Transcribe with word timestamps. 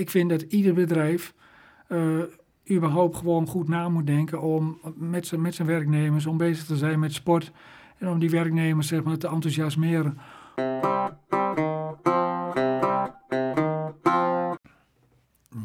ik 0.00 0.10
vind 0.10 0.30
dat 0.30 0.42
ieder 0.42 0.74
bedrijf 0.74 1.34
uh, 1.88 2.22
überhaupt 2.70 3.16
gewoon 3.16 3.46
goed 3.46 3.68
na 3.68 3.88
moet 3.88 4.06
denken 4.06 4.40
om 4.40 4.78
met 4.96 5.26
zijn, 5.26 5.40
met 5.40 5.54
zijn 5.54 5.68
werknemers, 5.68 6.26
om 6.26 6.36
bezig 6.36 6.64
te 6.64 6.76
zijn 6.76 6.98
met 6.98 7.12
sport 7.12 7.52
en 7.98 8.08
om 8.08 8.18
die 8.18 8.30
werknemers 8.30 8.88
zeg 8.88 9.02
maar, 9.02 9.16
te 9.16 9.28
enthousiasmeren. 9.28 10.18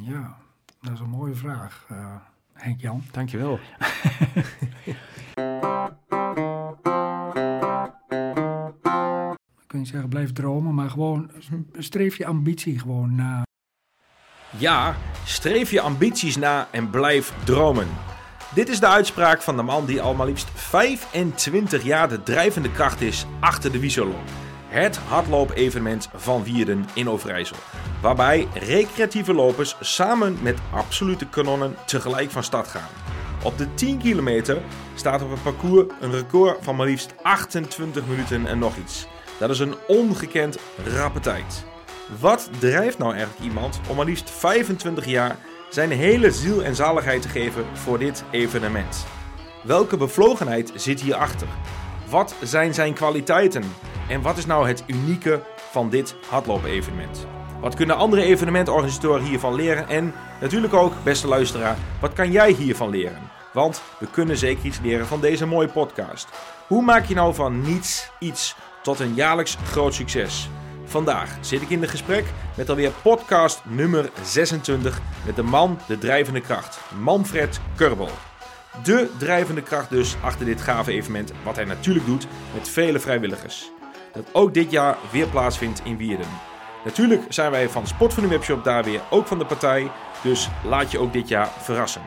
Ja, 0.01 0.37
dat 0.81 0.93
is 0.93 0.99
een 0.99 1.09
mooie 1.09 1.33
vraag, 1.33 1.87
uh, 1.91 2.15
Henk-Jan. 2.53 3.03
Dankjewel. 3.11 3.59
Ik 9.61 9.71
kan 9.71 9.79
niet 9.79 9.87
zeggen 9.87 10.09
blijf 10.09 10.31
dromen, 10.31 10.75
maar 10.75 10.89
gewoon 10.89 11.31
streef 11.77 12.17
je 12.17 12.25
ambitie 12.25 12.79
gewoon 12.79 13.15
na. 13.15 13.44
Ja, 14.57 14.95
streef 15.23 15.71
je 15.71 15.81
ambities 15.81 16.37
na 16.37 16.67
en 16.71 16.89
blijf 16.89 17.33
dromen. 17.43 17.87
Dit 18.53 18.69
is 18.69 18.79
de 18.79 18.87
uitspraak 18.87 19.41
van 19.41 19.55
de 19.55 19.61
man 19.61 19.85
die 19.85 20.01
al 20.01 20.13
maar 20.13 20.25
liefst 20.25 20.49
25 20.53 21.83
jaar 21.83 22.09
de 22.09 22.23
drijvende 22.23 22.71
kracht 22.71 23.01
is 23.01 23.25
achter 23.39 23.71
de 23.71 23.79
Wieselloop. 23.79 24.29
Het 24.67 24.97
hardloop-evenement 24.97 26.09
van 26.15 26.43
Wierden 26.43 26.85
in 26.93 27.09
Overijssel. 27.09 27.57
Waarbij 28.01 28.47
recreatieve 28.53 29.33
lopers 29.33 29.75
samen 29.79 30.37
met 30.41 30.59
absolute 30.71 31.25
kanonnen 31.25 31.75
tegelijk 31.85 32.31
van 32.31 32.43
start 32.43 32.67
gaan. 32.67 32.89
Op 33.43 33.57
de 33.57 33.73
10 33.73 33.97
kilometer 33.97 34.61
staat 34.95 35.21
op 35.21 35.31
het 35.31 35.43
parcours 35.43 35.93
een 36.01 36.11
record 36.11 36.57
van 36.61 36.75
maar 36.75 36.87
liefst 36.87 37.15
28 37.21 38.05
minuten 38.07 38.47
en 38.47 38.59
nog 38.59 38.77
iets. 38.77 39.07
Dat 39.39 39.49
is 39.49 39.59
een 39.59 39.75
ongekend 39.87 40.57
rappe 40.85 41.19
tijd. 41.19 41.65
Wat 42.19 42.49
drijft 42.59 42.97
nou 42.97 43.13
eigenlijk 43.13 43.43
iemand 43.43 43.79
om 43.89 43.95
maar 43.95 44.05
liefst 44.05 44.29
25 44.29 45.05
jaar 45.05 45.37
zijn 45.69 45.91
hele 45.91 46.31
ziel 46.31 46.63
en 46.63 46.75
zaligheid 46.75 47.21
te 47.21 47.27
geven 47.29 47.65
voor 47.73 47.99
dit 47.99 48.23
evenement? 48.31 49.05
Welke 49.63 49.97
bevlogenheid 49.97 50.71
zit 50.75 51.01
hierachter? 51.01 51.47
Wat 52.09 52.35
zijn 52.41 52.73
zijn 52.73 52.93
kwaliteiten? 52.93 53.63
En 54.09 54.21
wat 54.21 54.37
is 54.37 54.45
nou 54.45 54.67
het 54.67 54.83
unieke 54.87 55.41
van 55.71 55.89
dit 55.89 56.15
hardloop-evenement? 56.29 57.27
Wat 57.59 57.75
kunnen 57.75 57.97
andere 57.97 58.21
evenementorganisatoren 58.21 59.23
hiervan 59.23 59.55
leren? 59.55 59.87
En 59.87 60.13
natuurlijk 60.41 60.73
ook, 60.73 60.93
beste 61.03 61.27
luisteraar, 61.27 61.77
wat 62.01 62.13
kan 62.13 62.31
jij 62.31 62.51
hiervan 62.51 62.89
leren? 62.89 63.29
Want 63.53 63.81
we 63.99 64.07
kunnen 64.11 64.37
zeker 64.37 64.65
iets 64.65 64.79
leren 64.79 65.07
van 65.07 65.21
deze 65.21 65.45
mooie 65.45 65.69
podcast. 65.69 66.27
Hoe 66.67 66.81
maak 66.81 67.05
je 67.05 67.15
nou 67.15 67.33
van 67.33 67.61
niets 67.61 68.09
iets 68.19 68.55
tot 68.83 68.99
een 68.99 69.13
jaarlijks 69.13 69.57
groot 69.63 69.93
succes? 69.93 70.49
Vandaag 70.95 71.37
zit 71.39 71.61
ik 71.61 71.69
in 71.69 71.79
de 71.79 71.87
gesprek 71.87 72.25
met 72.57 72.69
alweer 72.69 72.91
podcast 73.01 73.61
nummer 73.65 74.09
26 74.23 74.99
met 75.25 75.35
de 75.35 75.43
man, 75.43 75.79
de 75.87 75.97
drijvende 75.97 76.41
kracht, 76.41 76.79
Manfred 76.99 77.59
Kurbel. 77.75 78.09
De 78.83 79.09
drijvende 79.17 79.61
kracht 79.61 79.89
dus 79.89 80.15
achter 80.21 80.45
dit 80.45 80.61
gave 80.61 80.91
evenement, 80.91 81.31
wat 81.43 81.55
hij 81.55 81.65
natuurlijk 81.65 82.05
doet 82.05 82.27
met 82.53 82.69
vele 82.69 82.99
vrijwilligers. 82.99 83.71
Dat 84.13 84.25
ook 84.31 84.53
dit 84.53 84.71
jaar 84.71 84.97
weer 85.11 85.27
plaatsvindt 85.27 85.81
in 85.83 85.97
Wierden. 85.97 86.27
Natuurlijk 86.85 87.23
zijn 87.29 87.51
wij 87.51 87.69
van 87.69 87.87
Sport 87.87 88.15
Webshop 88.15 88.63
daar 88.63 88.83
weer 88.83 89.01
ook 89.09 89.27
van 89.27 89.39
de 89.39 89.45
partij, 89.45 89.91
dus 90.23 90.49
laat 90.63 90.91
je 90.91 90.99
ook 90.99 91.13
dit 91.13 91.27
jaar 91.27 91.49
verrassen. 91.59 92.01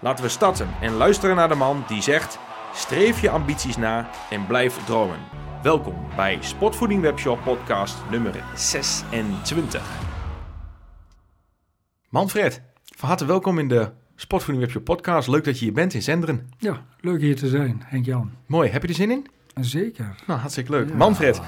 Laten 0.00 0.24
we 0.24 0.30
starten 0.30 0.68
en 0.80 0.92
luisteren 0.92 1.36
naar 1.36 1.48
de 1.48 1.54
man 1.54 1.84
die 1.86 2.02
zegt: 2.02 2.38
streef 2.74 3.20
je 3.20 3.30
ambities 3.30 3.76
na 3.76 4.10
en 4.30 4.46
blijf 4.46 4.84
dromen. 4.84 5.18
Welkom 5.62 5.94
bij 6.16 6.38
Sportvoeding 6.40 7.02
Webshop 7.02 7.42
podcast 7.44 7.96
nummer 8.10 8.44
26. 8.56 10.00
Manfred, 12.08 12.62
van 12.96 13.08
harte 13.08 13.24
welkom 13.24 13.58
in 13.58 13.68
de 13.68 13.90
Sportvoeding 14.16 14.64
Webshop 14.64 14.84
podcast. 14.84 15.28
Leuk 15.28 15.44
dat 15.44 15.58
je 15.58 15.64
hier 15.64 15.74
bent 15.74 15.94
in 15.94 16.02
Zenderen. 16.02 16.48
Ja, 16.58 16.84
leuk 17.00 17.20
hier 17.20 17.36
te 17.36 17.48
zijn, 17.48 17.82
Henk-Jan. 17.84 18.30
Mooi, 18.46 18.70
heb 18.70 18.82
je 18.82 18.88
er 18.88 18.94
zin 18.94 19.10
in? 19.10 19.26
Zeker. 19.60 20.14
Nou, 20.26 20.40
hartstikke 20.40 20.70
leuk. 20.70 20.94
Manfred, 20.94 21.40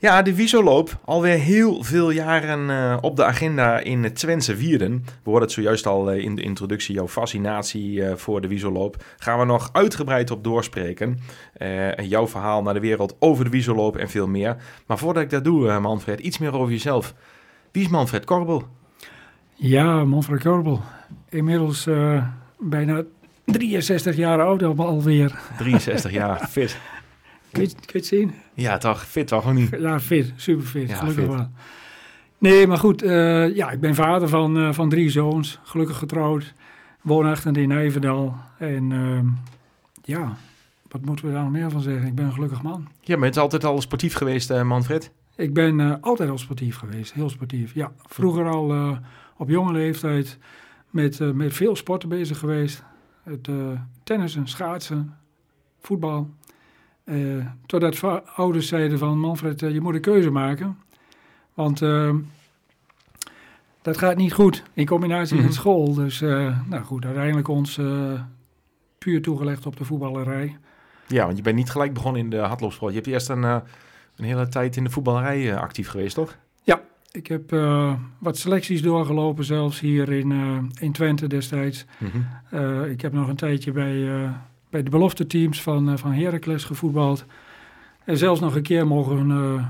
ja, 0.00 0.22
de 0.22 0.34
Visoloop, 0.34 0.98
alweer 1.04 1.38
heel 1.38 1.82
veel 1.82 2.10
jaren 2.10 2.68
uh, 2.68 2.96
op 3.00 3.16
de 3.16 3.24
agenda 3.24 3.78
in 3.78 4.12
Twentse 4.12 4.54
Wierden. 4.54 5.04
We 5.04 5.20
hoorden 5.24 5.42
het 5.42 5.52
zojuist 5.52 5.86
al 5.86 6.12
uh, 6.12 6.24
in 6.24 6.34
de 6.34 6.42
introductie, 6.42 6.94
jouw 6.94 7.08
fascinatie 7.08 7.92
uh, 7.92 8.14
voor 8.14 8.40
de 8.40 8.48
Visoloop. 8.48 9.04
Gaan 9.16 9.38
we 9.38 9.44
nog 9.44 9.70
uitgebreid 9.72 10.30
op 10.30 10.44
doorspreken. 10.44 11.18
jouw 12.02 12.28
verhaal 12.28 12.62
naar 12.62 12.74
de 12.74 12.80
wereld 12.80 13.16
over 13.18 13.44
de 13.44 13.50
Visoloop 13.50 13.96
en 13.96 14.08
veel 14.08 14.26
meer. 14.26 14.56
Maar 14.86 14.98
voordat 14.98 15.22
ik 15.22 15.30
dat 15.30 15.44
doe, 15.44 15.78
Manfred, 15.80 16.20
iets 16.20 16.38
meer 16.38 16.54
over 16.54 16.72
jezelf. 16.72 17.14
Wie 17.72 17.82
is 17.82 17.88
Manfred 17.88 18.24
Korbel? 18.24 18.66
Ja, 19.54 20.04
Manfred 20.04 20.42
Korbel. 20.42 20.80
Inmiddels 21.28 21.88
bijna 22.58 23.02
63 23.44 24.16
jaar 24.16 24.42
oud 24.42 24.62
alweer. 24.78 25.38
63 25.58 26.10
jaar, 26.10 26.48
fit. 26.50 26.78
Kun 27.52 27.62
je, 27.62 27.70
het 27.92 28.06
zien? 28.06 28.32
Ja, 28.54 28.78
toch? 28.78 29.06
Fit 29.06 29.26
toch? 29.26 29.46
Of 29.46 29.52
niet? 29.52 29.76
Ja, 29.78 30.00
fit. 30.00 30.32
Super 30.36 30.66
fit. 30.66 30.88
Ja, 30.88 30.96
gelukkig 30.96 31.24
fit. 31.24 31.34
wel. 31.34 31.48
Nee, 32.38 32.66
maar 32.66 32.78
goed. 32.78 33.02
Uh, 33.02 33.54
ja, 33.56 33.70
ik 33.70 33.80
ben 33.80 33.94
vader 33.94 34.28
van, 34.28 34.56
uh, 34.56 34.72
van 34.72 34.88
drie 34.88 35.10
zoons. 35.10 35.58
Gelukkig 35.62 35.96
getrouwd. 35.96 36.54
Woonachtig 37.00 37.52
in 37.52 37.68
Nijverdal. 37.68 38.36
En 38.58 38.90
uh, 38.90 39.20
ja, 40.02 40.36
wat 40.88 41.04
moeten 41.04 41.26
we 41.26 41.32
daar 41.32 41.42
nog 41.42 41.52
meer 41.52 41.70
van 41.70 41.80
zeggen? 41.80 42.06
Ik 42.06 42.14
ben 42.14 42.24
een 42.24 42.32
gelukkig 42.32 42.62
man. 42.62 42.88
Ja, 43.00 43.16
maar 43.16 43.26
het 43.26 43.36
is 43.36 43.42
altijd 43.42 43.64
al 43.64 43.80
sportief 43.80 44.14
geweest, 44.14 44.50
uh, 44.50 44.62
Manfred? 44.62 45.12
Ik 45.36 45.54
ben 45.54 46.00
altijd 46.00 46.30
al 46.30 46.38
sportief 46.38 46.76
geweest. 46.76 47.12
Heel 47.12 47.30
sportief. 47.30 47.74
Ja, 47.74 47.92
vroeger 48.06 48.48
al 48.48 48.98
op 49.36 49.48
jonge 49.48 49.72
leeftijd 49.72 50.38
met, 50.90 51.34
met 51.34 51.54
veel 51.54 51.76
sporten 51.76 52.08
bezig 52.08 52.38
geweest. 52.38 52.82
Het 53.22 53.48
tennissen, 54.02 54.48
schaatsen, 54.48 55.14
voetbal. 55.80 56.30
Uh, 57.10 57.46
totdat 57.66 58.00
ouders 58.34 58.68
zeiden 58.68 58.98
van 58.98 59.18
Manfred, 59.18 59.62
uh, 59.62 59.72
je 59.72 59.80
moet 59.80 59.94
een 59.94 60.00
keuze 60.00 60.30
maken. 60.30 60.78
Want 61.54 61.80
uh, 61.80 62.14
dat 63.82 63.98
gaat 63.98 64.16
niet 64.16 64.32
goed 64.32 64.62
in 64.72 64.86
combinatie 64.86 65.34
mm 65.34 65.38
-hmm. 65.38 65.48
met 65.48 65.58
school. 65.58 65.94
Dus 65.94 66.20
nou 66.20 66.82
goed, 66.84 67.04
uiteindelijk 67.04 67.48
ons 67.48 67.80
puur 68.98 69.22
toegelegd 69.22 69.66
op 69.66 69.76
de 69.76 69.84
voetballerij. 69.84 70.56
Ja, 71.06 71.24
want 71.24 71.36
je 71.36 71.42
bent 71.42 71.56
niet 71.56 71.70
gelijk 71.70 71.92
begonnen 71.92 72.22
in 72.22 72.30
de 72.30 72.36
hardloopsport. 72.36 72.90
Je 72.90 72.98
hebt 72.98 73.10
eerst 73.10 73.28
een, 73.28 73.42
een 73.42 73.62
hele 74.16 74.48
tijd 74.48 74.76
in 74.76 74.84
de 74.84 74.90
voetballerij 74.90 75.56
actief 75.56 75.88
geweest, 75.88 76.14
toch? 76.14 76.36
Ja, 76.62 76.80
ik 77.10 77.26
heb 77.26 77.50
wat 78.18 78.36
selecties 78.36 78.82
doorgelopen 78.82 79.44
zelfs 79.44 79.80
hier 79.80 80.12
in, 80.12 80.32
in 80.80 80.92
Twente 80.92 81.26
destijds. 81.26 81.84
Mm 81.98 82.10
-hmm. 82.50 82.84
ik 82.84 83.00
heb 83.00 83.12
nog 83.12 83.28
een 83.28 83.36
tijdje 83.36 83.72
bij 83.72 84.30
bij 84.70 84.82
de 84.82 84.90
belofte 84.90 85.26
teams 85.26 85.62
van, 85.62 85.90
uh, 85.90 85.96
van 85.96 86.12
Heracles 86.12 86.64
gevoetbald. 86.64 87.24
En 88.04 88.16
zelfs 88.16 88.40
nog 88.40 88.54
een 88.54 88.62
keer 88.62 88.86
mogen 88.86 89.30
uh, 89.30 89.66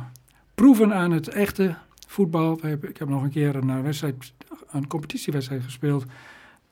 proeven 0.54 0.94
aan 0.94 1.10
het 1.10 1.28
echte 1.28 1.74
voetbal. 2.08 2.66
Ik 2.66 2.96
heb 2.96 3.08
nog 3.08 3.22
een 3.22 3.30
keer 3.30 3.56
een, 3.56 3.68
uh, 3.68 3.80
wedstrijd, 3.80 4.32
een 4.70 4.86
competitiewedstrijd 4.86 5.62
gespeeld. 5.62 6.04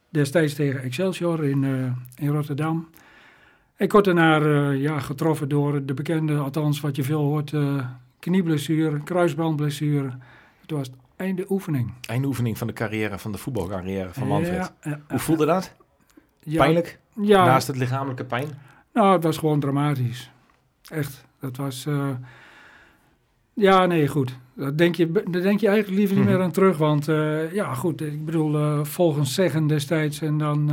Destijds 0.09 0.55
tegen 0.55 0.83
Excelsior 0.83 1.45
in, 1.45 1.65
in 2.17 2.29
Rotterdam. 2.29 2.89
Ik 3.77 3.93
word 3.93 4.05
daarna 4.05 4.71
ja, 4.71 4.99
getroffen 4.99 5.49
door 5.49 5.85
de 5.85 5.95
bekende, 5.95 6.37
althans 6.37 6.81
wat 6.81 6.97
je 6.97 7.03
veel 7.03 7.21
hoort, 7.21 7.53
knieblessure, 8.19 9.03
kruisbandblessure. 9.03 10.11
Het 10.61 10.71
was 10.71 10.91
einde 11.17 11.45
oefening. 11.49 11.93
Einde 12.01 12.27
oefening 12.27 12.59
van 12.59 12.67
de 12.67 12.73
carrière, 12.73 13.19
van 13.19 13.33
de 13.33 13.39
voetbalcarrière 13.39 14.13
van 14.13 14.27
Manfred. 14.27 14.73
Ja, 14.83 15.01
Hoe 15.09 15.19
voelde 15.19 15.47
dat? 15.47 15.75
Ja, 16.43 16.63
Pijnlijk? 16.63 16.99
Ja. 17.21 17.45
Naast 17.45 17.67
het 17.67 17.77
lichamelijke 17.77 18.25
pijn? 18.25 18.49
Nou, 18.93 19.13
het 19.13 19.25
was 19.25 19.39
gewoon 19.39 19.61
dramatisch. 19.61 20.31
Echt. 20.89 21.25
Dat 21.41 21.57
was... 21.57 21.87
Uh... 21.87 22.09
Ja, 23.53 23.87
nee, 23.87 24.09
goed. 24.09 24.39
Dat 24.55 24.79
denk 24.79 24.95
je, 24.95 25.13
daar 25.13 25.43
denk 25.43 25.61
je 25.61 25.69
eigenlijk 25.69 25.99
liever 25.99 26.17
niet 26.17 26.25
mhm. 26.25 26.35
meer 26.35 26.45
aan 26.45 26.51
terug. 26.51 26.77
Want 26.77 27.09
uh, 27.09 27.53
ja, 27.53 27.75
goed, 27.75 28.01
ik 28.01 28.25
bedoel, 28.25 28.55
uh, 28.55 28.85
volgens 28.85 29.35
zeggen 29.35 29.67
destijds... 29.67 30.21
en 30.21 30.39
dan 30.39 30.71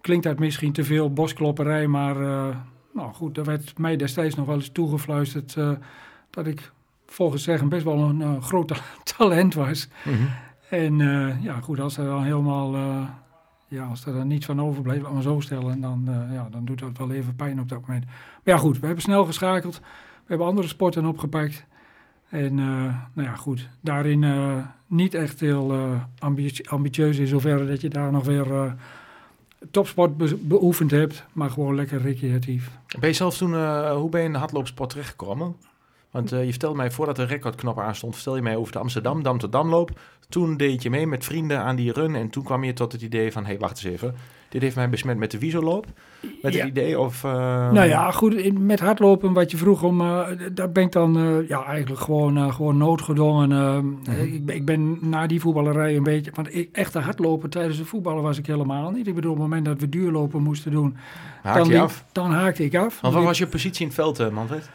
klinkt 0.00 0.24
dat 0.24 0.38
misschien 0.38 0.72
te 0.72 0.84
veel 0.84 1.12
bosklopperij... 1.12 1.86
maar 1.86 2.16
nou 2.94 3.12
goed, 3.12 3.36
er 3.36 3.44
werd 3.44 3.78
mij 3.78 3.96
destijds 3.96 4.34
nog 4.34 4.46
wel 4.46 4.54
eens 4.54 4.72
toegefluisterd... 4.72 5.56
dat 6.30 6.46
ik 6.46 6.72
volgens 7.06 7.42
zeggen 7.42 7.68
best 7.68 7.84
wel 7.84 7.98
een 7.98 8.42
groot 8.42 8.82
talent 9.16 9.54
was. 9.54 9.88
Mm 10.04 10.14
-hmm. 10.14 10.28
En 10.68 10.98
ja, 11.42 11.60
goed, 11.60 11.80
als 11.80 11.96
er 11.96 12.04
dan 12.04 12.22
helemaal 12.22 12.74
ja, 13.70 13.84
als 13.84 14.06
er 14.06 14.12
dan 14.12 14.26
niets 14.26 14.46
van 14.46 14.60
overbleef, 14.60 15.02
maar 15.02 15.22
zo 15.22 15.40
stellen, 15.40 15.80
dan, 15.80 16.04
uh, 16.08 16.34
ja, 16.34 16.48
dan 16.50 16.64
doet 16.64 16.78
dat 16.78 16.98
wel 16.98 17.10
even 17.10 17.36
pijn 17.36 17.60
op 17.60 17.68
dat 17.68 17.80
moment. 17.80 18.04
Maar 18.04 18.54
ja, 18.54 18.56
goed, 18.56 18.78
we 18.78 18.86
hebben 18.86 19.02
snel 19.02 19.24
geschakeld. 19.24 19.78
We 19.78 20.26
hebben 20.26 20.46
andere 20.46 20.68
sporten 20.68 21.06
opgepakt. 21.06 21.64
En 22.28 22.58
uh, 22.58 22.94
nou 23.12 23.28
ja, 23.28 23.34
goed, 23.34 23.68
daarin 23.80 24.22
uh, 24.22 24.56
niet 24.86 25.14
echt 25.14 25.40
heel 25.40 25.98
ambitieus 26.68 27.18
in 27.18 27.26
zoverre 27.26 27.66
dat 27.66 27.80
je 27.80 27.88
daar 27.88 28.12
nog 28.12 28.24
weer 28.24 28.74
topsport 29.70 30.16
be 30.16 30.36
beoefend 30.42 30.90
hebt, 30.90 31.24
maar 31.32 31.50
gewoon 31.50 31.74
lekker 31.74 32.00
recreatief. 32.00 32.70
Ben 32.98 33.08
je 33.08 33.14
zelf 33.14 33.36
toen, 33.36 33.52
hoe 33.92 34.08
ben 34.10 34.20
je 34.20 34.26
in 34.26 34.32
de 34.32 34.38
hardloopsport 34.38 34.90
terechtgekomen? 34.90 35.54
Want 36.10 36.32
uh, 36.32 36.44
je 36.44 36.50
vertelde 36.50 36.76
mij, 36.76 36.90
voordat 36.90 37.16
de 37.16 37.24
recordknop 37.24 37.78
aanstond, 37.78 38.14
vertel 38.14 38.36
je 38.36 38.42
mij 38.42 38.56
over 38.56 38.72
de 38.72 38.78
Amsterdam, 38.78 39.22
Dam 39.22 39.38
tot 39.38 39.52
Damloop. 39.52 39.90
Toen 40.28 40.56
deed 40.56 40.82
je 40.82 40.90
mee 40.90 41.06
met 41.06 41.24
vrienden 41.24 41.58
aan 41.58 41.76
die 41.76 41.92
run 41.92 42.14
en 42.14 42.30
toen 42.30 42.44
kwam 42.44 42.64
je 42.64 42.72
tot 42.72 42.92
het 42.92 43.02
idee 43.02 43.32
van, 43.32 43.42
hé, 43.42 43.48
hey, 43.48 43.58
wacht 43.58 43.84
eens 43.84 43.94
even. 43.94 44.14
Dit 44.48 44.62
heeft 44.62 44.76
mij 44.76 44.88
besmet 44.88 45.16
met 45.16 45.30
de 45.30 45.38
Wieselloop. 45.38 45.86
Met 46.42 46.54
het 46.54 46.64
idee 46.64 46.98
of... 46.98 47.24
Uh... 47.24 47.32
Nou 47.70 47.88
ja, 47.88 48.10
goed, 48.10 48.58
met 48.58 48.80
hardlopen, 48.80 49.32
wat 49.32 49.50
je 49.50 49.56
vroeg 49.56 49.82
om, 49.82 50.00
uh, 50.00 50.26
daar 50.52 50.72
ben 50.72 50.82
ik 50.82 50.92
dan 50.92 51.44
ja, 51.48 51.64
eigenlijk 51.64 52.00
gewoon, 52.00 52.52
gewoon 52.52 52.76
noodgedwongen. 52.76 53.48
Mm 53.84 53.98
-hmm. 54.04 54.14
ik, 54.14 54.50
ik, 54.50 54.64
ben 54.64 54.98
na 55.00 55.26
die 55.26 55.40
voetballerij 55.40 55.96
een 55.96 56.02
beetje... 56.02 56.30
Want 56.34 56.54
ik, 56.54 56.68
echte 56.72 56.98
hardlopen 56.98 57.50
tijdens 57.50 57.78
het 57.78 57.88
voetballen 57.88 58.22
was 58.22 58.38
ik 58.38 58.46
helemaal 58.46 58.90
niet. 58.90 59.06
Ik 59.06 59.14
bedoel, 59.14 59.32
op 59.32 59.36
het 59.36 59.46
moment 59.46 59.64
dat 59.64 59.80
we 59.80 59.88
duurlopen 59.88 60.42
moesten 60.42 60.70
doen... 60.70 60.96
Dan, 61.42 61.68
je 61.68 61.80
af? 61.80 62.04
dan 62.12 62.30
haakte 62.30 62.64
ik 62.64 62.74
af. 62.74 63.00
Want 63.00 63.14
wat 63.14 63.24
was 63.24 63.38
je 63.38 63.46
positie 63.46 63.80
in 63.80 63.86
het 63.86 63.96
veld, 63.96 64.30
Manfred? 64.30 64.70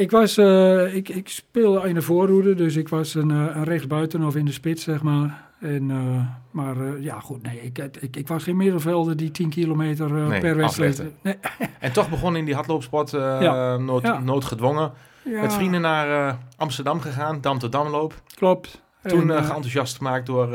Ik 0.00 0.10
was, 0.10 0.38
uh, 0.38 0.94
ik, 0.94 1.08
ik 1.08 1.28
speelde 1.28 1.88
in 1.88 1.94
de 1.94 2.02
voorhoede, 2.02 2.54
dus 2.54 2.76
ik 2.76 2.88
was 2.88 3.14
een, 3.14 3.30
een 3.30 3.64
rechtsbuiten 3.64 4.22
of 4.22 4.36
in 4.36 4.44
de 4.44 4.52
spits, 4.52 4.82
zeg 4.82 5.02
maar. 5.02 5.50
En, 5.60 5.90
uh, 5.90 6.24
maar 6.50 6.76
uh, 6.76 7.02
ja, 7.02 7.20
goed, 7.20 7.42
nee, 7.42 7.60
ik, 7.60 7.78
ik, 7.78 8.16
ik, 8.16 8.28
was 8.28 8.42
geen 8.42 8.56
middenvelder 8.56 9.16
die 9.16 9.30
10 9.30 9.50
kilometer 9.50 10.12
nee, 10.12 10.40
per 10.40 10.56
wedstrijd... 10.56 11.02
Nee. 11.22 11.38
En 11.80 11.92
toch 11.92 12.10
begon 12.10 12.36
in 12.36 12.44
die 12.44 12.54
hardloopsport 12.54 13.10
ja. 13.10 13.76
nood, 13.76 14.02
ja. 14.02 14.18
noodgedwongen. 14.18 14.92
Ja. 15.24 15.40
Met 15.40 15.54
vrienden 15.54 15.80
naar 15.80 16.38
Amsterdam 16.56 17.00
gegaan, 17.00 17.40
Dam 17.40 17.58
tot 17.58 17.72
Damloop. 17.72 18.14
Klopt. 18.34 18.82
Toen 19.02 19.30
en, 19.30 19.36
enthousiast 19.36 19.96
gemaakt 19.96 20.26
door, 20.26 20.48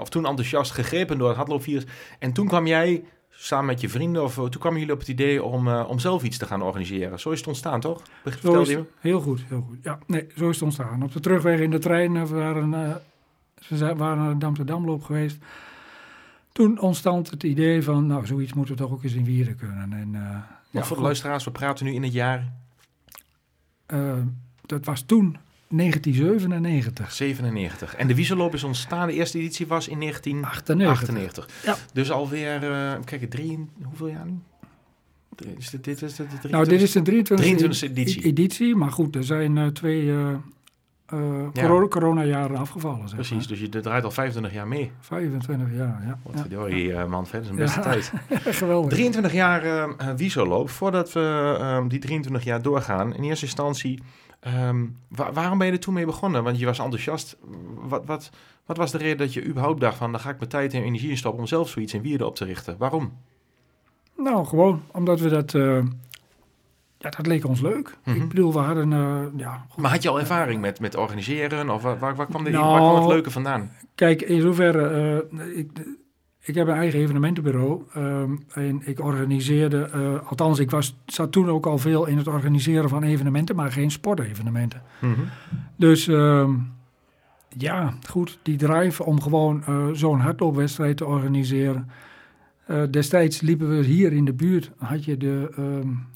of 0.00 0.08
toen 0.08 0.26
enthousiast 0.26 0.72
gegrepen 0.72 1.18
door 1.18 1.28
het 1.28 1.36
hardloopvirus. 1.36 1.84
En 2.18 2.32
toen 2.32 2.46
kwam 2.46 2.66
jij 2.66 3.04
samen 3.40 3.66
met 3.66 3.80
je 3.80 3.88
vrienden, 3.88 4.22
of 4.22 4.34
toen 4.34 4.50
kwamen 4.58 4.78
jullie 4.78 4.94
op 4.94 5.00
het 5.00 5.08
idee 5.08 5.42
om, 5.42 5.68
uh, 5.68 5.84
om 5.88 5.98
zelf 5.98 6.22
iets 6.22 6.38
te 6.38 6.46
gaan 6.46 6.62
organiseren. 6.62 7.20
Zo 7.20 7.30
is 7.30 7.38
het 7.38 7.48
ontstaan, 7.48 7.80
toch? 7.80 8.02
Vertel 8.24 8.68
je? 8.68 8.84
Heel 8.98 9.20
goed, 9.20 9.40
heel 9.48 9.64
goed. 9.68 9.78
Ja, 9.82 9.98
nee, 10.06 10.26
zo 10.36 10.48
is 10.48 10.54
het 10.54 10.64
ontstaan. 10.64 11.02
Op 11.02 11.12
de 11.12 11.20
terugweg 11.20 11.60
in 11.60 11.70
de 11.70 11.78
trein 11.78 12.26
waren, 12.26 12.72
uh, 12.72 12.94
we 13.78 13.94
waren 13.94 14.22
naar 14.22 14.32
de 14.32 14.38
Dam 14.38 14.66
Damloop 14.66 15.02
geweest. 15.02 15.38
Toen 16.52 16.80
ontstond 16.80 17.30
het 17.30 17.42
idee 17.42 17.82
van, 17.82 18.06
nou, 18.06 18.26
zoiets 18.26 18.52
moeten 18.52 18.74
we 18.74 18.80
toch 18.80 18.92
ook 18.92 19.02
eens 19.02 19.14
in 19.14 19.24
Wieren 19.24 19.56
kunnen. 19.56 19.92
En, 19.92 20.08
uh, 20.14 20.36
ja, 20.70 20.84
voor 20.84 20.96
de 20.96 21.02
luisteraars, 21.02 21.44
we 21.44 21.50
praten 21.50 21.84
nu 21.84 21.92
in 21.92 22.02
het 22.02 22.12
jaar? 22.12 22.52
dat 24.66 24.84
was 24.84 25.02
toen 25.02 25.36
1997. 25.68 27.12
97. 27.12 27.94
En 27.94 28.06
de 28.06 28.14
Wieselloop 28.14 28.54
is 28.54 28.64
ontstaan. 28.64 29.06
De 29.06 29.12
eerste 29.12 29.38
editie 29.38 29.66
was 29.66 29.88
in 29.88 30.00
1998. 30.00 31.48
Ja. 31.64 31.76
Dus 31.92 32.10
alweer, 32.10 32.62
uh, 32.62 32.92
kijk, 33.04 33.30
drie, 33.30 33.68
hoeveel 33.82 34.08
jaar 34.08 34.26
nu? 34.26 34.38
Is 35.58 35.70
dit, 35.70 35.84
dit 35.84 36.02
is 36.02 36.14
de, 36.14 36.26
de 36.42 36.48
nou, 36.48 36.68
dit 36.68 36.82
is 36.82 36.92
de 36.92 37.00
23e, 37.00 37.22
23 37.22 37.82
editie. 37.82 38.24
editie. 38.24 38.76
Maar 38.76 38.90
goed, 38.90 39.16
er 39.16 39.24
zijn 39.24 39.56
uh, 39.56 39.66
twee 39.66 40.02
uh, 40.02 40.34
ja. 41.52 41.86
corona-jaren 41.88 42.56
afgevallen. 42.56 43.08
Zeg 43.08 43.14
Precies, 43.14 43.38
maar. 43.38 43.46
dus 43.46 43.60
je 43.60 43.68
draait 43.68 44.04
al 44.04 44.10
25 44.10 44.52
jaar 44.52 44.68
mee. 44.68 44.90
25 45.00 45.66
jaar, 45.72 46.02
ja. 46.06 46.18
Wat 46.22 46.70
ja. 46.70 47.06
man, 47.06 47.26
vet, 47.26 47.32
dat 47.32 47.42
is 47.42 47.48
een 47.48 47.56
beste 47.56 47.80
tijd. 47.80 48.12
Geweldig. 48.56 48.90
23 48.90 49.32
jaar 49.32 49.66
uh, 49.66 49.84
Wieselloop. 50.16 50.70
Voordat 50.70 51.12
we 51.12 51.84
die 51.88 51.98
23 51.98 52.44
jaar 52.44 52.62
doorgaan, 52.62 53.14
in 53.14 53.22
eerste 53.22 53.44
instantie... 53.44 54.02
Um, 54.46 54.96
waar, 55.08 55.32
waarom 55.32 55.58
ben 55.58 55.66
je 55.66 55.72
er 55.72 55.80
toen 55.80 55.94
mee 55.94 56.06
begonnen? 56.06 56.44
Want 56.44 56.58
je 56.58 56.66
was 56.66 56.78
enthousiast. 56.78 57.36
Wat, 57.74 58.06
wat, 58.06 58.30
wat 58.66 58.76
was 58.76 58.90
de 58.90 58.98
reden 58.98 59.18
dat 59.18 59.32
je 59.32 59.44
überhaupt 59.44 59.80
dacht 59.80 59.96
van... 59.96 60.12
dan 60.12 60.20
ga 60.20 60.30
ik 60.30 60.38
mijn 60.38 60.50
tijd 60.50 60.74
en 60.74 60.82
energie 60.82 61.10
in 61.10 61.16
stoppen 61.16 61.40
om 61.40 61.46
zelf 61.46 61.68
zoiets 61.68 61.94
in 61.94 62.02
Wierden 62.02 62.26
op 62.26 62.34
te 62.34 62.44
richten? 62.44 62.76
Waarom? 62.78 63.12
Nou, 64.16 64.46
gewoon 64.46 64.82
omdat 64.92 65.20
we 65.20 65.28
dat... 65.28 65.54
Uh, 65.54 65.84
ja, 66.98 67.10
dat 67.10 67.26
leek 67.26 67.46
ons 67.46 67.60
leuk. 67.60 67.98
Mm 68.04 68.12
-hmm. 68.12 68.22
Ik 68.22 68.28
bedoel, 68.28 68.52
we 68.52 68.58
hadden... 68.58 68.90
Uh, 68.90 69.24
ja, 69.36 69.66
goed. 69.68 69.82
Maar 69.82 69.90
had 69.90 70.02
je 70.02 70.08
al 70.08 70.20
ervaring 70.20 70.60
met, 70.60 70.80
met 70.80 70.96
organiseren? 70.96 71.70
Of 71.70 71.82
waar, 71.82 71.98
waar, 71.98 72.16
waar 72.16 72.26
kwam, 72.26 72.44
de, 72.44 72.50
nou, 72.50 72.70
waar 72.72 72.80
kwam 72.80 72.96
het 72.96 73.06
leuke 73.06 73.30
vandaan? 73.30 73.72
Kijk, 73.94 74.22
in 74.22 74.40
zoverre... 74.40 75.26
Uh, 75.32 75.58
ik, 75.58 75.70
ik 76.48 76.54
heb 76.54 76.68
een 76.68 76.74
eigen 76.74 77.00
evenementenbureau 77.00 77.82
um, 77.96 78.44
en 78.52 78.80
ik 78.84 79.00
organiseerde, 79.00 79.90
uh, 79.94 80.28
althans 80.28 80.58
ik 80.58 80.70
was, 80.70 80.96
zat 81.06 81.32
toen 81.32 81.48
ook 81.48 81.66
al 81.66 81.78
veel 81.78 82.06
in 82.06 82.16
het 82.16 82.28
organiseren 82.28 82.88
van 82.88 83.02
evenementen, 83.02 83.56
maar 83.56 83.72
geen 83.72 83.90
sportevenementen. 83.90 84.82
Mm 85.00 85.14
-hmm. 85.14 85.24
Dus 85.76 86.06
um, 86.06 86.72
ja, 87.48 87.94
goed, 88.08 88.38
die 88.42 88.56
drive 88.56 89.04
om 89.04 89.20
gewoon 89.20 89.62
uh, 89.68 89.86
zo'n 89.92 90.20
hardloopwedstrijd 90.20 90.96
te 90.96 91.06
organiseren. 91.06 91.90
Uh, 92.70 92.82
destijds 92.90 93.40
liepen 93.40 93.68
we 93.68 93.84
hier 93.84 94.12
in 94.12 94.24
de 94.24 94.34
buurt, 94.34 94.70
had 94.76 95.04
je 95.04 95.16
de, 95.16 95.50
um, 95.58 96.06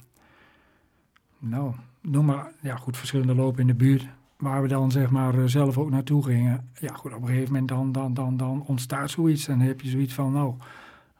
nou, 1.39 1.73
noem 2.01 2.25
maar, 2.25 2.51
ja 2.61 2.75
goed, 2.75 2.97
verschillende 2.97 3.35
lopen 3.35 3.61
in 3.61 3.67
de 3.67 3.75
buurt 3.75 4.07
waar 4.43 4.61
we 4.61 4.67
dan 4.67 4.91
zeg 4.91 5.09
maar 5.09 5.49
zelf 5.49 5.77
ook 5.77 5.89
naartoe 5.89 6.23
gingen. 6.23 6.69
Ja, 6.79 6.93
goed, 6.93 7.13
op 7.13 7.21
een 7.21 7.27
gegeven 7.27 7.51
moment 7.51 7.67
dan, 7.67 7.91
dan, 7.91 8.13
dan, 8.13 8.37
dan 8.37 8.63
ontstaat 8.67 9.09
zoiets. 9.09 9.45
Dan 9.45 9.59
heb 9.59 9.81
je 9.81 9.89
zoiets 9.89 10.13
van, 10.13 10.33
nou, 10.33 10.53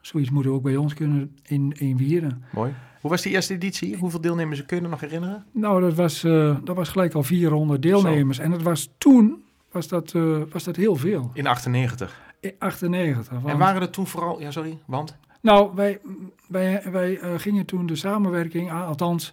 zoiets 0.00 0.30
moeten 0.30 0.50
we 0.50 0.56
ook 0.56 0.62
bij 0.62 0.76
ons 0.76 0.94
kunnen 0.94 1.36
in, 1.42 1.72
in 1.78 1.96
Wieren. 1.96 2.44
Mooi. 2.52 2.74
Hoe 3.00 3.10
was 3.10 3.22
die 3.22 3.32
eerste 3.32 3.54
editie? 3.54 3.96
Hoeveel 3.96 4.20
deelnemers 4.20 4.64
kun 4.64 4.82
je 4.82 4.88
nog 4.88 5.00
herinneren? 5.00 5.44
Nou, 5.52 5.80
dat 5.80 5.94
was, 5.94 6.24
uh, 6.24 6.56
dat 6.64 6.76
was 6.76 6.88
gelijk 6.88 7.14
al 7.14 7.22
400 7.22 7.82
deelnemers. 7.82 8.36
Zo. 8.36 8.42
En 8.42 8.50
dat 8.50 8.62
was 8.62 8.90
toen, 8.98 9.44
was 9.70 9.88
dat, 9.88 10.12
uh, 10.12 10.42
was 10.52 10.64
dat 10.64 10.76
heel 10.76 10.96
veel. 10.96 11.30
In 11.34 11.46
98? 11.46 12.20
In 12.40 12.52
98. 12.58 13.32
Want... 13.32 13.46
En 13.46 13.58
waren 13.58 13.82
er 13.82 13.90
toen 13.90 14.06
vooral, 14.06 14.40
ja 14.40 14.50
sorry, 14.50 14.78
want? 14.84 15.16
Nou, 15.40 15.74
wij, 15.74 16.00
wij, 16.48 16.82
wij 16.90 17.20
uh, 17.22 17.30
gingen 17.36 17.66
toen 17.66 17.86
de 17.86 17.96
samenwerking 17.96 18.70
aan, 18.70 18.86
althans... 18.86 19.32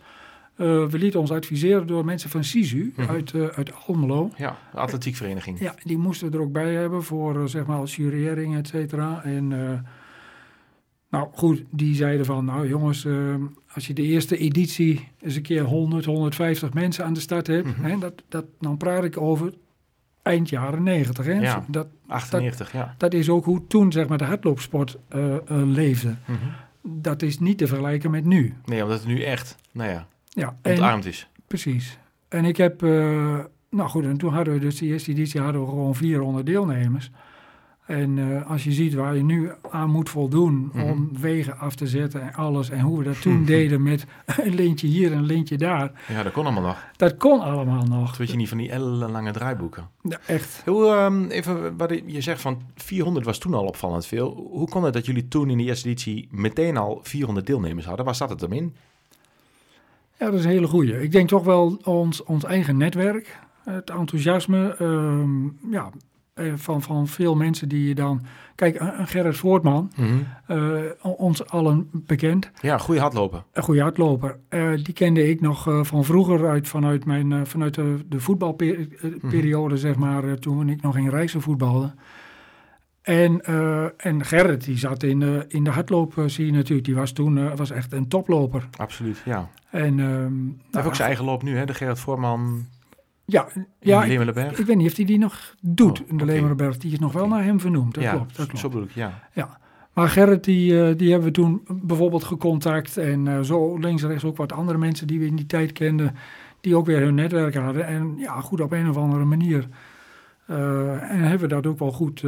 Uh, 0.62 0.86
we 0.86 0.98
lieten 0.98 1.19
ons 1.19 1.31
adviseren 1.31 1.88
door 1.88 2.06
mensen 2.06 2.30
van 2.30 2.44
SISU 2.44 2.83
mm 2.83 2.92
-hmm. 2.95 3.15
uit, 3.15 3.33
uh, 3.33 3.48
uit 3.48 3.71
Almelo. 3.88 4.31
Ja, 4.38 4.57
de 4.71 4.77
atletiekvereniging. 4.77 5.59
Ja, 5.59 5.75
die 5.83 5.98
moesten 5.98 6.33
er 6.33 6.42
ook 6.42 6.51
bij 6.51 6.74
hebben 6.74 7.03
voor 7.03 7.36
uh, 7.36 7.45
zeg 7.45 7.65
maar 7.65 7.77
als 7.77 7.95
jurering, 7.95 8.56
et 8.56 8.68
cetera. 8.68 9.24
En 9.24 9.48
nou 11.09 11.27
goed, 11.31 11.63
die 11.69 11.95
zeiden 11.95 12.25
van, 12.25 12.45
nou 12.45 12.68
jongens, 12.68 13.07
als 13.74 13.88
je 13.88 13.94
de 13.94 14.01
eerste 14.01 14.38
editie 14.38 15.07
eens 15.19 15.36
een 15.36 15.42
keer 15.42 15.63
100, 15.63 16.06
150 16.06 16.74
mensen 16.74 17.06
aan 17.06 17.13
de 17.13 17.19
start 17.19 17.47
hebt, 17.47 17.65
mm 17.65 17.74
-hmm. 17.74 17.83
hè, 17.83 17.97
dat, 17.97 18.13
dat, 18.27 18.45
dan 18.59 18.77
praat 18.77 19.04
ik 19.04 19.21
over 19.21 19.54
eind 20.21 20.50
jaren 20.50 20.83
90. 20.83 21.25
Hè? 21.25 21.33
Ja, 21.33 21.65
dat, 21.68 21.88
98, 22.07 22.71
dat, 22.71 22.81
ja. 22.81 22.95
Dat 22.97 23.13
is 23.13 23.30
ook 23.30 23.45
hoe 23.45 23.68
toen 23.68 23.92
zeg 23.92 24.07
maar 24.07 24.18
de 24.18 24.24
hardloopsport 24.24 24.97
leefde. 25.47 26.07
Mm 26.07 26.15
-hmm. 26.25 27.01
Dat 27.01 27.21
is 27.21 27.39
niet 27.39 27.57
te 27.57 27.68
vergelijken 27.68 28.12
met 28.12 28.25
nu. 28.25 28.54
Nee, 28.65 28.83
omdat 28.83 29.00
het 29.00 29.07
nu 29.07 29.24
echt, 29.24 29.56
nou 29.71 29.89
ja 29.89 30.07
ja, 30.33 30.57
ontarmd 30.63 31.06
is. 31.06 31.28
Precies. 31.48 31.98
En 32.28 32.45
ik 32.45 32.57
heb, 32.57 32.83
uh, 32.83 33.39
nou 33.69 33.89
goed, 33.89 34.04
en 34.04 34.18
toen 34.18 34.33
hadden 34.33 34.54
we 34.54 34.60
dus 34.60 34.78
die 34.78 34.92
eerste 34.92 35.12
editie 35.12 35.42
hadden 35.42 35.62
we 35.62 35.68
gewoon 35.68 35.95
400 35.95 36.45
deelnemers. 36.45 37.12
En 37.86 38.18
uh, 38.18 38.50
als 38.50 38.63
je 38.63 38.72
ziet 38.72 38.94
waar 38.94 39.16
je 39.16 39.24
nu 39.24 39.51
aan 39.69 39.89
moet 39.89 40.10
voldoen 40.10 40.54
mm 40.54 40.71
-hmm. 40.71 40.83
om 40.83 41.09
wegen 41.19 41.57
af 41.57 41.76
te 41.76 41.88
zetten 41.88 42.21
en 42.21 42.33
alles. 42.33 42.69
En 42.69 42.80
hoe 42.80 42.97
we 42.97 43.04
dat 43.04 43.21
toen 43.26 43.45
deden 43.45 43.83
met 43.83 44.06
een 44.26 44.56
lintje 44.56 44.88
hier 44.88 45.11
en 45.11 45.18
een 45.18 45.26
lintje 45.26 45.57
daar. 45.57 45.92
Ja, 46.07 46.23
dat 46.23 46.31
kon 46.31 46.44
allemaal 46.44 46.64
nog. 46.64 46.78
Dat 46.95 47.18
kon 47.18 47.40
allemaal 47.40 47.83
nog. 47.83 48.07
Dat 48.07 48.18
weet 48.18 48.31
je 48.31 48.38
niet 48.38 48.50
van 48.50 48.57
die 48.57 48.71
ellenlange 48.71 49.31
draaiboeken. 49.31 49.90
Ja, 50.02 50.19
echt. 50.28 50.61
Hoe, 50.66 50.88
um, 50.88 51.30
even, 51.30 51.78
wat 51.78 52.02
je 52.06 52.21
zegt 52.21 52.42
van 52.42 52.61
400 52.76 53.26
was 53.26 53.38
toen 53.38 53.54
al 53.54 53.66
opvallend 53.66 54.06
veel. 54.06 54.50
Hoe 54.52 54.69
kon 54.69 54.83
het 54.83 54.94
dat 54.94 55.06
jullie 55.06 55.28
toen 55.28 55.50
in 55.50 55.57
de 55.57 55.64
eerste 55.64 55.88
editie 55.88 56.28
meteen 56.31 56.78
al 56.78 57.00
400 57.04 57.45
deelnemers 57.45 57.85
hadden? 57.85 58.06
Waar 58.06 58.16
zat 58.16 58.30
het 58.30 58.42
hem 58.42 58.54
in? 58.54 58.76
Ja, 60.21 60.30
dat 60.30 60.40
is 60.40 60.45
een 60.45 60.51
hele 60.51 60.68
goede. 60.68 61.01
Ik 61.01 61.11
denk 61.11 61.28
toch 61.28 61.44
wel 61.44 61.78
ons, 61.83 62.23
ons 62.23 62.44
eigen 62.44 62.78
netwerk, 62.78 63.40
het 63.63 63.90
enthousiasme 63.90 64.75
um, 64.81 65.57
ja, 65.71 65.90
van, 66.56 66.81
van 66.81 67.07
veel 67.07 67.35
mensen 67.35 67.69
die 67.69 67.87
je 67.87 67.95
dan... 67.95 68.21
Kijk, 68.56 68.80
een 68.80 69.07
Gerrit 69.07 69.37
Voortman, 69.37 69.92
mm 69.95 70.07
-hmm. 70.07 70.57
uh, 70.57 70.81
ons 71.01 71.47
allen 71.47 71.90
bekend. 71.92 72.51
Ja, 72.61 72.78
goede 72.78 72.99
hardloper. 72.99 73.44
Een 73.51 73.63
goede 73.63 73.81
hardloper. 73.81 74.40
Uh, 74.49 74.83
die 74.83 74.94
kende 74.94 75.30
ik 75.30 75.42
nog 75.42 75.68
uh, 75.68 75.83
van 75.83 76.04
vroeger 76.04 76.49
uit, 76.49 76.68
vanuit, 76.68 77.06
mijn, 77.06 77.47
vanuit 77.47 77.73
de, 77.73 78.06
de 78.09 78.19
voetbalperiode, 78.19 79.63
mm 79.63 79.69
-hmm. 79.69 79.78
zeg 79.78 79.95
maar, 79.95 80.37
toen 80.37 80.69
ik 80.69 80.81
nog 80.81 80.97
in 80.97 81.09
Rijssen 81.09 81.42
voetbalde. 81.42 81.94
En, 83.01 83.41
uh, 83.49 83.85
en 83.97 84.25
Gerrit, 84.25 84.63
die 84.63 84.77
zat 84.77 85.03
in, 85.03 85.21
uh, 85.21 85.39
in 85.47 85.63
de 85.63 85.69
hardloop, 85.69 86.23
zie 86.25 86.45
je 86.45 86.51
natuurlijk. 86.51 86.87
Die 86.87 86.95
was 86.95 87.11
toen 87.11 87.37
uh, 87.37 87.55
was 87.55 87.71
echt 87.71 87.93
een 87.93 88.07
toploper. 88.07 88.67
Absoluut, 88.77 89.21
ja. 89.25 89.49
En, 89.69 89.99
um, 89.99 90.57
hij 90.57 90.67
heeft 90.71 90.87
ook 90.87 90.95
zijn 90.95 91.07
eigen 91.07 91.25
loop 91.25 91.43
nu, 91.43 91.57
hè? 91.57 91.65
De 91.65 91.73
Gerrit 91.73 91.99
Voorman. 91.99 92.65
Ja, 93.25 93.47
ja 93.79 94.03
ik, 94.03 94.19
ik, 94.57 94.65
weet 94.65 94.75
niet 94.75 94.89
of 94.89 94.95
hij 94.95 95.05
die 95.05 95.17
nog 95.17 95.55
doet, 95.61 96.01
oh, 96.01 96.09
in 96.09 96.17
de 96.17 96.23
okay. 96.23 96.35
Lemerenberg. 96.35 96.77
Die 96.77 96.91
is 96.91 96.99
nog 96.99 97.13
wel 97.13 97.25
okay. 97.25 97.37
naar 97.37 97.45
hem 97.45 97.59
vernoemd, 97.59 97.93
dat 97.93 98.03
ja, 98.03 98.11
klopt. 98.11 98.37
Dat 98.37 98.45
klopt. 98.45 98.59
zo 98.59 98.69
bedoel 98.69 98.83
ik, 98.83 98.91
ja. 98.91 99.19
ja. 99.33 99.59
Maar 99.93 100.09
Gerrit, 100.09 100.43
die, 100.43 100.95
die 100.95 101.09
hebben 101.11 101.27
we 101.27 101.33
toen 101.33 101.61
bijvoorbeeld 101.67 102.23
gecontact. 102.23 102.97
En 102.97 103.45
zo 103.45 103.77
links 103.77 104.03
en 104.03 104.09
rechts 104.09 104.23
ook 104.23 104.37
wat 104.37 104.51
andere 104.51 104.77
mensen 104.77 105.07
die 105.07 105.19
we 105.19 105.25
in 105.25 105.35
die 105.35 105.45
tijd 105.45 105.71
kenden. 105.71 106.15
Die 106.61 106.75
ook 106.75 106.85
weer 106.85 106.99
hun 106.99 107.15
netwerk 107.15 107.55
hadden. 107.55 107.85
En 107.85 108.13
ja, 108.17 108.41
goed, 108.41 108.61
op 108.61 108.71
een 108.71 108.89
of 108.89 108.97
andere 108.97 109.23
manier... 109.23 109.67
en 110.47 111.21
hebben 111.21 111.49
we 111.49 111.55
dat 111.55 111.67
ook 111.67 111.79
wel 111.79 111.91
goed 111.91 112.23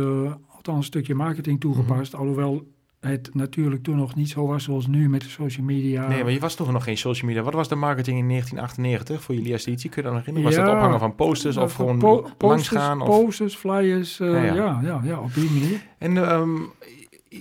althans 0.68 0.78
een 0.78 0.92
stukje 0.92 1.16
marketing 1.16 1.60
toegepast. 1.60 2.14
Mm 2.14 2.20
-hmm. 2.20 2.28
Alhoewel 2.28 2.68
het 3.00 3.30
natuurlijk 3.34 3.84
toen 3.84 3.96
nog 3.96 4.16
niet 4.16 4.30
zo 4.30 4.48
was 4.48 4.64
zoals 4.64 4.88
nu 4.88 5.10
met 5.10 5.22
de 5.22 5.30
social 5.30 5.66
media. 5.66 6.08
Nee, 6.08 6.24
maar 6.24 6.32
je 6.32 6.40
was 6.40 6.56
toch 6.56 6.72
nog 6.72 6.84
geen 6.84 6.98
social 6.98 7.28
media. 7.28 7.44
Wat 7.44 7.54
was 7.54 7.68
de 7.68 7.76
marketing 7.76 8.18
in 8.18 8.28
1998 8.28 9.24
voor 9.24 9.36
jullie 9.36 9.50
eerste 9.52 9.70
editie? 9.70 9.90
Kun 9.90 10.02
je 10.02 10.08
dat 10.08 10.18
nog 10.18 10.26
herinneren? 10.26 10.58
Was 10.58 10.68
dat 10.68 10.76
ophangen 10.76 11.00
van 11.00 11.16
posters 11.16 11.58
of 11.58 11.74
gewoon 11.74 12.00
po- 12.00 12.14
langs 12.14 12.34
posters, 12.38 12.82
gaan? 12.82 13.02
Of... 13.02 13.08
posters, 13.08 13.56
flyers, 13.56 14.20
eh, 14.20 14.32
Ja, 14.32 14.44
ja, 14.44 14.54
ja. 14.54 14.80
ja. 14.84 15.02
Ja, 15.04 15.20
op 15.20 15.34
die 15.34 15.50
manier. 15.52 15.82
En 15.98 16.18
ehm, 16.18 16.60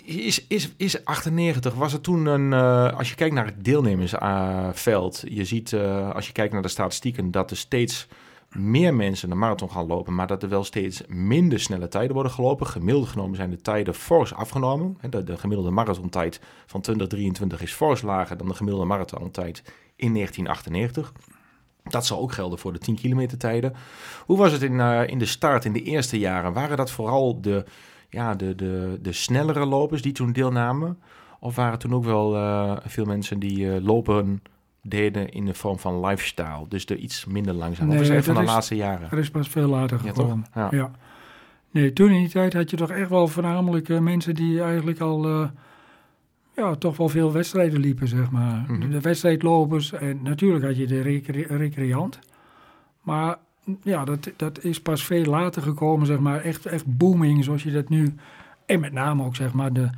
is, 0.04 0.46
is, 0.48 0.74
is 0.76 1.04
98, 1.04 1.74
was 1.74 1.92
het 1.92 2.02
toen 2.02 2.26
een, 2.26 2.52
eh, 2.52 2.98
als 2.98 3.08
je 3.08 3.14
kijkt 3.14 3.34
naar 3.34 3.46
het 3.46 3.64
deelnemersveld, 3.64 5.24
je 5.28 5.44
ziet 5.44 5.72
eh, 5.72 6.10
als 6.10 6.26
je 6.26 6.32
kijkt 6.32 6.52
naar 6.52 6.62
de 6.62 6.68
statistieken 6.68 7.30
dat 7.30 7.50
er 7.50 7.56
steeds 7.56 8.08
meer 8.54 8.94
mensen 8.94 9.28
de 9.28 9.34
marathon 9.34 9.70
gaan 9.70 9.86
lopen, 9.86 10.14
maar 10.14 10.26
dat 10.26 10.42
er 10.42 10.48
wel 10.48 10.64
steeds 10.64 11.02
minder 11.08 11.60
snelle 11.60 11.88
tijden 11.88 12.14
worden 12.14 12.32
gelopen. 12.32 12.66
Gemiddeld 12.66 13.08
genomen 13.08 13.36
zijn 13.36 13.50
de 13.50 13.60
tijden 13.60 13.94
fors 13.94 14.34
afgenomen. 14.34 14.98
De, 15.10 15.24
de 15.24 15.36
gemiddelde 15.36 15.70
marathontijd 15.70 16.40
van 16.66 16.80
2023 16.80 17.62
is 17.62 17.72
fors 17.72 18.02
lager 18.02 18.36
dan 18.36 18.48
de 18.48 18.54
gemiddelde 18.54 18.86
marathontijd 18.86 19.62
in 19.96 20.14
1998. 20.14 21.12
Dat 21.82 22.06
zal 22.06 22.20
ook 22.20 22.32
gelden 22.32 22.58
voor 22.58 22.72
de 22.72 22.78
10 22.78 22.94
kilometer 22.94 23.38
tijden. 23.38 23.74
Hoe 24.26 24.36
was 24.36 24.52
het 24.52 24.62
in, 24.62 24.80
eh, 24.80 25.06
in 25.06 25.18
de 25.18 25.26
start, 25.26 25.64
in 25.64 25.72
de 25.72 25.82
eerste 25.82 26.18
jaren? 26.18 26.52
Waren 26.52 26.76
dat 26.76 26.90
vooral 26.90 27.40
de, 27.40 27.64
ja, 28.08 28.34
de, 28.34 28.54
de, 28.54 28.98
de 29.02 29.12
snellere 29.12 29.66
lopers 29.66 30.02
die 30.02 30.12
toen 30.12 30.32
deelnamen? 30.32 30.98
Of 31.40 31.54
waren 31.56 31.78
toen 31.78 31.94
ook 31.94 32.04
wel 32.04 32.36
eh, 32.36 32.76
veel 32.84 33.04
mensen 33.04 33.38
die 33.38 33.74
eh, 33.74 33.84
lopen 33.84 34.42
deden 34.82 35.28
in 35.28 35.44
de 35.46 35.54
vorm 35.54 35.78
van 35.78 36.06
lifestyle? 36.06 36.64
Dus 36.68 36.86
de 36.86 36.96
iets 36.96 37.24
minder 37.24 37.54
langzaam. 37.54 37.86
of 37.88 37.92
Nee, 37.92 38.02
is 38.02 38.08
het 38.08 38.16
echt 38.16 38.26
van 38.26 38.34
de 38.34 38.40
is- 38.42 38.46
laatste 38.48 38.76
jaren? 38.76 39.10
Er 39.10 39.18
is 39.18 39.30
pas 39.30 39.48
veel 39.48 39.68
later 39.68 39.98
gekomen. 39.98 40.46
Ja. 40.54 40.68
Ja. 40.70 40.90
Nee, 41.70 41.92
toen 41.92 42.10
in 42.10 42.18
die 42.20 42.28
tijd 42.28 42.52
had 42.52 42.70
je 42.70 42.76
toch 42.76 42.90
echt 42.90 43.08
wel 43.08 43.28
voornamelijk 43.28 43.88
eh, 43.88 43.98
mensen 43.98 44.34
die 44.34 44.62
eigenlijk 44.62 45.00
al 45.00 45.24
eh, 45.28 45.48
ja, 46.56 46.74
toch 46.74 46.96
wel 46.96 47.08
veel 47.08 47.32
wedstrijden 47.32 47.80
liepen, 47.80 48.08
zeg 48.08 48.30
maar. 48.30 48.64
Mhm. 48.68 48.90
De 48.90 49.00
wedstrijdlopers 49.00 49.92
en 49.92 50.18
natuurlijk 50.22 50.64
had 50.64 50.76
je 50.76 50.86
de 50.86 51.00
recre- 51.00 51.56
recreant. 51.56 52.18
Maar 53.02 53.36
ja, 53.82 54.04
dat, 54.04 54.30
dat 54.36 54.64
is 54.64 54.80
pas 54.80 55.04
veel 55.04 55.24
later 55.24 55.62
gekomen, 55.62 56.06
zeg 56.06 56.18
maar. 56.18 56.40
Echt, 56.40 56.66
echt 56.66 56.96
booming, 56.96 57.44
zoals 57.44 57.62
je 57.62 57.70
dat 57.72 57.88
nu... 57.88 58.14
En 58.66 58.80
met 58.80 58.92
name 58.92 59.24
ook, 59.24 59.36
zeg 59.36 59.52
maar, 59.52 59.72
de, 59.72 59.88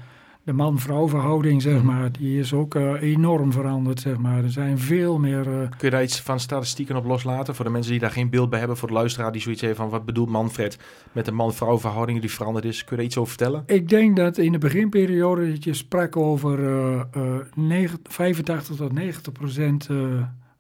de 0.45 0.53
man-vrouw 0.53 1.09
verhouding, 1.09 1.63
zeg 1.63 1.77
Mhm. 1.77 1.87
maar. 1.87 2.13
Die 2.13 2.39
is 2.39 2.53
ook 2.53 2.75
eh, 2.75 3.03
enorm 3.03 3.53
veranderd, 3.53 4.01
zeg 4.01 4.17
maar. 4.19 4.43
Er 4.45 4.51
zijn 4.51 4.79
veel 4.79 5.19
meer... 5.19 5.39
eh, 5.41 5.69
Kun 5.69 5.79
je 5.81 5.91
daar 5.91 6.03
iets 6.03 6.21
van 6.21 6.41
statistieken 6.41 6.97
op 6.97 7.05
loslaten? 7.05 7.55
Voor 7.55 7.65
de 7.65 7.71
mensen 7.71 7.91
die 7.91 8.01
daar 8.01 8.11
geen 8.11 8.31
beeld 8.31 8.51
bij 8.51 8.59
hebben, 8.59 8.77
voor 8.77 8.89
de 8.89 8.95
luisteraar 8.95 9.33
die 9.33 9.41
zoiets 9.41 9.61
heeft 9.61 9.77
van 9.77 9.89
wat 9.89 10.05
bedoelt 10.05 10.29
Manfred 10.29 10.79
met 11.13 11.25
de 11.25 11.33
man-vrouw 11.33 11.79
verhouding 11.79 12.21
die 12.21 12.31
veranderd 12.31 12.65
is? 12.65 12.79
Kun 12.79 12.91
je 12.91 12.97
daar 12.97 13.05
iets 13.05 13.17
over 13.17 13.29
vertellen? 13.35 13.63
Ik 13.67 13.89
denk 13.89 14.17
dat 14.17 14.39
in 14.39 14.53
de 14.53 14.59
beginperiode 14.59 15.51
dat 15.51 15.65
je 15.65 15.75
sprak 15.75 16.17
over 16.17 16.65
eh, 16.65 17.01
eh, 17.13 17.41
negen- 17.55 17.99
85 18.03 18.77
tot 18.77 18.93
90 18.93 19.33
procent 19.33 19.89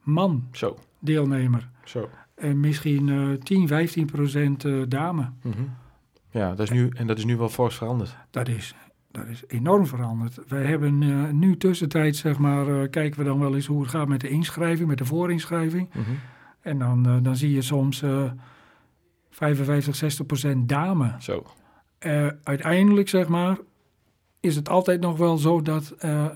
man 0.02 0.48
Zo, 0.52 0.76
deelnemer. 0.98 1.68
zo. 1.84 2.08
En 2.34 2.60
misschien 2.60 3.08
eh 3.08 3.38
10, 3.42 3.68
15 3.68 4.06
procent 4.06 4.66
dame. 4.88 5.30
Mhm. 5.42 5.62
Ja, 6.30 6.48
dat 6.50 6.60
is 6.60 6.70
nu, 6.70 6.88
en 6.96 7.06
dat 7.06 7.18
is 7.18 7.24
nu 7.24 7.36
wel 7.36 7.48
fors 7.48 7.76
veranderd. 7.76 8.16
Dat 8.30 8.48
is, 8.48 8.74
dat 9.14 9.26
is 9.26 9.42
enorm 9.46 9.86
veranderd. 9.86 10.38
Wij 10.48 10.64
hebben 10.64 11.02
eh, 11.02 11.30
nu 11.30 11.56
tussentijd, 11.56 12.16
zeg 12.16 12.38
maar, 12.38 12.68
eh, 12.68 12.90
kijken 12.90 13.18
we 13.18 13.24
dan 13.24 13.38
wel 13.38 13.54
eens 13.54 13.66
hoe 13.66 13.80
het 13.80 13.90
gaat 13.90 14.08
met 14.08 14.20
de 14.20 14.28
inschrijving, 14.28 14.88
met 14.88 14.98
de 14.98 15.04
voorinschrijving. 15.04 15.88
Mhm. 15.88 16.10
En 16.60 16.78
dan, 16.78 17.06
eh, 17.06 17.16
dan 17.22 17.36
zie 17.36 17.52
je 17.52 17.62
soms 17.62 18.02
eh 18.02 18.30
55, 19.30 19.94
60 19.94 20.26
procent 20.26 20.68
dame. 20.68 21.14
Zo. 21.18 21.46
Uiteindelijk, 22.42 23.08
zeg 23.08 23.28
maar, 23.28 23.58
is 24.40 24.56
het 24.56 24.68
altijd 24.68 25.00
nog 25.00 25.16
wel 25.16 25.36
zo 25.36 25.62
dat, 25.62 25.94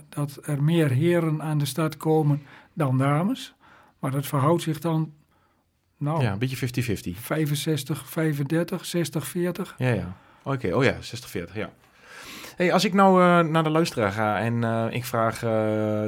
dat 0.09 0.39
er 0.43 0.63
meer 0.63 0.91
heren 0.91 1.43
aan 1.43 1.59
de 1.59 1.65
stad 1.65 1.97
komen 1.97 2.43
dan 2.73 2.99
dames. 2.99 3.55
Maar 3.99 4.11
dat 4.11 4.27
verhoudt 4.27 4.63
zich 4.63 4.79
dan, 4.79 5.13
nou, 5.97 6.23
Ja, 6.23 6.33
een 6.33 6.39
beetje 6.39 6.57
50-50. 6.57 7.21
65, 7.21 8.09
35, 8.09 8.85
60, 8.85 9.27
40. 9.27 9.75
Ja, 9.79 9.89
ja. 9.89 10.17
Oké, 10.43 10.75
oh 10.75 10.85
ja, 10.85 10.97
60-40, 11.01 11.55
ja. 11.55 11.71
Hey, 12.59 12.73
als 12.73 12.85
ik 12.85 12.95
nou 12.95 13.23
eh, 13.23 13.50
naar 13.50 13.62
de 13.62 13.71
luisteraar 13.71 14.12
ga 14.12 14.38
en 14.38 14.65
eh, 14.65 14.87
ik 14.91 15.05
vraag 15.05 15.35
eh, 15.35 15.50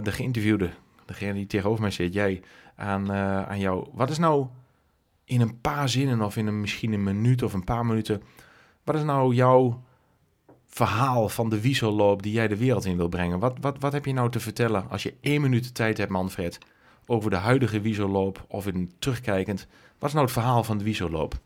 de 0.02 0.12
geïnterviewde, 0.12 0.70
degene 1.06 1.32
die 1.32 1.46
tegenover 1.46 1.80
mij 1.80 1.90
zit, 1.90 2.12
jij, 2.12 2.42
aan, 2.76 3.12
aan 3.12 3.58
jou. 3.58 3.86
Wat 3.92 4.10
is 4.10 4.18
nou 4.18 4.46
in 5.24 5.40
een 5.40 5.60
paar 5.60 5.88
zinnen 5.88 6.22
of 6.22 6.36
in 6.36 6.46
een, 6.46 6.60
misschien 6.60 6.92
een 6.92 7.02
minuut 7.02 7.42
of 7.42 7.52
een 7.52 7.64
paar 7.64 7.86
minuten, 7.86 8.22
wat 8.84 8.94
is 8.94 9.02
nou 9.02 9.34
jouw 9.34 9.82
verhaal 10.66 11.28
van 11.28 11.48
de 11.48 11.60
wieselloop 11.60 12.22
die 12.22 12.32
jij 12.32 12.48
de 12.48 12.56
wereld 12.56 12.84
in 12.84 12.96
wil 12.96 13.08
brengen? 13.08 13.38
Wat, 13.38 13.56
wat, 13.60 13.76
wat 13.78 13.92
heb 13.92 14.04
je 14.04 14.12
nou 14.12 14.30
te 14.30 14.40
vertellen 14.40 14.90
als 14.90 15.02
je 15.02 15.14
één 15.20 15.40
minuut 15.40 15.74
tijd 15.74 15.98
hebt, 15.98 16.10
Manfred, 16.10 16.58
over 17.06 17.30
de 17.30 17.36
huidige 17.36 17.80
wieselloop 17.80 18.44
of 18.48 18.66
in 18.66 18.92
terugkijkend? 18.98 19.66
Wat 19.98 20.08
is 20.08 20.14
nou 20.14 20.24
het 20.24 20.34
verhaal 20.34 20.64
van 20.64 20.78
de 20.78 20.84
wieselloop? 20.84 21.40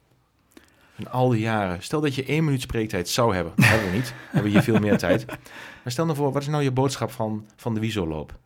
In 0.97 1.11
al 1.11 1.29
die 1.29 1.41
jaren. 1.41 1.83
Stel 1.83 2.01
dat 2.01 2.15
je 2.15 2.25
één 2.25 2.45
minuut 2.45 2.61
spreektijd 2.61 3.09
zou 3.09 3.35
hebben. 3.35 3.53
Dat 3.57 3.65
hebben 3.65 3.91
we 3.91 3.97
niet. 3.97 4.09
We 4.09 4.15
hebben 4.31 4.51
hier 4.51 4.63
veel 4.63 4.79
meer 4.79 4.99
tijd. 4.99 5.27
Maar 5.83 5.93
stel 5.93 6.05
nou 6.05 6.17
voor, 6.17 6.33
wat 6.33 6.43
is 6.43 6.49
nou 6.49 6.63
je 6.63 6.71
boodschap 6.71 7.11
van, 7.11 7.47
van 7.57 7.75
de 7.75 7.81
wieselloop? 7.81 8.39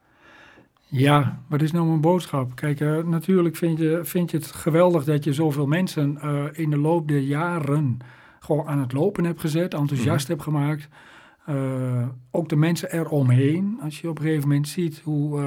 Ja, 0.91 1.41
wat 1.47 1.63
is 1.63 1.73
nou 1.73 1.87
mijn 1.87 2.01
boodschap? 2.01 2.55
Kijk, 2.55 2.81
eh, 2.81 3.05
natuurlijk 3.05 3.57
vind 3.57 3.79
je, 3.79 4.01
vind 4.03 4.31
je 4.31 4.37
het 4.37 4.47
geweldig 4.47 5.05
dat 5.05 5.25
je 5.25 5.33
zoveel 5.33 5.67
mensen 5.67 6.19
eh, 6.21 6.45
in 6.53 6.71
de 6.71 6.79
loop 6.79 7.09
der 7.09 7.21
jaren 7.21 7.99
gewoon 8.41 8.67
aan 8.67 8.79
het 8.79 8.93
lopen 8.93 9.25
hebt 9.25 9.41
gezet, 9.41 9.75
enthousiast 9.75 10.29
hebt 10.29 10.43
gemaakt. 10.43 10.89
Eh, 11.47 12.09
ook 12.31 12.49
de 12.49 12.57
mensen 12.57 12.93
eromheen. 12.93 13.79
Als 13.83 14.01
je 14.01 14.09
op 14.09 14.19
een 14.19 14.25
gegeven 14.25 14.49
moment 14.49 14.69
ziet 14.69 15.01
hoe, 15.05 15.41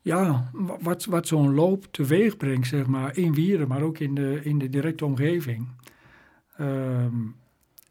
ja, 0.00 0.50
wa- 0.52 0.76
wat, 0.80 1.04
wat 1.04 1.26
zo'n 1.26 1.54
loop 1.54 1.86
teweeg 1.90 2.36
brengt, 2.36 2.66
zeg 2.66 2.86
maar, 2.86 3.16
in 3.16 3.34
Wieren, 3.34 3.68
maar 3.68 3.82
ook 3.82 3.98
in 3.98 4.14
de, 4.14 4.40
in 4.42 4.58
de 4.58 4.68
directe 4.68 5.04
omgeving. 5.04 5.68
Ehm, 6.56 7.16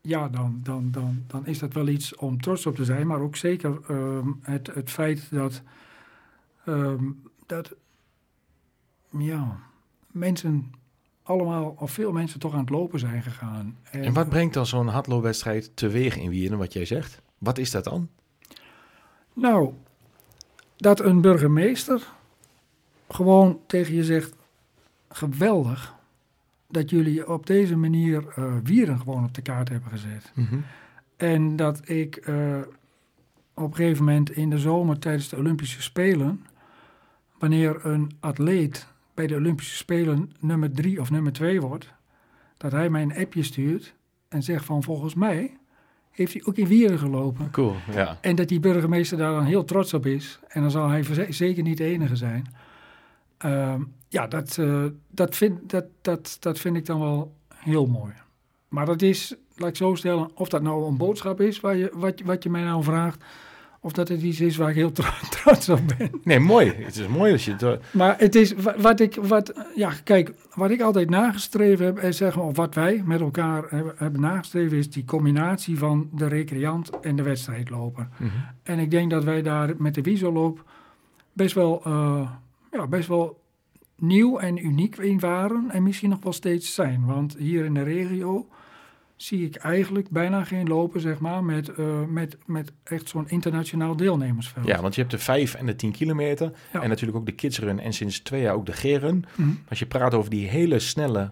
ja, 0.01 0.29
dan, 0.29 0.59
dan, 0.63 0.91
dan, 0.91 1.23
dan 1.27 1.45
is 1.45 1.59
dat 1.59 1.73
wel 1.73 1.87
iets 1.87 2.15
om 2.15 2.41
trots 2.41 2.65
op 2.65 2.75
te 2.75 2.85
zijn, 2.85 3.07
maar 3.07 3.19
ook 3.19 3.35
zeker 3.35 3.79
ehm, 3.87 4.27
het, 4.41 4.67
het 4.73 4.89
feit 4.89 5.27
dat, 5.31 5.61
ehm, 6.65 7.03
dat 7.45 7.73
ja, 9.17 9.59
mensen 10.07 10.71
allemaal, 11.23 11.75
of 11.79 11.91
veel 11.91 12.11
mensen 12.11 12.39
toch 12.39 12.53
aan 12.53 12.59
het 12.59 12.69
lopen 12.69 12.99
zijn 12.99 13.21
gegaan. 13.23 13.77
En 13.91 14.13
wat 14.13 14.29
brengt 14.29 14.53
dan 14.53 14.65
zo'n 14.65 14.87
hardloopwedstrijd 14.87 15.71
teweeg 15.75 16.17
in 16.17 16.29
Wierden, 16.29 16.57
wat 16.57 16.73
jij 16.73 16.85
zegt? 16.85 17.21
Wat 17.37 17.57
is 17.57 17.71
dat 17.71 17.83
dan? 17.83 18.09
Nou, 19.33 19.73
dat 20.79 20.99
een 20.99 21.21
burgemeester 21.21 22.07
gewoon 23.09 23.59
tegen 23.67 23.95
je 23.95 24.03
zegt: 24.03 24.35
geweldig 25.09 25.95
dat 26.67 26.89
jullie 26.89 27.29
op 27.29 27.45
deze 27.45 27.75
manier 27.75 28.27
eh, 28.35 28.53
Wieren 28.63 28.99
gewoon 28.99 29.23
op 29.23 29.33
de 29.33 29.41
kaart 29.41 29.69
hebben 29.69 29.89
gezet. 29.89 30.31
En 31.17 31.55
dat 31.55 31.89
ik 31.89 32.15
eh, 32.15 32.59
op 33.53 33.69
een 33.69 33.75
gegeven 33.75 34.05
moment 34.05 34.31
in 34.31 34.49
de 34.49 34.57
zomer 34.57 34.99
tijdens 34.99 35.29
de 35.29 35.37
Olympische 35.37 35.81
Spelen, 35.81 36.45
wanneer 37.39 37.85
een 37.85 38.11
atleet 38.19 38.87
bij 39.13 39.27
de 39.27 39.35
Olympische 39.35 39.75
Spelen 39.75 40.31
nummer 40.39 40.71
drie 40.71 41.01
of 41.01 41.11
nummer 41.11 41.31
twee 41.31 41.61
wordt, 41.61 41.93
dat 42.57 42.71
hij 42.71 42.89
mij 42.89 43.01
een 43.01 43.17
appje 43.17 43.43
stuurt 43.43 43.93
en 44.27 44.43
zegt 44.43 44.65
van 44.65 44.83
volgens 44.83 45.13
mij 45.13 45.57
heeft 46.11 46.33
hij 46.33 46.41
ook 46.45 46.55
in 46.55 46.67
Wieren 46.67 46.99
gelopen. 46.99 47.51
Cool, 47.51 47.75
ja. 47.91 48.17
En 48.21 48.35
dat 48.35 48.47
die 48.47 48.59
burgemeester 48.59 49.17
daar 49.17 49.33
dan 49.33 49.43
heel 49.43 49.65
trots 49.65 49.93
op 49.93 50.05
is. 50.05 50.39
En 50.47 50.61
dan 50.61 50.71
zal 50.71 50.89
hij 50.89 51.03
zeker 51.29 51.63
niet 51.63 51.77
de 51.77 51.83
enige 51.83 52.15
zijn. 52.15 52.45
Ehm, 53.37 53.81
ja, 54.07 54.27
dat, 54.27 54.57
eh, 54.57 54.85
dat, 55.07 55.35
vind, 55.35 55.69
dat, 55.69 55.85
dat, 56.01 56.37
dat 56.39 56.59
vind 56.59 56.75
ik 56.75 56.85
dan 56.85 56.99
wel 56.99 57.33
heel 57.55 57.85
mooi. 57.85 58.13
Maar 58.67 58.85
dat 58.85 59.01
is, 59.01 59.35
laat 59.55 59.69
ik 59.69 59.75
zo 59.75 59.95
stellen, 59.95 60.31
of 60.33 60.49
dat 60.49 60.61
nou 60.61 60.87
een 60.87 60.97
boodschap 60.97 61.41
is 61.41 61.59
waar 61.59 61.75
je, 61.75 61.91
wat, 61.93 62.21
wat 62.21 62.43
je 62.43 62.49
mij 62.49 62.63
nou 62.63 62.83
vraagt. 62.83 63.23
Of 63.81 63.91
dat 63.91 64.07
het 64.07 64.21
iets 64.21 64.39
is 64.41 64.57
waar 64.57 64.69
ik 64.69 64.75
heel 64.75 64.91
tro- 64.91 65.27
trots 65.43 65.69
op 65.69 65.79
ben. 65.97 66.09
Nee, 66.23 66.39
mooi. 66.39 66.73
Het 66.77 66.95
is 66.97 67.07
mooi 67.07 67.31
als 67.31 67.45
je 67.45 67.51
het... 67.51 67.63
eh, 67.63 67.71
Maar 67.91 68.15
het 68.19 68.35
is 68.35 68.53
wa- 68.53 68.75
wat 68.77 68.99
ik, 68.99 69.15
wat, 69.15 69.53
ja, 69.75 69.91
kijk, 70.03 70.33
wat 70.53 70.69
ik 70.71 70.81
altijd 70.81 71.09
nagestreven 71.09 71.85
heb, 71.85 71.97
en 71.97 72.13
zeg 72.13 72.35
maar, 72.35 72.45
of 72.45 72.55
wat 72.55 72.75
wij 72.75 73.01
met 73.05 73.19
elkaar 73.21 73.63
hebben, 73.69 73.93
hebben 73.97 74.21
nagestreven, 74.21 74.77
is 74.77 74.89
die 74.89 75.05
combinatie 75.05 75.77
van 75.77 76.09
de 76.13 76.27
recreant 76.27 76.89
en 76.99 77.15
de 77.15 77.23
wedstrijdloper. 77.23 78.07
En 78.63 78.79
ik 78.79 78.91
denk 78.91 79.09
dat 79.11 79.23
wij 79.23 79.41
daar 79.41 79.73
met 79.77 79.95
de 79.95 80.01
wieselloop 80.01 80.63
best 81.33 81.55
wel, 81.55 81.81
eh, 81.85 82.29
ja, 82.71 82.87
best 82.87 83.07
wel 83.07 83.39
nieuw 83.97 84.37
en 84.39 84.65
uniek 84.65 84.97
in 84.97 85.19
waren 85.19 85.65
en 85.71 85.83
misschien 85.83 86.09
nog 86.09 86.23
wel 86.23 86.33
steeds 86.33 86.73
zijn. 86.73 87.05
Want 87.05 87.35
hier 87.37 87.65
in 87.65 87.73
de 87.73 87.83
regio 87.83 88.47
zie 89.21 89.45
ik 89.45 89.55
eigenlijk 89.55 90.09
bijna 90.09 90.43
geen 90.43 90.67
lopen, 90.67 91.01
zeg 91.01 91.19
maar, 91.19 91.43
met, 91.43 91.69
eh, 91.69 92.05
met, 92.05 92.37
met 92.45 92.71
echt 92.83 93.09
zo'n 93.09 93.29
internationaal 93.29 93.95
deelnemersveld. 93.95 94.65
Ja, 94.65 94.81
want 94.81 94.95
je 94.95 95.01
hebt 95.01 95.13
de 95.13 95.19
5 95.19 95.53
en 95.53 95.65
de 95.65 95.75
10 95.75 95.91
kilometer. 95.91 96.51
Ja. 96.73 96.81
En 96.81 96.89
natuurlijk 96.89 97.17
ook 97.17 97.25
de 97.25 97.31
kidsrun 97.31 97.79
en 97.79 97.93
sinds 97.93 98.19
twee 98.19 98.41
jaar 98.41 98.53
ook 98.53 98.65
de 98.65 98.71
G-run. 98.71 99.25
Mhm. 99.35 99.49
Als 99.69 99.79
je 99.79 99.85
praat 99.85 100.13
over 100.13 100.29
die 100.29 100.47
hele 100.47 100.79
snelle 100.79 101.31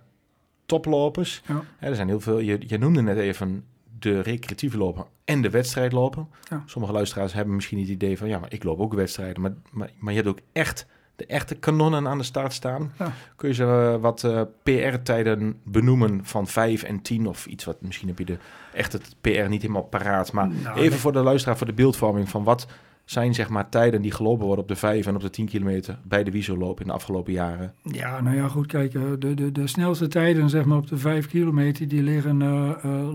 toplopers. 0.66 1.42
Ja. 1.48 1.64
Hè, 1.78 1.90
er 1.90 1.96
zijn 1.96 2.08
heel 2.08 2.20
veel, 2.20 2.40
je, 2.40 2.58
je 2.68 2.78
noemde 2.78 3.02
net 3.02 3.18
even 3.18 3.64
de 4.00 4.22
recreatieve 4.22 4.78
lopen 4.78 5.06
en 5.26 5.42
de 5.42 5.50
wedstrijd 5.50 5.92
lopen. 5.92 6.28
Ja. 6.50 6.64
Sommige 6.66 6.94
luisteraars 6.94 7.34
hebben 7.34 7.56
misschien 7.56 7.80
het 7.80 7.88
idee 7.88 8.18
van... 8.18 8.28
ja, 8.28 8.40
maar 8.40 8.54
ik 8.54 8.64
loop 8.64 8.80
ook 8.80 8.94
wedstrijden. 8.94 9.42
Maar, 9.42 9.54
maar, 9.72 9.90
maar 10.00 10.14
je 10.14 10.20
hebt 10.22 10.32
ook 10.32 10.42
echt 10.52 10.88
de 11.18 11.26
echte 11.26 11.56
kanonnen 11.56 12.08
aan 12.08 12.18
de 12.18 12.24
start 12.24 12.54
staan. 12.54 12.92
Ja. 13.00 13.12
Kun 13.36 13.48
je 13.48 13.56
ze 13.56 13.64
eh, 13.64 14.02
wat 14.02 14.24
eh, 14.24 14.42
PR-tijden 14.64 15.60
benoemen 15.64 16.20
van 16.24 16.48
5 16.48 16.84
en 16.84 17.02
10 17.02 17.28
of 17.28 17.46
iets 17.46 17.66
wat... 17.66 17.82
Misschien 17.82 18.08
heb 18.08 18.20
je 18.20 18.26
de 18.26 18.38
echte 18.74 19.00
PR 19.22 19.50
niet 19.50 19.62
helemaal 19.62 19.84
paraat. 19.84 20.32
Maar 20.32 20.48
Nou, 20.48 20.78
even 20.78 20.90
nee. 20.90 21.00
voor 21.00 21.12
de 21.12 21.20
luisteraar, 21.20 21.58
voor 21.58 21.68
de 21.68 21.74
beeldvorming 21.74 22.30
van 22.30 22.44
wat 22.44 22.68
zijn 23.06 23.34
zeg 23.34 23.50
maar 23.50 23.70
tijden 23.70 24.02
die 24.02 24.12
gelopen 24.12 24.46
worden 24.46 24.64
op 24.64 24.70
de 24.70 24.76
5 24.76 25.08
en 25.08 25.16
op 25.16 25.22
de 25.22 25.30
10 25.30 25.46
kilometer 25.46 26.00
bij 26.04 26.24
de 26.24 26.32
wieselloop 26.32 26.80
in 26.80 26.88
de 26.88 26.94
afgelopen 26.94 27.34
jaren. 27.34 27.74
Ja, 27.82 28.22
nou 28.22 28.36
ja, 28.36 28.48
goed, 28.48 28.68
kijk, 28.68 28.94
eh, 28.94 29.02
de, 29.20 29.34
de, 29.34 29.52
de 29.52 29.68
snelste 29.68 30.08
tijden 30.08 30.50
zeg 30.50 30.66
maar, 30.66 30.78
op 30.78 30.88
de 30.88 30.98
5 30.98 31.28
kilometer, 31.28 31.88
die 31.88 32.04
liggen 32.04 32.38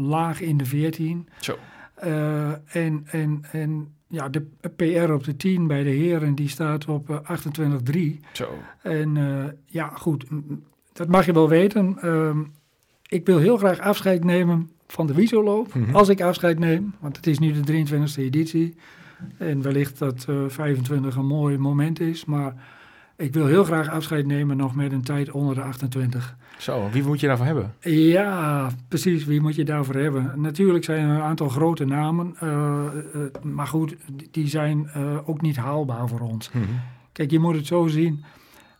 laag 0.00 0.40
in 0.40 0.56
de 0.56 0.64
14. 0.64 1.28
Zo. 1.40 1.58
En, 2.64 3.04
en, 3.06 3.44
en 3.52 3.94
ja, 4.12 4.28
de 4.28 4.40
PR 4.76 5.12
op 5.12 5.24
de 5.24 5.36
10 5.36 5.66
bij 5.66 5.82
de 5.82 5.90
heren, 5.90 6.34
die 6.34 6.48
staat 6.48 6.84
op 6.88 7.10
eh, 7.10 7.16
28,3. 7.92 8.00
Zo. 8.32 8.48
En 8.82 9.16
eh, 9.16 9.44
ja, 9.66 9.88
goed, 9.88 10.30
m- 10.30 10.34
m- 10.36 10.62
dat 10.92 11.08
mag 11.08 11.26
je 11.26 11.32
wel 11.32 11.48
weten. 11.48 11.98
Ehm, 12.00 12.38
ik 13.08 13.26
wil 13.26 13.38
heel 13.38 13.56
graag 13.56 13.78
afscheid 13.78 14.24
nemen 14.24 14.70
van 14.86 15.06
de 15.06 15.14
Wieselloop. 15.14 15.74
Mhm. 15.74 15.94
Als 15.94 16.08
ik 16.08 16.20
afscheid 16.20 16.58
neem, 16.58 16.94
want 17.00 17.16
het 17.16 17.26
is 17.26 17.38
nu 17.38 17.52
de 17.52 17.60
23e 17.86 18.22
editie. 18.22 18.74
En 19.38 19.62
wellicht 19.62 19.98
dat 19.98 20.26
eh 20.28 20.36
25 20.48 21.16
een 21.16 21.26
mooi 21.26 21.58
moment 21.58 22.00
is. 22.00 22.24
Maar 22.24 22.54
ik 23.22 23.32
wil 23.32 23.46
heel 23.46 23.64
graag 23.64 23.88
afscheid 23.88 24.26
nemen 24.26 24.56
nog 24.56 24.74
met 24.74 24.92
een 24.92 25.02
tijd 25.02 25.30
onder 25.30 25.54
de 25.54 25.62
28. 25.62 26.36
Zo, 26.58 26.88
wie 26.90 27.02
moet 27.02 27.20
je 27.20 27.26
daarvoor 27.26 27.46
hebben? 27.46 27.74
Ja, 27.80 28.70
precies. 28.88 29.24
Wie 29.24 29.40
moet 29.40 29.54
je 29.54 29.64
daarvoor 29.64 29.94
hebben? 29.94 30.32
Natuurlijk 30.36 30.84
zijn 30.84 31.08
er 31.08 31.14
een 31.14 31.22
aantal 31.22 31.48
grote 31.48 31.84
namen. 31.84 32.36
eh, 32.40 32.86
eh, 33.14 33.42
maar 33.42 33.66
goed, 33.66 33.96
die 34.30 34.48
zijn 34.48 34.88
eh, 34.88 35.28
ook 35.28 35.40
niet 35.40 35.56
haalbaar 35.56 36.08
voor 36.08 36.20
ons. 36.20 36.50
Kijk, 37.12 37.30
je 37.30 37.38
moet 37.38 37.54
het 37.54 37.66
zo 37.66 37.86
zien. 37.86 38.24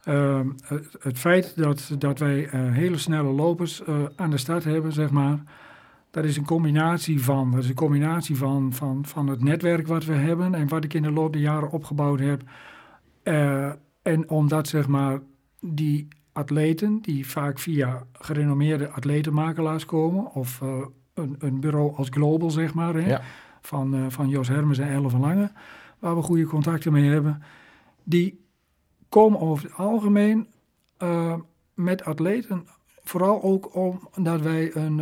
Ehm, 0.05 0.47
het, 0.65 0.97
het 1.01 1.19
feit 1.19 1.57
dat, 1.57 1.95
dat 1.99 2.19
wij 2.19 2.49
hele 2.53 2.99
snelle 2.99 3.31
lopers 3.31 3.83
aan 4.17 4.31
de 4.31 4.37
start 4.37 4.65
hebben, 4.65 4.93
zeg 4.93 5.11
maar. 5.11 5.39
Dat 6.11 6.25
is 6.25 6.37
een 6.37 6.45
combinatie 6.45 7.23
van, 7.23 7.51
dat 7.51 7.63
is 7.63 7.69
een 7.69 7.75
combinatie 7.75 8.37
van, 8.37 8.73
van, 8.73 9.05
van 9.07 9.29
het 9.29 9.43
netwerk 9.43 9.87
wat 9.87 10.05
we 10.05 10.15
hebben 10.15 10.55
en 10.55 10.69
wat 10.69 10.85
ik 10.85 10.95
in 10.95 11.03
de 11.03 11.11
loop 11.11 11.33
der 11.33 11.43
jaren 11.43 11.71
opgebouwd 11.71 12.21
heb. 12.21 12.43
En 14.03 14.31
omdat 14.31 14.69
zeg 14.69 14.89
maar 14.89 15.21
die 15.61 16.09
atleten, 16.33 16.99
die 17.03 17.29
vaak 17.29 17.59
via 17.59 18.03
gerenommeerde 18.13 18.89
atletenmakelaars 18.91 19.85
komen, 19.85 20.33
of 20.35 20.63
eh, 20.63 20.85
een, 21.15 21.37
een 21.39 21.61
bureau 21.61 21.97
als 21.97 22.09
Global, 22.11 22.51
zeg 22.51 22.75
maar, 22.75 22.95
hè, 22.95 23.07
Ja. 23.09 23.21
van, 23.61 23.95
eh, 23.95 24.05
van 24.09 24.29
Jos 24.29 24.49
Hermes 24.49 24.79
en 24.79 24.89
Elle 24.89 25.11
van 25.11 25.21
Lange, 25.21 25.53
waar 25.99 26.17
we 26.17 26.23
goede 26.23 26.45
contacten 26.47 26.93
mee 26.93 27.11
hebben, 27.11 27.43
die 28.03 28.45
komen 29.09 29.41
over 29.41 29.65
het 29.65 29.75
algemeen 29.77 30.47
eh, 30.97 31.35
met 31.75 32.05
atleten, 32.05 32.67
vooral 33.03 33.43
ook 33.43 33.75
omdat 34.17 34.41
wij 34.41 34.77
een, 34.77 34.99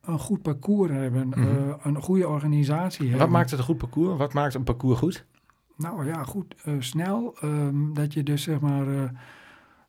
een 0.00 0.18
goed 0.18 0.42
parcours 0.42 0.90
hebben, 0.92 1.28
Mhm. 1.28 1.72
een 1.82 2.02
goede 2.02 2.28
organisatie 2.28 3.00
hebben. 3.08 3.20
Wat 3.26 3.28
maakt 3.36 3.50
het 3.50 3.58
een 3.58 3.64
goed 3.64 3.78
parcours? 3.78 4.18
Wat 4.18 4.32
maakt 4.32 4.54
een 4.54 4.64
parcours 4.64 4.98
goed? 4.98 5.26
Nou 5.78 6.06
ja, 6.06 6.22
goed, 6.24 6.54
eh, 6.64 6.74
snel, 6.78 7.34
ehm, 7.40 7.92
dat 7.92 8.12
je 8.12 8.22
dus 8.22 8.42
zeg 8.42 8.60
maar 8.60 8.86
eh, 8.88 9.02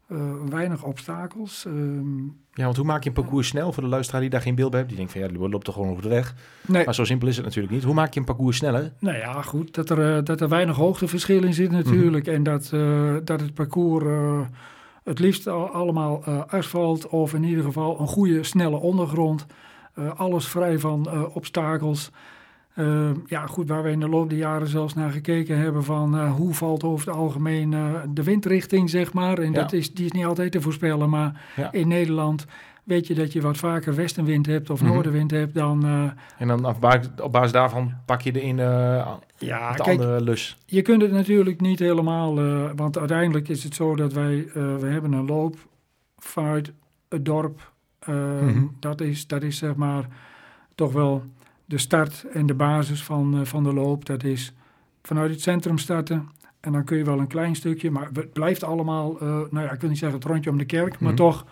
eh, 0.08 0.18
weinig 0.50 0.84
obstakels. 0.84 1.66
ehm, 1.66 2.24
Ja, 2.54 2.64
want 2.64 2.78
hoe 2.78 2.86
maak 2.86 3.04
je 3.04 3.10
een 3.10 3.16
parcours 3.16 3.48
snel 3.48 3.74
voor 3.74 3.84
de 3.84 3.90
luisteraar 3.90 4.22
die 4.22 4.30
daar 4.30 4.42
geen 4.42 4.56
beeld 4.56 4.70
bij 4.70 4.80
heeft? 4.80 4.90
Die 4.92 4.98
denkt 4.98 5.14
van 5.14 5.22
ja, 5.22 5.28
die 5.28 5.50
loopt 5.50 5.66
toch 5.66 5.74
gewoon 5.74 5.90
over 5.90 6.04
de 6.04 6.10
weg. 6.10 6.36
nee, 6.68 6.86
Maar 6.86 6.96
zo 6.96 7.04
simpel 7.04 7.28
is 7.28 7.36
het 7.36 7.46
natuurlijk 7.46 7.74
niet. 7.74 7.84
Hoe 7.84 7.94
maak 7.94 8.14
je 8.14 8.20
een 8.20 8.26
parcours 8.26 8.58
sneller? 8.58 8.94
Nou 9.00 9.18
ja, 9.18 9.42
goed, 9.42 9.74
dat 9.74 9.90
er, 9.90 10.24
dat 10.24 10.42
er 10.42 10.50
weinig 10.50 10.76
hoogteverschil 10.76 11.44
in 11.44 11.54
zit 11.54 11.72
natuurlijk. 11.72 12.28
En 12.28 12.44
dat, 12.44 12.70
dat 13.24 13.42
het 13.42 13.54
parcours 13.54 14.06
het 15.04 15.20
liefst 15.20 15.48
al, 15.48 15.70
allemaal 15.70 16.24
asfalt 16.26 17.08
of 17.08 17.34
in 17.34 17.44
ieder 17.44 17.64
geval 17.64 18.00
een 18.00 18.08
goede, 18.08 18.44
snelle 18.44 18.78
ondergrond. 18.78 19.46
Alles 20.16 20.48
vrij 20.48 20.80
van 20.80 21.28
obstakels. 21.34 22.12
Eh, 22.74 23.10
ja, 23.26 23.46
goed, 23.48 23.68
waar 23.68 23.84
we 23.84 23.92
in 23.92 24.00
de 24.00 24.10
loop 24.10 24.30
der 24.30 24.38
jaren 24.38 24.68
zelfs 24.68 24.94
naar 24.94 25.12
gekeken 25.12 25.58
hebben 25.58 25.84
van 25.84 26.18
eh, 26.18 26.34
hoe 26.34 26.54
valt 26.54 26.84
over 26.84 27.08
het 27.08 27.16
algemeen 27.16 27.74
eh, 27.74 27.94
de 28.10 28.24
windrichting, 28.24 28.90
zeg 28.90 29.14
maar. 29.14 29.38
En 29.38 29.52
Ja. 29.52 29.62
dat 29.62 29.74
is, 29.74 29.94
die 29.94 30.06
is 30.06 30.12
niet 30.12 30.26
altijd 30.26 30.52
te 30.52 30.62
voorspellen, 30.62 31.10
maar 31.10 31.42
Ja. 31.56 31.72
in 31.72 31.88
Nederland 31.88 32.46
weet 32.84 33.08
je 33.08 33.14
dat 33.14 33.34
je 33.34 33.42
wat 33.42 33.58
vaker 33.58 33.96
westenwind 33.96 34.46
hebt 34.46 34.70
of 34.70 34.82
Mhm. 34.82 34.92
noordenwind 34.94 35.32
hebt 35.32 35.54
dan... 35.54 35.86
eh, 35.86 36.04
En 36.38 36.48
dan 36.48 36.66
op 36.66 36.80
basis, 36.80 37.10
op 37.22 37.32
basis 37.32 37.52
daarvan 37.52 37.94
pak 38.06 38.22
je 38.22 38.32
de 38.32 38.42
ene 38.42 38.64
ja, 39.38 39.72
de 39.72 39.84
kijk, 39.84 40.00
andere 40.00 40.22
lus. 40.22 40.58
Je 40.66 40.82
kunt 40.82 41.02
het 41.02 41.12
natuurlijk 41.12 41.62
niet 41.62 41.80
helemaal, 41.80 42.36
want 42.76 42.98
uiteindelijk 42.98 43.48
is 43.50 43.64
het 43.64 43.76
zo 43.76 43.96
dat 43.96 44.14
wij, 44.14 44.48
we 44.54 44.86
hebben 44.88 45.12
een 45.12 45.26
loop 45.26 45.56
vanuit 46.18 46.72
het 47.10 47.26
dorp. 47.26 47.72
Eh, 48.00 48.16
Mhm. 48.42 48.64
dat, 48.80 49.02
is, 49.02 49.28
dat 49.28 49.44
is 49.44 49.58
zeg 49.58 49.76
maar 49.76 50.08
toch 50.76 50.92
wel 50.92 51.24
de 51.70 51.78
start 51.78 52.26
en 52.34 52.46
de 52.46 52.54
basis 52.54 53.04
van, 53.04 53.40
eh, 53.40 53.46
van 53.46 53.64
de 53.64 53.74
loop. 53.74 54.06
Dat 54.06 54.24
is 54.24 54.54
vanuit 55.04 55.32
het 55.32 55.42
centrum 55.42 55.78
starten 55.78 56.30
en 56.60 56.72
dan 56.72 56.84
kun 56.84 56.98
je 56.98 57.04
wel 57.04 57.20
een 57.20 57.28
klein 57.28 57.56
stukje, 57.56 57.92
maar 57.92 58.10
het 58.14 58.34
blijft 58.34 58.64
allemaal, 58.64 59.20
eh, 59.20 59.28
nou 59.28 59.66
ja, 59.66 59.72
ik 59.72 59.80
wil 59.82 59.90
niet 59.90 59.98
zeggen 60.00 60.20
het 60.20 60.28
rondje 60.28 60.50
om 60.50 60.58
de 60.58 60.66
kerk, 60.66 61.00
maar 61.00 61.14
Mhm. 61.14 61.22
toch, 61.22 61.46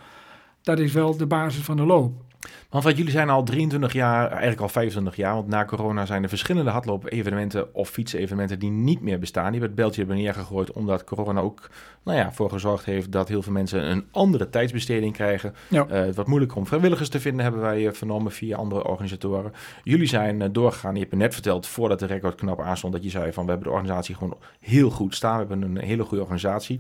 dat 0.61 0.79
is 0.79 0.93
wel 0.93 1.17
de 1.17 1.25
basis 1.25 1.63
van 1.63 1.77
de 1.77 1.85
loop. 1.85 2.23
Want 2.69 2.83
wat 2.83 2.97
jullie 2.97 3.11
zijn 3.11 3.29
al 3.29 3.43
23 3.43 3.93
jaar, 3.93 4.29
eigenlijk 4.29 4.61
al 4.61 4.69
25 4.69 5.15
jaar, 5.15 5.33
want 5.33 5.47
na 5.47 5.65
corona 5.65 6.05
zijn 6.05 6.23
er 6.23 6.29
verschillende 6.29 6.71
hardloop-evenementen 6.71 7.75
of 7.75 7.89
fietsevenementen 7.89 8.59
die 8.59 8.69
niet 8.69 9.01
meer 9.01 9.19
bestaan. 9.19 9.51
Die 9.51 9.59
hebben 9.59 9.69
het 9.69 9.79
beltje 9.79 9.99
hebben 9.99 10.17
neergegooid 10.17 10.71
omdat 10.71 11.03
corona 11.03 11.39
ook 11.39 11.69
nou 12.03 12.17
ja, 12.17 12.31
voor 12.31 12.49
gezorgd 12.49 12.85
heeft 12.85 13.11
dat 13.11 13.27
heel 13.27 13.41
veel 13.41 13.53
mensen 13.53 13.91
een 13.91 14.05
andere 14.11 14.49
tijdsbesteding 14.49 15.13
krijgen. 15.13 15.55
Ja. 15.67 15.87
Eh, 15.87 16.01
het 16.01 16.15
wat 16.15 16.27
moeilijker 16.27 16.57
om 16.57 16.67
vrijwilligers 16.67 17.09
te 17.09 17.19
vinden, 17.19 17.43
hebben 17.43 17.61
wij 17.61 17.87
eh, 17.87 17.93
vernomen 17.93 18.31
via 18.31 18.57
andere 18.57 18.87
organisatoren. 18.87 19.53
Jullie 19.83 20.07
zijn 20.07 20.41
eh, 20.41 20.49
doorgegaan, 20.51 20.93
je 20.93 20.99
hebt 20.99 21.11
me 21.11 21.17
net 21.17 21.33
verteld 21.33 21.67
voordat 21.67 21.99
de 21.99 22.05
recordknap 22.05 22.61
aanstond, 22.61 22.93
dat 22.93 23.03
je 23.03 23.09
zei 23.09 23.33
van 23.33 23.43
we 23.43 23.49
hebben 23.49 23.67
de 23.67 23.73
organisatie 23.73 24.15
gewoon 24.15 24.37
heel 24.59 24.89
goed 24.89 25.15
staan. 25.15 25.33
We 25.33 25.45
hebben 25.47 25.61
een 25.61 25.83
hele 25.83 26.03
goede 26.03 26.23
organisatie. 26.23 26.79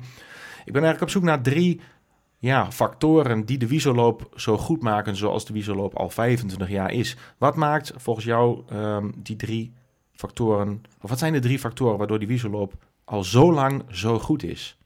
Ik 0.65 0.73
ben 0.73 0.83
eigenlijk 0.83 1.01
op 1.01 1.09
zoek 1.09 1.23
naar 1.23 1.41
drie 1.41 1.81
ja, 2.37 2.71
factoren 2.71 3.45
die 3.45 3.57
de 3.57 3.67
wieselloop 3.67 4.29
zo 4.35 4.57
goed 4.57 4.81
maken 4.81 5.15
zoals 5.15 5.45
de 5.45 5.53
wieselloop 5.53 5.95
al 5.95 6.09
25 6.09 6.69
jaar 6.69 6.91
is. 6.91 7.17
Wat 7.37 7.55
maakt 7.55 7.93
volgens 7.95 8.25
jou 8.25 8.63
ehm, 8.69 9.11
die 9.15 9.35
drie 9.35 9.73
factoren, 10.11 10.81
of 11.01 11.09
wat 11.09 11.19
zijn 11.19 11.33
de 11.33 11.39
drie 11.39 11.59
factoren 11.59 11.97
waardoor 11.97 12.19
die 12.19 12.27
wieselloop 12.27 12.73
al 13.03 13.23
zo 13.23 13.53
lang 13.53 13.83
zo 13.91 14.19
goed 14.19 14.43
is? 14.43 14.77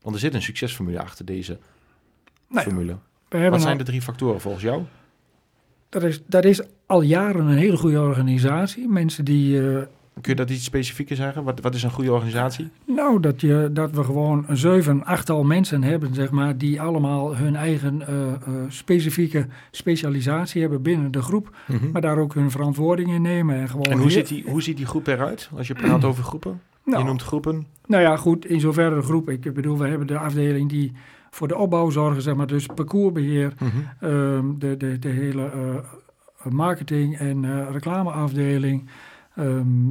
Want 0.00 0.14
er 0.14 0.20
zit 0.20 0.34
een 0.34 0.42
succesformule 0.42 1.00
achter 1.00 1.24
deze 1.24 1.58
Nou 2.48 2.64
ja, 2.64 2.70
formule. 2.70 2.96
Wat 3.50 3.62
zijn 3.62 3.78
de 3.78 3.84
drie 3.84 4.02
factoren 4.02 4.40
volgens 4.40 4.64
jou? 4.64 4.82
dat, 5.90 6.02
is, 6.02 6.20
dat 6.26 6.44
is 6.44 6.60
al 6.86 7.02
jaren 7.02 7.46
een 7.46 7.56
hele 7.56 7.76
goede 7.76 8.00
organisatie. 8.00 8.88
Mensen 8.88 9.24
die 9.24 9.68
eh, 9.68 9.82
Kun 10.20 10.30
je 10.32 10.38
dat 10.38 10.50
iets 10.50 10.64
specifieker 10.64 11.16
zeggen? 11.16 11.44
Wat, 11.44 11.60
wat 11.60 11.74
is 11.74 11.82
een 11.82 11.90
goede 11.90 12.12
organisatie? 12.12 12.68
Nou, 12.86 13.20
dat, 13.20 13.40
je, 13.40 13.70
dat 13.72 13.90
we 13.90 14.04
gewoon 14.04 14.44
een 14.48 14.56
zeven, 14.56 15.04
achttal 15.04 15.44
mensen 15.44 15.82
hebben, 15.82 16.14
zeg 16.14 16.30
maar, 16.30 16.58
die 16.58 16.80
allemaal 16.80 17.36
hun 17.36 17.56
eigen 17.56 18.06
eh, 18.06 18.32
eh, 18.32 18.36
specifieke 18.68 19.46
specialisatie 19.70 20.60
hebben 20.60 20.82
binnen 20.82 21.10
de 21.10 21.22
groep, 21.22 21.56
maar 21.92 22.00
daar 22.00 22.18
ook 22.18 22.34
hun 22.34 22.50
verantwoording 22.50 23.08
in 23.12 23.22
nemen. 23.22 23.56
En, 23.56 23.68
gewoon 23.68 23.84
En 23.84 23.98
hoe 23.98 24.10
ziet, 24.10 24.28
die, 24.28 24.44
hoe 24.46 24.62
ziet 24.62 24.76
die 24.76 24.86
groep 24.86 25.06
eruit? 25.06 25.50
Als 25.56 25.66
je 25.66 25.74
praat 25.74 26.04
over 26.04 26.24
groepen. 26.24 26.60
nou, 26.84 26.98
Je 26.98 27.04
noemt 27.04 27.22
groepen. 27.22 27.66
nou 27.86 28.02
ja, 28.02 28.16
goed, 28.16 28.46
in 28.46 28.60
zoverre 28.60 28.94
de 28.94 29.02
groep. 29.02 29.28
Ik 29.30 29.54
bedoel, 29.54 29.78
we 29.78 29.88
hebben 29.88 30.06
de 30.06 30.18
afdeling 30.18 30.68
die 30.68 30.92
voor 31.30 31.48
de 31.48 31.56
opbouw 31.56 31.90
zorgen, 31.90 32.22
zeg 32.22 32.34
maar, 32.34 32.46
dus 32.46 32.66
parcoursbeheer, 32.66 33.52
ehm, 34.00 34.44
de, 34.58 34.76
de, 34.76 34.98
de 34.98 35.08
hele 35.08 35.44
eh, 35.44 36.52
marketing- 36.52 37.18
en 37.18 37.70
reclameafdeling. 37.72 38.88
Ehm, 39.40 39.88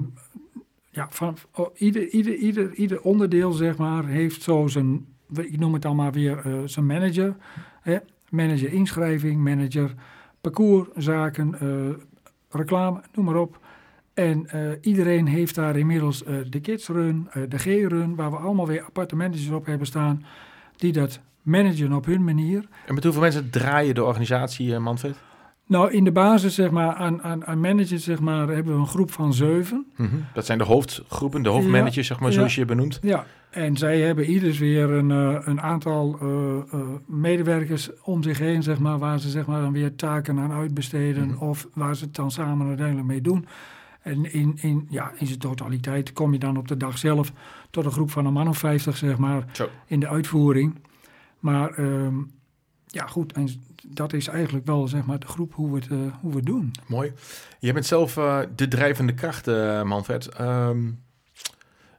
ja, 0.89 1.07
van, 1.09 1.37
oh, 1.53 1.67
ieder, 1.77 2.07
ieder, 2.07 2.35
ieder, 2.35 2.73
ieder 2.73 3.01
onderdeel, 3.01 3.51
zeg 3.51 3.77
maar, 3.77 4.05
heeft 4.05 4.41
zo 4.41 4.67
zijn, 4.67 5.05
ik 5.33 5.59
noem 5.59 5.73
het 5.73 5.81
dan 5.81 5.95
maar 5.95 6.11
weer, 6.11 6.37
eh, 6.45 6.53
zijn 6.65 6.85
manager. 6.85 7.35
Manager 8.29 8.73
inschrijving, 8.73 9.43
manager 9.43 9.93
parcourszaken, 10.41 11.59
eh, 11.59 11.95
reclame, 12.49 13.01
noem 13.13 13.25
maar 13.25 13.35
op. 13.35 13.59
En 14.13 14.49
eh, 14.49 14.61
iedereen 14.81 15.27
heeft 15.27 15.55
daar 15.55 15.77
inmiddels 15.77 16.23
de 16.49 16.59
kidsrun, 16.61 17.27
eh, 17.31 17.43
de 17.49 17.57
G-run, 17.57 18.15
waar 18.15 18.31
we 18.31 18.37
allemaal 18.37 18.67
weer 18.67 18.83
aparte 18.83 19.15
managers 19.15 19.49
op 19.49 19.65
hebben 19.65 19.87
staan, 19.87 20.25
die 20.75 20.91
dat 20.91 21.19
managen 21.41 21.93
op 21.93 22.05
hun 22.05 22.23
manier. 22.23 22.67
En 22.85 22.93
met 22.93 23.03
hoeveel 23.03 23.21
mensen 23.21 23.49
draai 23.49 23.87
je 23.87 23.93
de 23.93 24.03
organisatie, 24.03 24.79
Manfred? 24.79 25.15
Nou, 25.69 25.91
in 25.91 26.03
de 26.03 26.11
basis, 26.11 26.55
zeg 26.55 26.71
maar, 26.71 26.93
aan, 26.93 27.21
aan, 27.21 27.45
aan 27.45 27.59
managers, 27.59 28.03
zeg 28.03 28.19
maar, 28.19 28.47
hebben 28.47 28.73
we 28.73 28.79
een 28.79 28.87
groep 28.87 29.11
van 29.11 29.33
zeven. 29.33 29.85
Mhm. 29.95 30.15
Dat 30.33 30.45
zijn 30.45 30.57
de 30.57 30.63
hoofdgroepen, 30.63 31.41
de 31.41 31.49
hoofdmanagers, 31.49 32.07
zeg 32.07 32.19
maar, 32.19 32.31
zoals 32.31 32.55
je 32.55 32.65
benoemt. 32.65 32.99
Ja, 33.01 33.25
en 33.49 33.77
zij 33.77 33.99
hebben 33.99 34.25
ieders 34.25 34.57
weer 34.57 34.89
een, 34.89 35.11
eh, 35.11 35.41
een 35.47 35.61
aantal 35.61 36.17
eh, 36.21 36.27
eh, 36.79 36.87
medewerkers 37.05 37.89
om 38.01 38.23
zich 38.23 38.37
heen, 38.37 38.63
zeg 38.63 38.79
maar, 38.79 38.97
waar 38.99 39.19
ze 39.19 39.29
zeg 39.29 39.45
maar, 39.45 39.61
dan 39.61 39.71
weer 39.71 39.95
taken 39.95 40.39
aan 40.39 40.51
uitbesteden 40.51 41.27
Mhm. 41.27 41.43
of 41.43 41.67
waar 41.73 41.95
ze 41.95 42.03
het 42.03 42.15
dan 42.15 42.31
samen 42.31 42.67
uiteindelijk 42.67 43.07
mee 43.07 43.21
doen. 43.21 43.45
En 44.01 44.33
in, 44.33 44.57
in, 44.61 44.87
ja, 44.89 45.11
in 45.17 45.27
zijn 45.27 45.39
totaliteit 45.39 46.13
kom 46.13 46.33
je 46.33 46.39
dan 46.39 46.57
op 46.57 46.67
de 46.67 46.77
dag 46.77 46.97
zelf 46.97 47.31
tot 47.69 47.85
een 47.85 47.91
groep 47.91 48.11
van 48.11 48.25
een 48.25 48.33
man 48.33 48.47
of 48.47 48.57
vijftig, 48.57 48.97
zeg 48.97 49.17
maar, 49.17 49.43
Zo. 49.51 49.69
in 49.85 49.99
de 49.99 50.07
uitvoering. 50.07 50.75
Maar 51.39 51.69
ehm, 51.69 52.15
ja, 52.87 53.05
goed, 53.05 53.33
en 53.33 53.47
dat 53.91 54.13
is 54.13 54.27
eigenlijk 54.27 54.65
wel 54.65 54.87
zeg 54.87 55.05
maar, 55.05 55.19
de 55.19 55.27
groep 55.27 55.53
hoe 55.53 55.71
we 55.71 55.75
het, 55.75 55.87
eh, 55.87 55.97
hoe 56.21 56.31
we 56.31 56.37
het 56.37 56.45
doen. 56.45 56.71
Mooi. 56.87 57.13
Je 57.59 57.73
bent 57.73 57.85
zelf 57.85 58.17
eh, 58.17 58.39
de 58.55 58.67
drijvende 58.67 59.13
kracht, 59.13 59.47
eh 59.47 59.83
Manfred. 59.83 60.27
Ehm, 60.27 60.91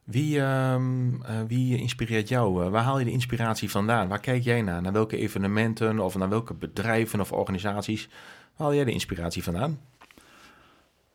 wie, 0.04 0.40
ehm, 0.40 1.22
eh, 1.22 1.40
wie 1.46 1.78
inspireert 1.78 2.28
jou? 2.28 2.70
Waar 2.70 2.82
haal 2.82 2.98
je 2.98 3.04
de 3.04 3.10
inspiratie 3.10 3.70
vandaan? 3.70 4.08
Waar 4.08 4.20
kijk 4.20 4.42
jij 4.42 4.62
naar? 4.62 4.82
Naar 4.82 4.92
welke 4.92 5.16
evenementen 5.16 6.00
of 6.00 6.16
naar 6.16 6.28
welke 6.28 6.54
bedrijven 6.54 7.20
of 7.20 7.32
organisaties? 7.32 8.08
Waar 8.08 8.66
haal 8.66 8.74
jij 8.74 8.84
de 8.84 8.92
inspiratie 8.92 9.42
vandaan? 9.42 9.78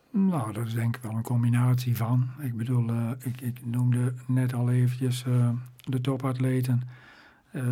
Nou, 0.10 0.54
dat 0.54 0.68
is 0.68 0.74
denk 0.74 0.96
ik 0.96 1.02
wel 1.02 1.12
een 1.12 1.22
combinatie 1.22 1.98
van. 1.98 2.30
Ik 2.40 2.58
bedoel, 2.58 2.90
ik, 3.20 3.42
ik 3.42 3.66
noemde 3.66 4.14
net 4.28 4.54
al 4.54 4.70
eventjes 4.70 5.26
de 5.78 6.02
topatleten. 6.02 6.82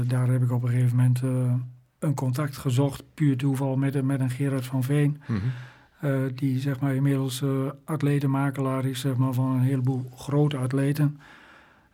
Daar 0.05 0.27
heb 0.27 0.43
ik 0.43 0.51
op 0.51 0.63
een 0.63 0.69
gegeven 0.69 0.95
moment 0.95 1.21
een 2.03 2.13
contact 2.13 2.57
gezocht, 2.57 3.03
puur 3.13 3.37
toeval, 3.37 3.75
met, 3.75 3.95
een- 3.95 4.05
met 4.05 4.19
een 4.19 4.29
Gerard 4.29 4.65
van 4.65 4.83
Veen. 4.83 5.21
Mhm. 5.27 5.39
eh, 5.99 6.11
die 6.35 6.59
zeg 6.59 6.79
maar 6.79 6.95
inmiddels 6.95 7.41
eh 7.41 7.49
atletenmakelaar 7.85 8.85
is 8.85 8.99
zeg 8.99 9.15
maar, 9.15 9.33
van 9.33 9.51
een 9.51 9.59
heleboel 9.61 10.11
grote 10.15 10.57
atleten. 10.57 11.19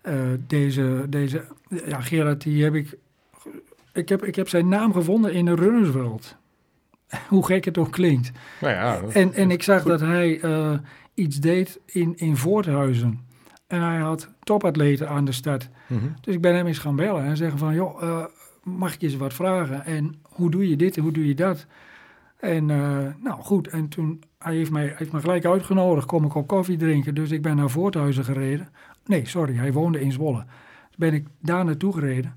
Eh, 0.01 0.15
deze, 0.47 1.05
deze, 1.09 1.45
ja, 1.87 1.99
Gerard, 2.01 2.41
die 2.41 2.63
heb 2.63 2.73
ik, 2.75 2.97
ik 3.93 4.09
heb, 4.09 4.23
ik 4.25 4.35
heb 4.35 4.49
zijn 4.49 4.67
naam 4.67 4.93
gevonden 4.93 5.33
in 5.33 5.45
de 5.45 5.55
runnersworld. 5.55 6.35
Hoe 7.29 7.45
gek 7.45 7.65
het 7.65 7.77
ook 7.77 7.91
klinkt. 7.91 8.31
Nou 8.61 8.73
ja, 8.73 8.99
dat- 9.01 9.11
En, 9.11 9.33
en 9.33 9.51
ik 9.51 9.63
zag 9.63 9.83
dat 9.83 9.99
hij 9.99 10.41
iets 11.13 11.39
deed 11.39 11.79
in, 11.85 12.13
in 12.17 12.37
Voorthuizen. 12.37 13.27
En 13.67 13.81
hij 13.81 13.97
had 13.97 14.29
topatleten 14.43 15.09
aan 15.09 15.25
de 15.25 15.31
stad. 15.31 15.69
Mhm. 15.87 16.05
Dus 16.21 16.33
ik 16.35 16.41
ben 16.41 16.55
hem 16.55 16.67
eens 16.67 16.77
gaan 16.79 16.95
bellen 16.95 17.23
en 17.23 17.37
zeggen 17.37 17.57
van... 17.59 17.73
joh, 17.73 18.25
mag 18.77 18.93
ik 18.93 19.01
je 19.01 19.08
eens 19.08 19.15
wat 19.17 19.34
vragen? 19.34 19.86
En 19.86 20.15
hoe 20.23 20.51
doe 20.51 20.69
je 20.69 20.75
dit 20.75 20.97
en 20.97 21.03
hoe 21.03 21.12
doe 21.12 21.27
je 21.27 21.36
dat? 21.36 21.65
En 22.39 22.69
eh, 22.69 22.77
nou 23.23 23.41
goed, 23.41 23.67
en 23.67 23.88
toen... 23.88 24.23
Hij 24.39 24.55
heeft, 24.55 24.71
mij, 24.71 24.93
heeft 24.95 25.12
me 25.12 25.19
gelijk 25.19 25.45
uitgenodigd, 25.45 26.05
kom 26.08 26.25
ik 26.25 26.36
op 26.36 26.47
koffie 26.47 26.77
drinken. 26.77 27.15
Dus 27.15 27.32
ik 27.32 27.41
ben 27.41 27.55
naar 27.55 27.69
Voorthuizen 27.69 28.23
gereden. 28.23 28.69
Nee, 29.05 29.27
sorry, 29.27 29.55
hij 29.55 29.73
woonde 29.73 30.01
in 30.01 30.12
Zwolle. 30.12 30.43
Dus 30.88 30.97
ben 30.97 31.13
ik 31.13 31.27
daar 31.41 31.65
naartoe 31.65 31.93
gereden. 31.93 32.34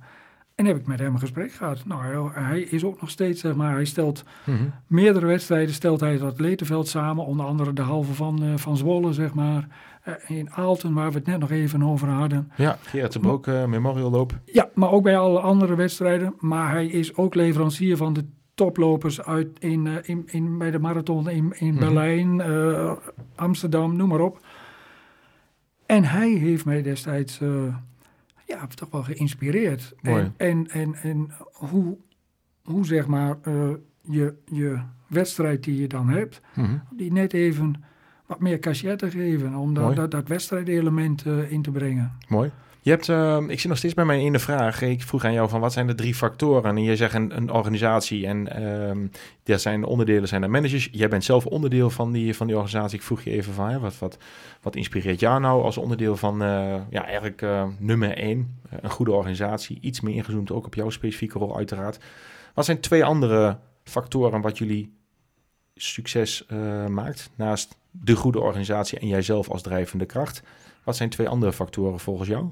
En 0.55 0.65
heb 0.67 0.77
ik 0.77 0.87
met 0.87 0.99
hem 0.99 1.13
een 1.13 1.19
gesprek 1.21 1.53
gehad. 1.53 1.85
Nou, 1.87 2.03
hij- 2.33 2.43
hij 2.45 2.61
is 2.61 2.85
ook 2.85 3.01
nog 3.01 3.11
steeds, 3.11 3.41
zeg 3.41 3.55
maar, 3.55 3.73
hij 3.75 3.85
stelt 3.85 4.25
Mhm. 4.47 4.63
meerdere 4.87 5.27
wedstrijden 5.27 5.75
stelt 5.75 6.01
hij 6.01 6.13
het 6.13 6.23
atletenveld 6.23 6.89
samen. 6.89 7.25
Onder 7.27 7.47
andere 7.47 7.73
de 7.73 7.83
halve 7.83 8.15
van, 8.15 8.43
eh, 8.43 8.57
van 8.57 8.77
Zwolle, 8.77 9.13
zeg 9.13 9.35
maar. 9.35 9.69
Eh, 10.03 10.15
in 10.29 10.51
Aalten, 10.51 10.93
waar 10.95 11.11
we 11.13 11.19
het 11.19 11.27
net 11.27 11.39
nog 11.39 11.51
even 11.51 11.83
over 11.83 12.09
hadden. 12.09 12.51
Ja, 12.57 12.79
Gerard 12.83 13.13
de 13.13 13.19
Broek, 13.19 13.47
eh, 13.47 13.65
Memorial 13.65 14.11
Loop. 14.11 14.39
Ja, 14.45 14.69
maar 14.75 14.91
ook 14.91 15.03
bij 15.03 15.19
alle 15.19 15.41
andere 15.41 15.75
wedstrijden. 15.75 16.35
Maar 16.39 16.71
hij 16.71 16.87
is 16.87 17.17
ook 17.17 17.35
leverancier 17.35 17.97
van 17.97 18.13
de 18.13 18.25
toplopers 18.55 19.23
uit 19.23 19.49
in, 19.59 19.87
eh, 19.87 19.95
in, 20.03 20.23
in, 20.27 20.59
bij 20.59 20.71
de 20.71 20.79
marathon 20.79 21.29
in, 21.31 21.53
in 21.59 21.75
Mhm. 21.75 21.79
Berlijn, 21.79 22.43
Amsterdam, 23.35 23.97
noem 23.97 24.09
maar 24.09 24.21
op. 24.21 24.41
En 25.87 26.05
hij 26.05 26.31
heeft 26.31 26.65
mij 26.65 26.83
destijds 26.83 27.39
ja, 28.47 28.67
toch 28.75 28.91
wel 28.91 29.03
geïnspireerd. 29.03 29.95
Mooi. 30.01 30.23
En, 30.23 30.33
en, 30.37 30.67
en, 30.71 30.95
en 31.03 31.31
hoe, 31.53 31.97
hoe 32.65 32.87
zeg 32.87 33.07
maar 33.07 33.37
je, 34.01 34.35
je 34.45 34.79
wedstrijd 35.09 35.65
die 35.65 35.81
je 35.81 35.87
dan 35.87 36.09
hebt, 36.09 36.41
Mhm. 36.55 36.77
die 36.91 37.13
net 37.13 37.33
even 37.33 37.85
wat 38.33 38.41
meer 38.41 38.59
cachet 38.59 38.99
te 38.99 39.11
geven. 39.11 39.55
Om 39.55 39.75
dat, 39.75 40.11
dat, 40.11 40.29
wedstrijdelement 40.29 41.27
eh, 41.27 41.53
in 41.53 41.63
te 41.63 41.71
brengen. 41.71 42.13
Mooi. 42.29 42.51
Je 42.85 42.91
hebt, 42.91 43.09
ehm, 43.09 43.51
ik 43.51 43.61
zit 43.61 43.69
nog 43.69 43.79
steeds 43.79 43.95
bij 43.95 44.05
mijn 44.05 44.21
ene 44.21 44.39
vraag. 44.39 44.83
Ik 44.83 45.03
vroeg 45.03 45.25
aan 45.25 45.33
jou 45.33 45.49
van 45.49 45.61
wat 45.61 45.73
zijn 45.73 45.87
de 45.87 45.95
drie 45.95 46.15
factoren? 46.15 46.77
En 46.77 46.83
je 46.83 46.97
zegt 46.97 47.15
een, 47.15 47.37
een 47.37 47.51
organisatie 47.51 48.27
en 48.27 48.49
ehm 48.49 49.07
daar 49.43 49.59
zijn 49.59 49.81
de 49.81 49.87
onderdelen 49.87 50.29
zijn 50.29 50.41
de 50.41 50.49
managers. 50.49 50.89
Jij 50.93 51.09
bent 51.09 51.25
zelf 51.25 51.47
onderdeel 51.47 51.91
van 51.91 52.13
die, 52.13 52.37
van 52.37 52.47
die 52.47 52.57
organisatie. 52.57 52.99
Ik 52.99 53.05
vroeg 53.05 53.23
je 53.23 53.31
even 53.31 53.53
van 53.53 53.69
hè, 53.69 53.79
wat, 53.79 53.99
wat, 53.99 54.19
wat 54.63 54.77
inspireert 54.77 55.21
jou 55.21 55.41
nou 55.41 55.63
als 55.63 55.77
onderdeel 55.77 56.17
van 56.17 56.43
eh, 56.43 56.81
ja, 56.91 57.05
eigenlijk 57.05 57.43
eh, 57.43 57.67
nummer 57.79 58.17
één, 58.17 58.61
een 58.81 58.91
goede 58.91 59.13
organisatie. 59.13 59.79
Iets 59.81 60.01
meer 60.01 60.15
ingezoomd 60.15 60.53
ook 60.53 60.67
op 60.67 60.75
jouw 60.75 60.91
specifieke 60.91 61.39
rol 61.39 61.57
uiteraard. 61.57 61.99
Wat 62.55 62.65
zijn 62.65 62.81
twee 62.81 63.05
andere 63.05 63.59
factoren 63.85 64.41
wat 64.41 64.59
jullie 64.59 64.93
succes 65.85 66.47
eh, 66.47 66.87
maakt 66.87 67.31
naast 67.35 67.77
de 67.91 68.15
goede 68.17 68.41
organisatie 68.41 68.99
en 68.99 69.07
jijzelf 69.09 69.49
als 69.51 69.63
drijvende 69.63 70.07
kracht? 70.07 70.43
Wat 70.85 70.97
zijn 70.97 71.09
twee 71.09 71.29
andere 71.29 71.53
factoren 71.53 72.01
volgens 72.01 72.29
jou? 72.29 72.47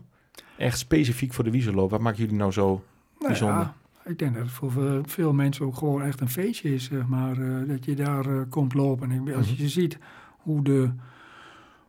Echt 0.57 0.79
specifiek 0.79 1.33
voor 1.33 1.45
de 1.45 1.51
wielerloop. 1.51 1.91
Wat 1.91 2.01
maakt 2.01 2.17
jullie 2.17 2.35
nou 2.37 2.53
zo? 2.53 2.67
Nou 2.67 2.83
Bijzonder. 3.27 3.59
ja, 3.61 3.75
ik 4.11 4.19
denk 4.19 4.35
dat 4.35 4.43
het 4.43 4.53
voor 4.53 4.73
veel- 5.07 5.33
mensen 5.33 5.67
ook 5.67 5.77
gewoon 5.77 6.03
echt 6.03 6.21
een 6.21 6.29
feestje 6.29 6.75
is, 6.75 6.85
zeg 6.85 7.07
maar. 7.07 7.39
eh, 7.39 7.69
dat 7.69 7.85
je 7.85 7.95
daar 7.95 8.27
eh, 8.27 8.41
komt 8.49 8.75
lopen. 8.75 9.11
En 9.11 9.35
als 9.35 9.53
Mhm. 9.53 9.63
je 9.63 9.69
ziet 9.69 9.99
hoe 10.37 10.63
de, 10.63 10.91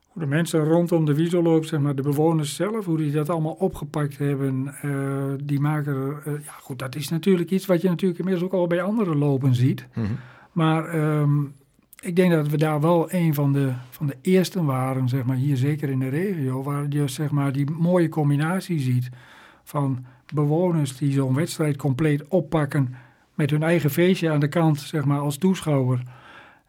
hoe 0.07 0.21
de 0.23 0.25
mensen 0.27 0.63
rondom 0.63 1.05
de 1.05 1.13
wielerloop, 1.15 1.65
zeg 1.65 1.79
maar, 1.79 1.95
de 1.95 2.01
bewoners 2.01 2.55
zelf, 2.55 2.85
hoe 2.85 2.97
die 2.97 3.11
dat 3.11 3.29
allemaal 3.29 3.51
opgepakt 3.59 4.17
hebben, 4.17 4.73
die 5.43 5.59
maken 5.59 5.95
ja 6.25 6.51
goed, 6.61 6.79
dat 6.79 6.95
is 6.95 7.09
natuurlijk 7.09 7.51
iets 7.51 7.65
wat 7.65 7.81
je 7.81 7.89
natuurlijk 7.89 8.19
inmiddels 8.19 8.45
ook 8.45 8.53
al 8.59 8.67
bij 8.67 8.81
andere 8.81 9.15
lopen 9.15 9.55
ziet. 9.55 9.87
Mhm. 9.93 10.05
Maar 10.51 10.85
ehm, 10.85 11.43
ik 12.01 12.15
denk 12.15 12.31
dat 12.31 12.47
we 12.47 12.57
daar 12.57 12.81
wel 12.81 13.13
een 13.13 13.33
van 13.33 13.53
de, 13.53 13.71
van 13.89 14.07
de 14.07 14.17
eersten 14.21 14.65
waren, 14.65 15.09
zeg 15.09 15.23
maar, 15.23 15.35
hier 15.35 15.57
zeker 15.57 15.89
in 15.89 15.99
de 15.99 16.09
regio, 16.09 16.63
waar 16.63 16.85
je 16.89 17.07
zeg 17.07 17.31
maar 17.31 17.51
die 17.51 17.71
mooie 17.71 18.09
combinatie 18.09 18.79
ziet 18.79 19.09
van 19.63 20.05
bewoners 20.33 20.97
die 20.97 21.11
zo'n 21.11 21.35
wedstrijd 21.35 21.77
compleet 21.77 22.27
oppakken 22.27 22.95
met 23.33 23.49
hun 23.49 23.63
eigen 23.63 23.89
feestje 23.89 24.29
aan 24.29 24.39
de 24.39 24.47
kant, 24.47 24.79
zeg 24.79 25.05
maar, 25.05 25.19
als 25.19 25.37
toeschouwer. 25.37 26.03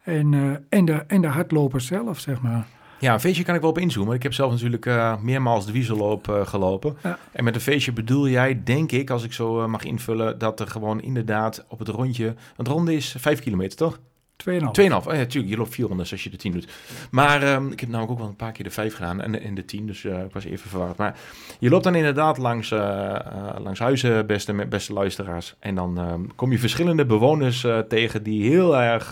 En, 0.03 0.33
eh, 0.33 0.51
en, 0.69 0.85
de, 0.85 0.93
en 0.93 1.21
de 1.21 1.27
hardlopers 1.27 1.85
zelf, 1.85 2.19
zeg 2.19 2.41
maar. 2.41 2.67
Ja, 3.03 3.13
een 3.13 3.19
feestje 3.19 3.43
kan 3.43 3.55
ik 3.55 3.61
wel 3.61 3.69
op 3.69 3.77
inzoomen. 3.77 4.15
Ik 4.15 4.23
heb 4.23 4.33
zelf 4.33 4.51
natuurlijk 4.51 4.85
eh, 4.85 5.17
meermaals 5.21 5.65
de 5.65 5.71
wielerloop 5.71 6.29
eh, 6.29 6.47
gelopen. 6.47 6.97
Ja. 7.03 7.17
En 7.31 7.43
met 7.43 7.55
een 7.55 7.61
feestje 7.61 7.91
bedoel 7.91 8.27
jij, 8.27 8.61
denk 8.63 8.91
ik, 8.91 9.09
als 9.09 9.23
ik 9.23 9.33
zo 9.33 9.61
eh, 9.61 9.67
mag 9.67 9.83
invullen, 9.83 10.37
dat 10.37 10.59
er 10.59 10.67
gewoon 10.67 11.01
inderdaad 11.01 11.65
op 11.67 11.79
het 11.79 11.87
rondje... 11.87 12.35
Het 12.55 12.67
ronde 12.67 12.95
is 12.95 13.15
5 13.17 13.39
kilometer, 13.39 13.77
toch? 13.77 13.97
2,5. 13.97 14.53
2,5. 14.53 14.61
Oh 14.63 14.71
ja, 14.75 15.11
natuurlijk. 15.13 15.53
Je 15.53 15.57
loopt 15.57 15.73
400 15.73 16.11
als 16.11 16.23
je 16.23 16.29
de 16.29 16.37
10 16.37 16.51
doet. 16.51 16.67
Maar 17.11 17.43
ehm, 17.43 17.71
ik 17.71 17.79
heb 17.79 17.89
namelijk 17.89 18.11
ook 18.11 18.19
wel 18.19 18.27
een 18.27 18.35
paar 18.35 18.51
keer 18.51 18.63
de 18.63 18.71
5 18.71 18.95
gedaan 18.95 19.21
en 19.21 19.31
de, 19.31 19.39
en 19.39 19.55
de 19.55 19.65
10. 19.65 19.87
Dus 19.87 20.05
ik 20.05 20.33
was 20.33 20.43
even 20.43 20.69
verward. 20.69 20.97
Maar 20.97 21.17
je 21.59 21.69
loopt 21.69 21.83
dan 21.83 21.95
inderdaad 21.95 22.37
langs, 22.37 22.71
eh, 22.71 23.15
langs 23.57 23.79
huizen, 23.79 24.25
beste, 24.25 24.65
beste 24.67 24.93
luisteraars. 24.93 25.55
En 25.59 25.75
dan 25.75 25.97
ehm, 25.97 26.21
kom 26.35 26.51
je 26.51 26.59
verschillende 26.59 27.05
bewoners 27.05 27.65
tegen 27.87 28.23
die 28.23 28.49
heel 28.49 28.77
erg 28.77 29.09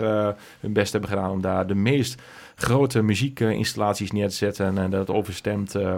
hun 0.60 0.73
best 0.73 0.91
hebben 0.91 1.10
gedaan 1.10 1.32
om 1.32 1.41
daar 1.41 1.67
de 1.67 1.75
meest 1.75 2.21
grote 2.62 3.02
muziekinstallaties 3.02 4.12
neer 4.12 4.30
te 4.30 4.36
zetten. 4.36 4.78
En 4.78 4.89
dat 4.89 5.10
overstemt. 5.10 5.76
eh, 5.76 5.95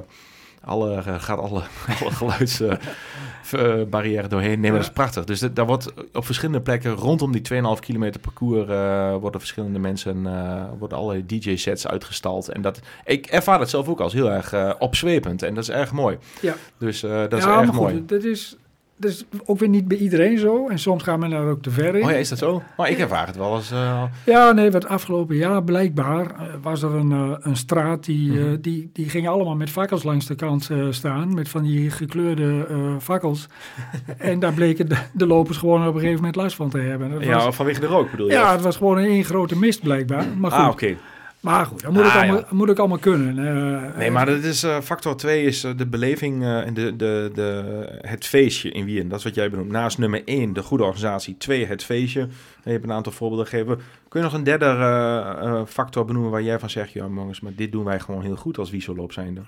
alle, 0.66 0.96
eh, 0.96 1.16
gaat 1.18 1.40
alle, 1.40 1.62
alle 2.02 2.12
geluidsbarrières 2.12 4.30
doorheen. 4.30 4.60
Nee, 4.60 4.72
maar 4.72 4.80
dat 4.80 4.90
is 4.90 4.94
prachtig. 4.96 5.24
Dus 5.24 5.40
dat, 5.40 5.56
daar 5.56 5.66
wordt 5.66 5.94
op 6.14 6.26
verschillende 6.26 6.62
plekken 6.62 6.92
rondom 6.92 7.32
die 7.32 7.42
2,5 7.54 7.60
kilometer 7.80 8.20
parcours 8.22 8.70
eh, 8.70 9.16
worden 9.16 9.40
verschillende 9.40 9.80
mensen, 9.80 10.28
eh, 10.28 10.64
worden 10.80 10.98
allerlei 10.98 11.26
DJ-sets 11.26 11.88
uitgestald. 11.88 12.50
En 12.50 12.62
dat, 12.62 12.80
ik 13.06 13.26
ervaar 13.26 13.60
dat 13.60 13.70
zelf 13.70 13.88
ook 13.88 14.00
als 14.00 14.14
heel 14.14 14.32
erg 14.32 14.54
eh, 14.54 14.74
opzwepend. 14.80 15.44
En 15.44 15.54
dat 15.54 15.64
is 15.64 15.70
erg 15.70 15.92
mooi. 15.92 16.18
Ja. 16.42 16.54
Dus 16.78 17.04
eh, 17.04 17.10
dat 17.10 17.34
is 17.34 17.46
erg 17.46 17.56
maar 17.56 17.66
goed, 17.68 17.76
mooi. 17.76 18.04
dat 18.06 18.24
is, 18.24 18.56
dat 18.98 19.12
is 19.12 19.26
ook 19.46 19.60
weer 19.60 19.70
niet 19.70 19.88
bij 19.88 19.98
iedereen 19.98 20.38
zo. 20.38 20.68
En 20.68 20.80
soms 20.80 21.04
gaat 21.04 21.20
men 21.20 21.30
daar 21.30 21.46
ook 21.48 21.62
te 21.62 21.70
ver 21.72 21.96
in. 21.96 22.04
Oh 22.04 22.10
ja, 22.12 22.16
is 22.18 22.30
dat 22.30 22.38
zo? 22.38 22.62
Maar 22.78 22.90
ik 22.90 22.98
ervaar 22.98 23.28
het 23.28 23.36
wel 23.38 23.52
als... 23.54 23.72
eh, 23.72 24.04
Ja, 24.26 24.52
nee, 24.52 24.72
wat 24.72 24.88
afgelopen 24.88 25.36
jaar 25.36 25.64
blijkbaar 25.64 26.26
eh, 26.26 26.42
was 26.62 26.82
er 26.84 26.94
een, 26.96 27.12
eh, 27.12 27.32
een 27.40 27.56
straat 27.56 28.06
die, 28.06 28.32
Mhm. 28.32 28.62
die, 28.62 28.90
die 28.94 29.10
ging 29.10 29.28
allemaal 29.28 29.56
met 29.56 29.70
fakkels 29.70 30.04
langs 30.04 30.26
de 30.26 30.36
kant 30.36 30.70
staan, 30.90 31.34
met 31.34 31.50
van 31.50 31.64
die 31.64 31.90
gekleurde 31.92 32.66
fakkels. 33.00 33.48
en 34.18 34.40
daar 34.40 34.54
bleken 34.54 34.90
de, 34.90 34.96
de 35.14 35.28
lopers 35.28 35.58
gewoon 35.58 35.82
op 35.82 35.94
een 35.94 36.00
gegeven 36.00 36.16
moment 36.16 36.36
last 36.36 36.56
van 36.56 36.70
te 36.70 36.78
hebben. 36.80 37.12
Dat 37.12 37.24
ja, 37.24 37.44
was, 37.46 37.56
vanwege 37.56 37.80
de 37.80 37.86
rook 37.88 38.12
bedoel 38.12 38.28
je? 38.28 38.34
ja, 38.34 38.52
het 38.52 38.62
was 38.62 38.78
gewoon 38.78 38.98
een 38.98 39.06
één 39.06 39.24
grote 39.24 39.58
mist 39.58 39.82
blijkbaar. 39.82 40.26
Maar 40.38 40.52
goed, 40.52 40.60
Ah, 40.60 40.70
oké. 40.70 40.96
Maar 41.44 41.66
goed, 41.66 41.82
dat 41.82 41.92
moet, 41.92 42.02
Ah, 42.02 42.08
ik, 42.08 42.14
allemaal, 42.16 42.38
ja. 42.38 42.46
moet 42.50 42.70
ik 42.70 42.80
allemaal 42.80 42.98
kunnen. 42.98 43.38
Eh, 43.48 43.98
Nee, 43.98 44.12
maar 44.12 44.26
dat 44.26 44.44
is, 44.44 44.64
eh, 44.64 44.80
factor 44.82 45.16
2 45.16 45.44
is 45.44 45.64
eh, 45.64 45.72
de 45.78 45.88
beleving 45.88 46.44
eh, 46.44 46.66
en 46.66 46.74
de, 46.74 46.96
de, 46.96 47.32
de, 47.34 48.00
het 48.02 48.26
feestje 48.26 48.72
in 48.72 48.86
Wien. 48.86 49.10
Dat 49.10 49.18
is 49.18 49.24
wat 49.24 49.36
jij 49.36 49.50
benoemt. 49.50 49.72
Naast 49.72 49.98
nummer 49.98 50.22
1, 50.26 50.54
de 50.54 50.62
goede 50.64 50.84
organisatie. 50.84 51.38
2, 51.38 51.66
het 51.66 51.84
feestje. 51.84 52.28
Je 52.64 52.72
hebt 52.72 52.84
een 52.84 52.92
aantal 52.92 53.12
voorbeelden 53.12 53.48
gegeven. 53.48 53.80
Kun 54.08 54.20
je 54.20 54.26
nog 54.26 54.34
een 54.36 54.44
derde 54.44 54.66
eh, 54.66 55.46
eh, 55.48 55.66
factor 55.66 56.06
benoemen 56.06 56.32
waar 56.32 56.42
jij 56.42 56.60
van 56.60 56.70
zegt... 56.70 56.92
ja 56.92 57.08
jongens, 57.08 57.40
maar 57.40 57.56
dit 57.56 57.72
doen 57.72 57.84
wij 57.84 58.00
gewoon 58.00 58.22
heel 58.22 58.36
goed 58.36 58.58
als 58.58 58.70
wieselloop 58.70 59.12
zijnde. 59.12 59.42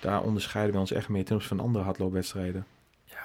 Daar 0.00 0.22
onderscheiden 0.22 0.74
we 0.74 0.80
ons 0.80 0.92
echt 0.92 1.08
mee 1.08 1.22
ten 1.22 1.34
opzichte 1.34 1.56
van 1.56 1.66
andere 1.66 1.84
hardloopwedstrijden. 1.84 2.64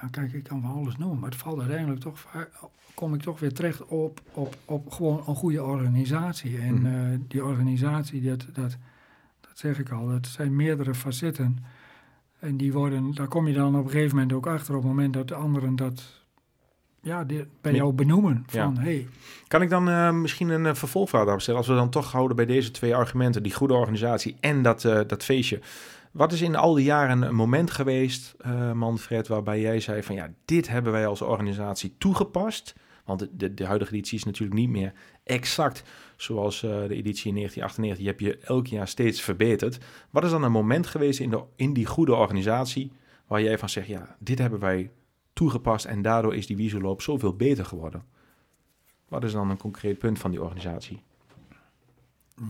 Ja, 0.01 0.07
kijk, 0.11 0.33
ik 0.33 0.43
kan 0.43 0.61
wel 0.61 0.71
alles 0.71 0.97
noemen, 0.97 1.19
maar 1.19 1.29
het 1.29 1.39
valt 1.39 1.59
uiteindelijk 1.59 1.99
toch 2.01 2.19
vaak, 2.19 2.49
kom 2.93 3.13
ik 3.13 3.21
toch 3.21 3.39
weer 3.39 3.53
terecht 3.53 3.85
op, 3.85 4.21
op, 4.33 4.55
op 4.65 4.91
gewoon 4.91 5.23
een 5.27 5.35
goede 5.35 5.63
organisatie. 5.63 6.57
En 6.57 6.73
Mhm. 6.81 6.85
eh, 6.85 7.19
die 7.27 7.43
organisatie, 7.45 8.21
dat, 8.21 8.45
dat, 8.53 8.77
dat 9.41 9.51
zeg 9.53 9.79
ik 9.79 9.89
al, 9.91 10.07
dat 10.07 10.27
zijn 10.27 10.55
meerdere 10.55 10.93
facetten. 10.95 11.57
En 12.39 12.57
die 12.57 12.73
worden, 12.73 13.13
daar 13.13 13.27
kom 13.27 13.47
je 13.47 13.53
dan 13.53 13.77
op 13.77 13.85
een 13.85 13.91
gegeven 13.91 14.15
moment 14.15 14.33
ook 14.33 14.47
achter 14.47 14.75
op 14.75 14.81
het 14.81 14.89
moment 14.91 15.13
dat 15.13 15.27
de 15.27 15.35
anderen 15.35 15.75
dat 15.75 16.17
ja, 17.01 17.23
die, 17.23 17.45
bij 17.61 17.73
jou 17.73 17.93
benoemen. 17.93 18.45
Ja. 18.49 18.63
Van, 18.63 18.77
hey, 18.77 19.07
Kan 19.47 19.61
ik 19.61 19.69
dan 19.69 19.89
eh, 19.89 20.11
misschien 20.11 20.49
een 20.49 20.65
uh, 20.65 20.73
vervolgvraag 20.73 21.21
daarop 21.23 21.41
stellen? 21.41 21.59
Als 21.59 21.69
we 21.69 21.75
dan 21.75 21.89
toch 21.89 22.11
houden 22.11 22.35
bij 22.35 22.45
deze 22.45 22.71
twee 22.71 22.95
argumenten, 22.95 23.43
die 23.43 23.53
goede 23.53 23.73
organisatie 23.73 24.35
en 24.39 24.61
dat, 24.61 24.85
eh, 24.85 24.99
dat 25.07 25.23
feestje. 25.23 25.59
Wat 26.11 26.31
is 26.31 26.41
in 26.41 26.55
al 26.55 26.73
die 26.73 26.85
jaren 26.85 27.21
een 27.21 27.35
moment 27.35 27.71
geweest, 27.71 28.35
eh, 28.37 28.71
Manfred, 28.71 29.27
waarbij 29.27 29.61
jij 29.61 29.79
zei 29.79 30.03
van 30.03 30.15
ja, 30.15 30.33
dit 30.45 30.67
hebben 30.67 30.91
wij 30.91 31.07
als 31.07 31.21
organisatie 31.21 31.95
toegepast. 31.97 32.75
Want 33.05 33.27
de, 33.31 33.53
de, 33.53 33.65
huidige 33.65 33.93
editie 33.93 34.17
is 34.17 34.23
natuurlijk 34.23 34.59
niet 34.59 34.69
meer 34.69 34.93
exact 35.23 35.83
zoals 36.15 36.63
eh, 36.63 36.69
de 36.69 36.95
editie 36.95 37.27
in 37.27 37.35
1998. 37.35 37.97
Die 37.97 38.07
heb 38.07 38.19
je 38.19 38.37
elk 38.37 38.67
jaar 38.67 38.87
steeds 38.87 39.21
verbeterd. 39.21 39.77
Wat 40.09 40.23
is 40.23 40.29
dan 40.29 40.43
een 40.43 40.51
moment 40.51 40.87
geweest 40.87 41.19
in, 41.19 41.29
de, 41.29 41.43
in 41.55 41.73
die 41.73 41.85
goede 41.85 42.15
organisatie 42.15 42.91
waar 43.27 43.41
jij 43.41 43.57
van 43.57 43.69
zegt, 43.69 43.87
ja, 43.87 44.15
dit 44.19 44.39
hebben 44.39 44.59
wij 44.59 44.91
toegepast 45.33 45.85
en 45.85 46.01
daardoor 46.01 46.35
is 46.35 46.47
die 46.47 46.55
wieselloop 46.55 47.01
zoveel 47.01 47.35
beter 47.35 47.65
geworden? 47.65 48.03
Wat 49.07 49.23
is 49.23 49.31
dan 49.31 49.49
een 49.49 49.57
concreet 49.57 49.97
punt 49.97 50.19
van 50.19 50.31
die 50.31 50.41
organisatie? 50.41 51.03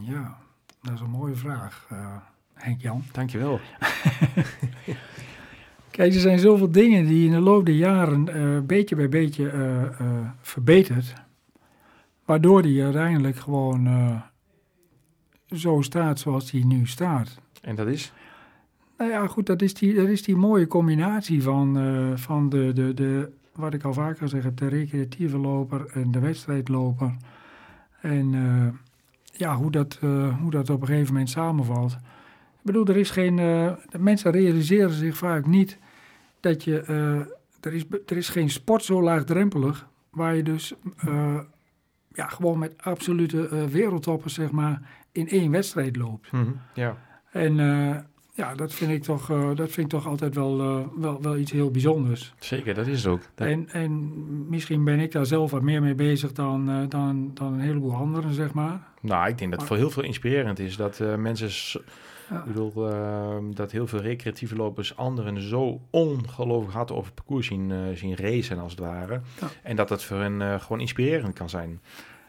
ja, 0.02 0.38
dat 0.82 0.94
is 0.94 1.00
een 1.00 1.10
mooie 1.10 1.36
vraag, 1.36 1.86
eh, 1.90 2.16
Henk-Jan. 2.60 3.04
Dankjewel. 3.12 3.60
Kijk, 5.92 6.14
er 6.14 6.20
zijn 6.20 6.40
zoveel 6.40 6.72
dingen 6.72 7.06
die 7.06 7.26
in 7.26 7.32
de 7.32 7.40
loop 7.40 7.66
der 7.66 7.76
jaren 7.76 8.28
eh, 8.34 8.60
beetje 8.66 8.96
bij 8.96 9.10
beetje 9.10 9.50
eh, 9.50 9.84
eh, 9.84 9.92
verbeterd. 10.42 11.14
Waardoor 12.26 12.62
die 12.62 12.84
uiteindelijk 12.84 13.38
gewoon 13.38 13.88
eh, 13.88 14.22
zo 15.58 15.82
staat 15.82 16.20
zoals 16.20 16.52
die 16.52 16.66
nu 16.66 16.88
staat. 16.88 17.40
En 17.62 17.76
dat 17.76 17.88
is? 17.88 18.14
Nou 19.00 19.12
ja, 19.12 19.28
goed, 19.28 19.46
dat 19.46 19.62
is 19.62 19.74
die, 19.74 19.94
dat 19.94 20.08
is 20.08 20.24
die 20.24 20.36
mooie 20.36 20.68
combinatie 20.68 21.44
van, 21.44 21.78
eh, 21.78 22.18
van 22.18 22.50
de, 22.50 22.72
de, 22.74 22.94
de, 22.94 23.32
wat 23.56 23.74
ik 23.74 23.84
al 23.84 23.94
vaker 23.94 24.30
zeg, 24.30 24.54
de 24.54 24.68
recreatieve 24.68 25.38
loper 25.38 25.86
en 25.94 26.12
de 26.12 26.20
wedstrijdloper. 26.20 27.16
En 28.02 28.34
eh, 28.34 28.68
ja, 29.40 29.56
hoe 29.56 29.72
dat, 29.72 29.98
eh, 30.02 30.40
hoe 30.40 30.52
dat 30.52 30.70
op 30.70 30.82
een 30.82 30.88
gegeven 30.88 31.14
moment 31.14 31.30
samenvalt. 31.30 31.98
Ik 32.60 32.66
bedoel, 32.66 32.86
er 32.86 32.98
is 32.98 33.10
geen, 33.10 33.40
eh, 33.40 33.72
de 33.90 34.00
mensen 34.00 34.32
realiseren 34.32 34.92
zich 34.92 35.18
vaak 35.18 35.46
niet 35.46 35.78
dat 36.40 36.64
je, 36.64 36.80
eh, 36.82 37.16
er, 37.62 37.74
is, 37.74 37.84
er 38.06 38.18
is 38.18 38.30
geen 38.30 38.50
sport 38.50 38.84
zo 38.84 39.02
laagdrempelig, 39.04 39.88
waar 40.10 40.36
je 40.36 40.44
dus 40.44 40.74
eh, 40.98 41.40
ja, 42.14 42.28
gewoon 42.28 42.60
met 42.60 42.74
absolute 42.78 43.68
wereldtoppers, 43.70 44.34
zeg 44.34 44.52
maar, 44.52 44.82
in 45.12 45.28
één 45.30 45.52
wedstrijd 45.52 45.96
loopt. 45.96 46.32
Mhm, 46.32 46.52
Ja. 46.74 46.98
En 47.32 47.56
ja, 48.34 48.56
dat 48.56 48.74
vind 48.74 48.92
ik 48.92 49.04
toch, 49.04 49.28
dat 49.56 49.72
vind 49.72 49.78
ik 49.78 49.88
toch 50.00 50.08
altijd 50.08 50.36
wel, 50.36 50.58
wel, 51.00 51.22
wel 51.22 51.38
iets 51.38 51.52
heel 51.52 51.72
bijzonders. 51.72 52.34
Zeker, 52.40 52.74
dat 52.74 52.88
is 52.88 53.04
het 53.04 53.12
ook. 53.14 53.22
Dat- 53.36 53.48
En, 53.48 53.70
en 53.70 54.14
misschien 54.50 54.84
ben 54.84 55.00
ik 55.00 55.12
daar 55.12 55.26
zelf 55.26 55.52
wat 55.52 55.62
meer 55.62 55.82
mee 55.82 55.96
bezig 55.96 56.32
dan, 56.32 56.86
dan, 56.90 57.32
dan 57.34 57.54
een 57.54 57.60
heleboel 57.60 57.94
anderen, 57.96 58.34
zeg 58.34 58.54
maar. 58.54 58.88
Nou, 59.02 59.28
ik 59.30 59.38
denk 59.38 59.50
dat 59.52 59.60
het 59.60 59.70
voor 59.70 59.78
heel 59.78 59.90
veel 59.90 60.04
inspirerend 60.04 60.60
is 60.60 60.76
dat 60.76 61.00
mensen, 61.18 61.82
Ja. 62.30 62.38
ik 62.38 62.46
bedoel, 62.46 62.90
eh, 62.92 63.38
dat 63.52 63.72
heel 63.72 63.88
veel 63.88 64.02
recreatieve 64.02 64.56
lopers 64.56 64.96
anderen 64.96 65.42
zo 65.42 65.82
ongelooflijk 65.90 66.74
hard 66.74 66.92
over 66.92 67.06
het 67.06 67.16
parcours 67.16 67.48
zien, 67.48 67.72
eh, 67.72 67.78
zien 67.94 68.16
racen 68.16 68.60
als 68.60 68.72
het 68.72 68.80
ware. 68.80 69.22
Ja. 69.40 69.48
En 69.64 69.76
dat 69.76 69.88
dat 69.88 70.04
voor 70.04 70.18
hen 70.18 70.42
eh, 70.42 70.62
gewoon 70.62 70.80
inspirerend 70.80 71.34
kan 71.34 71.50
zijn. 71.50 71.82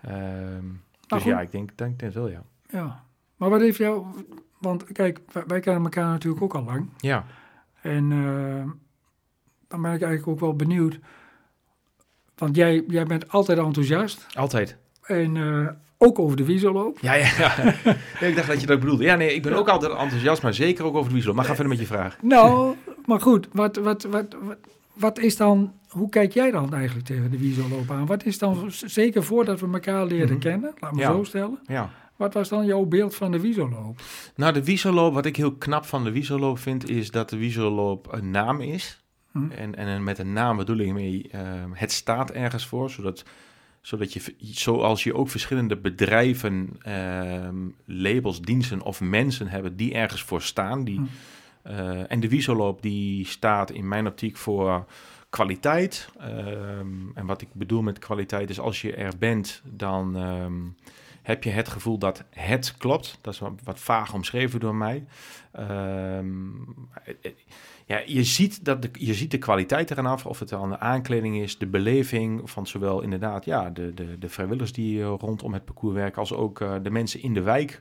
Ehm, 0.02 0.64
dus 1.06 1.22
goed. 1.22 1.30
ja, 1.30 1.40
ik 1.40 1.50
denk, 1.50 1.70
denk, 1.78 1.98
denk 1.98 2.12
wel, 2.12 2.28
ja. 2.28 2.42
Ja. 2.68 3.04
Maar 3.36 3.50
wat 3.50 3.60
heeft 3.60 3.78
jou... 3.78 4.06
Want 4.58 4.92
kijk, 4.92 5.20
wij, 5.32 5.44
wij 5.46 5.60
kennen 5.60 5.82
elkaar 5.82 6.08
natuurlijk 6.08 6.42
ook 6.42 6.54
al 6.54 6.64
lang. 6.64 6.88
Ja, 6.98 7.24
En 7.80 8.12
eh, 8.12 8.70
dan 9.68 9.82
ben 9.82 9.92
ik 9.92 10.02
eigenlijk 10.02 10.26
ook 10.26 10.40
wel 10.40 10.56
benieuwd. 10.56 10.98
Want 12.34 12.56
jij, 12.56 12.84
jij 12.88 13.04
bent 13.04 13.28
altijd 13.28 13.58
enthousiast. 13.58 14.26
altijd. 14.36 14.76
En 15.02 15.36
eh, 15.36 15.68
ook 16.02 16.18
over 16.18 16.36
de 16.36 16.44
wieselloop. 16.44 16.98
Ja, 17.00 17.14
ja, 17.14 17.28
ja. 17.38 17.54
Ja, 18.20 18.26
ik 18.26 18.34
dacht 18.36 18.48
dat 18.48 18.60
je 18.60 18.66
dat 18.66 18.80
bedoelde. 18.80 19.04
Ja, 19.04 19.14
nee, 19.14 19.34
ik 19.34 19.42
ben 19.42 19.52
ook 19.52 19.68
altijd 19.68 19.92
enthousiast, 19.92 20.42
maar 20.42 20.54
zeker 20.54 20.84
ook 20.84 20.94
over 20.94 21.04
de 21.06 21.12
wieselloop. 21.12 21.36
Maar 21.36 21.44
ga 21.46 21.54
verder 21.54 21.72
met 21.72 21.80
je 21.80 21.86
vraag. 21.86 22.16
Nou, 22.22 22.74
maar 23.04 23.20
goed, 23.20 23.48
wat, 23.52 23.76
wat, 23.76 24.02
wat, 24.02 24.36
wat, 24.42 24.56
wat 24.92 25.18
is 25.18 25.36
dan, 25.36 25.72
hoe 25.88 26.08
kijk 26.08 26.32
jij 26.32 26.50
dan 26.50 26.74
eigenlijk 26.74 27.06
tegen 27.06 27.30
de 27.30 27.38
wieselloop 27.38 27.90
aan? 27.90 28.06
Wat 28.06 28.24
is 28.24 28.38
dan, 28.38 28.64
zeker 28.70 29.22
voordat 29.24 29.60
we 29.60 29.68
elkaar 29.72 30.06
leren 30.06 30.28
Mhm. 30.30 30.38
kennen, 30.38 30.74
laat 30.78 30.92
me 30.92 31.00
Ja. 31.00 31.12
zo 31.12 31.24
stellen, 31.24 31.58
Ja. 31.66 31.90
wat 32.16 32.34
was 32.34 32.48
dan 32.48 32.66
jouw 32.66 32.84
beeld 32.84 33.14
van 33.14 33.30
de 33.30 33.40
wieselloop? 33.40 34.00
Nou, 34.36 34.52
de 34.52 34.64
wieselloop, 34.64 35.14
wat 35.14 35.26
ik 35.26 35.36
heel 35.36 35.52
knap 35.54 35.84
van 35.84 36.04
de 36.04 36.10
wieselloop 36.12 36.58
vind, 36.58 36.88
is 36.90 37.10
dat 37.10 37.30
de 37.30 37.36
wieselloop 37.36 38.08
een 38.12 38.30
naam 38.30 38.60
is. 38.60 39.04
Hm. 39.32 39.50
En, 39.50 39.74
en 39.76 40.04
met 40.04 40.18
een 40.18 40.32
naam 40.32 40.56
bedoel 40.56 40.78
ik 40.78 40.92
mee, 40.92 41.28
ehm, 41.32 41.70
het 41.72 41.92
staat 41.92 42.30
ergens 42.30 42.66
voor, 42.66 42.90
zodat, 42.90 43.24
zodat 43.80 44.12
je, 44.12 44.34
zoals 44.38 45.02
je 45.04 45.14
ook 45.14 45.28
verschillende 45.28 45.76
bedrijven, 45.76 46.68
ehm, 46.82 47.56
labels, 47.84 48.40
diensten 48.40 48.82
of 48.82 49.00
mensen 49.00 49.48
hebben 49.48 49.76
die 49.76 49.94
ergens 49.94 50.22
voor 50.22 50.42
staan. 50.42 50.84
Die, 50.84 50.98
Hm. 50.98 51.04
eh, 51.62 52.10
en 52.12 52.20
de 52.20 52.28
wieselloop 52.28 52.82
die 52.82 53.26
staat 53.26 53.70
in 53.70 53.88
mijn 53.88 54.06
optiek 54.06 54.36
voor 54.36 54.86
kwaliteit. 55.30 56.08
Ehm, 56.18 56.88
en 57.14 57.26
wat 57.26 57.40
ik 57.40 57.48
bedoel 57.52 57.82
met 57.82 57.98
kwaliteit 57.98 58.50
is 58.50 58.60
als 58.60 58.82
je 58.82 58.94
er 58.94 59.12
bent, 59.18 59.62
dan 59.64 60.16
ehm, 60.16 60.54
heb 61.22 61.44
je 61.44 61.50
het 61.50 61.68
gevoel 61.68 61.98
dat 61.98 62.24
het 62.30 62.76
klopt. 62.76 63.18
Dat 63.20 63.34
is 63.34 63.38
wat, 63.40 63.52
wat 63.64 63.80
vaag 63.80 64.12
omschreven 64.14 64.60
door 64.60 64.74
mij. 64.74 65.04
Eh, 65.52 66.18
ja, 67.90 68.02
je 68.06 68.24
ziet, 68.24 68.64
dat 68.64 68.82
de, 68.82 68.90
je 68.92 69.14
ziet 69.14 69.30
de 69.30 69.38
kwaliteit 69.38 69.90
eraan 69.90 70.06
af, 70.06 70.26
of 70.26 70.38
het 70.38 70.52
aan 70.52 70.70
de 70.70 70.78
aankleding 70.78 71.36
is, 71.36 71.58
de 71.58 71.66
beleving 71.66 72.50
van 72.50 72.66
zowel 72.66 73.00
inderdaad 73.00 73.44
ja, 73.44 73.70
de, 73.70 73.94
de, 73.94 74.18
de 74.18 74.28
vrijwilligers 74.28 74.72
die 74.72 75.02
eh, 75.02 75.14
rondom 75.18 75.52
het 75.52 75.64
parcours 75.64 75.94
werken, 75.94 76.20
als 76.20 76.32
ook 76.32 76.60
eh, 76.60 76.74
de 76.82 76.90
mensen 76.90 77.22
in 77.22 77.34
de 77.34 77.40
wijk. 77.40 77.80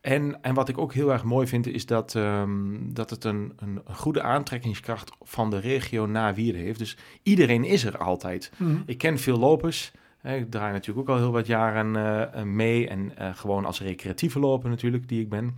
En, 0.00 0.42
en 0.42 0.54
wat 0.54 0.68
ik 0.68 0.78
ook 0.78 0.94
heel 0.94 1.12
erg 1.12 1.24
mooi 1.24 1.46
vind, 1.46 1.66
is 1.66 1.86
dat, 1.86 2.14
ehm, 2.14 2.76
dat 2.82 3.10
het 3.10 3.24
een, 3.24 3.52
een, 3.56 3.80
goede 3.84 4.22
aantrekkingskracht 4.22 5.12
van 5.20 5.50
de 5.50 5.58
regio 5.58 6.06
naar 6.06 6.34
Wierden 6.34 6.62
heeft. 6.62 6.78
Dus 6.78 6.96
iedereen 7.22 7.64
is 7.64 7.84
er 7.84 7.98
altijd. 7.98 8.52
Hm. 8.56 8.76
Ik 8.86 8.98
ken 8.98 9.18
veel 9.18 9.38
lopers. 9.38 9.92
Ik 10.22 10.50
draai 10.50 10.72
natuurlijk 10.72 11.08
ook 11.08 11.16
al 11.16 11.22
heel 11.22 11.32
wat 11.32 11.46
jaren 11.46 11.96
eh, 11.96 12.42
mee. 12.42 12.88
En 12.88 13.12
gewoon 13.34 13.64
als 13.64 13.80
recreatieve 13.80 14.38
loper 14.38 14.70
natuurlijk, 14.70 15.08
die 15.08 15.20
ik 15.20 15.28
ben. 15.28 15.54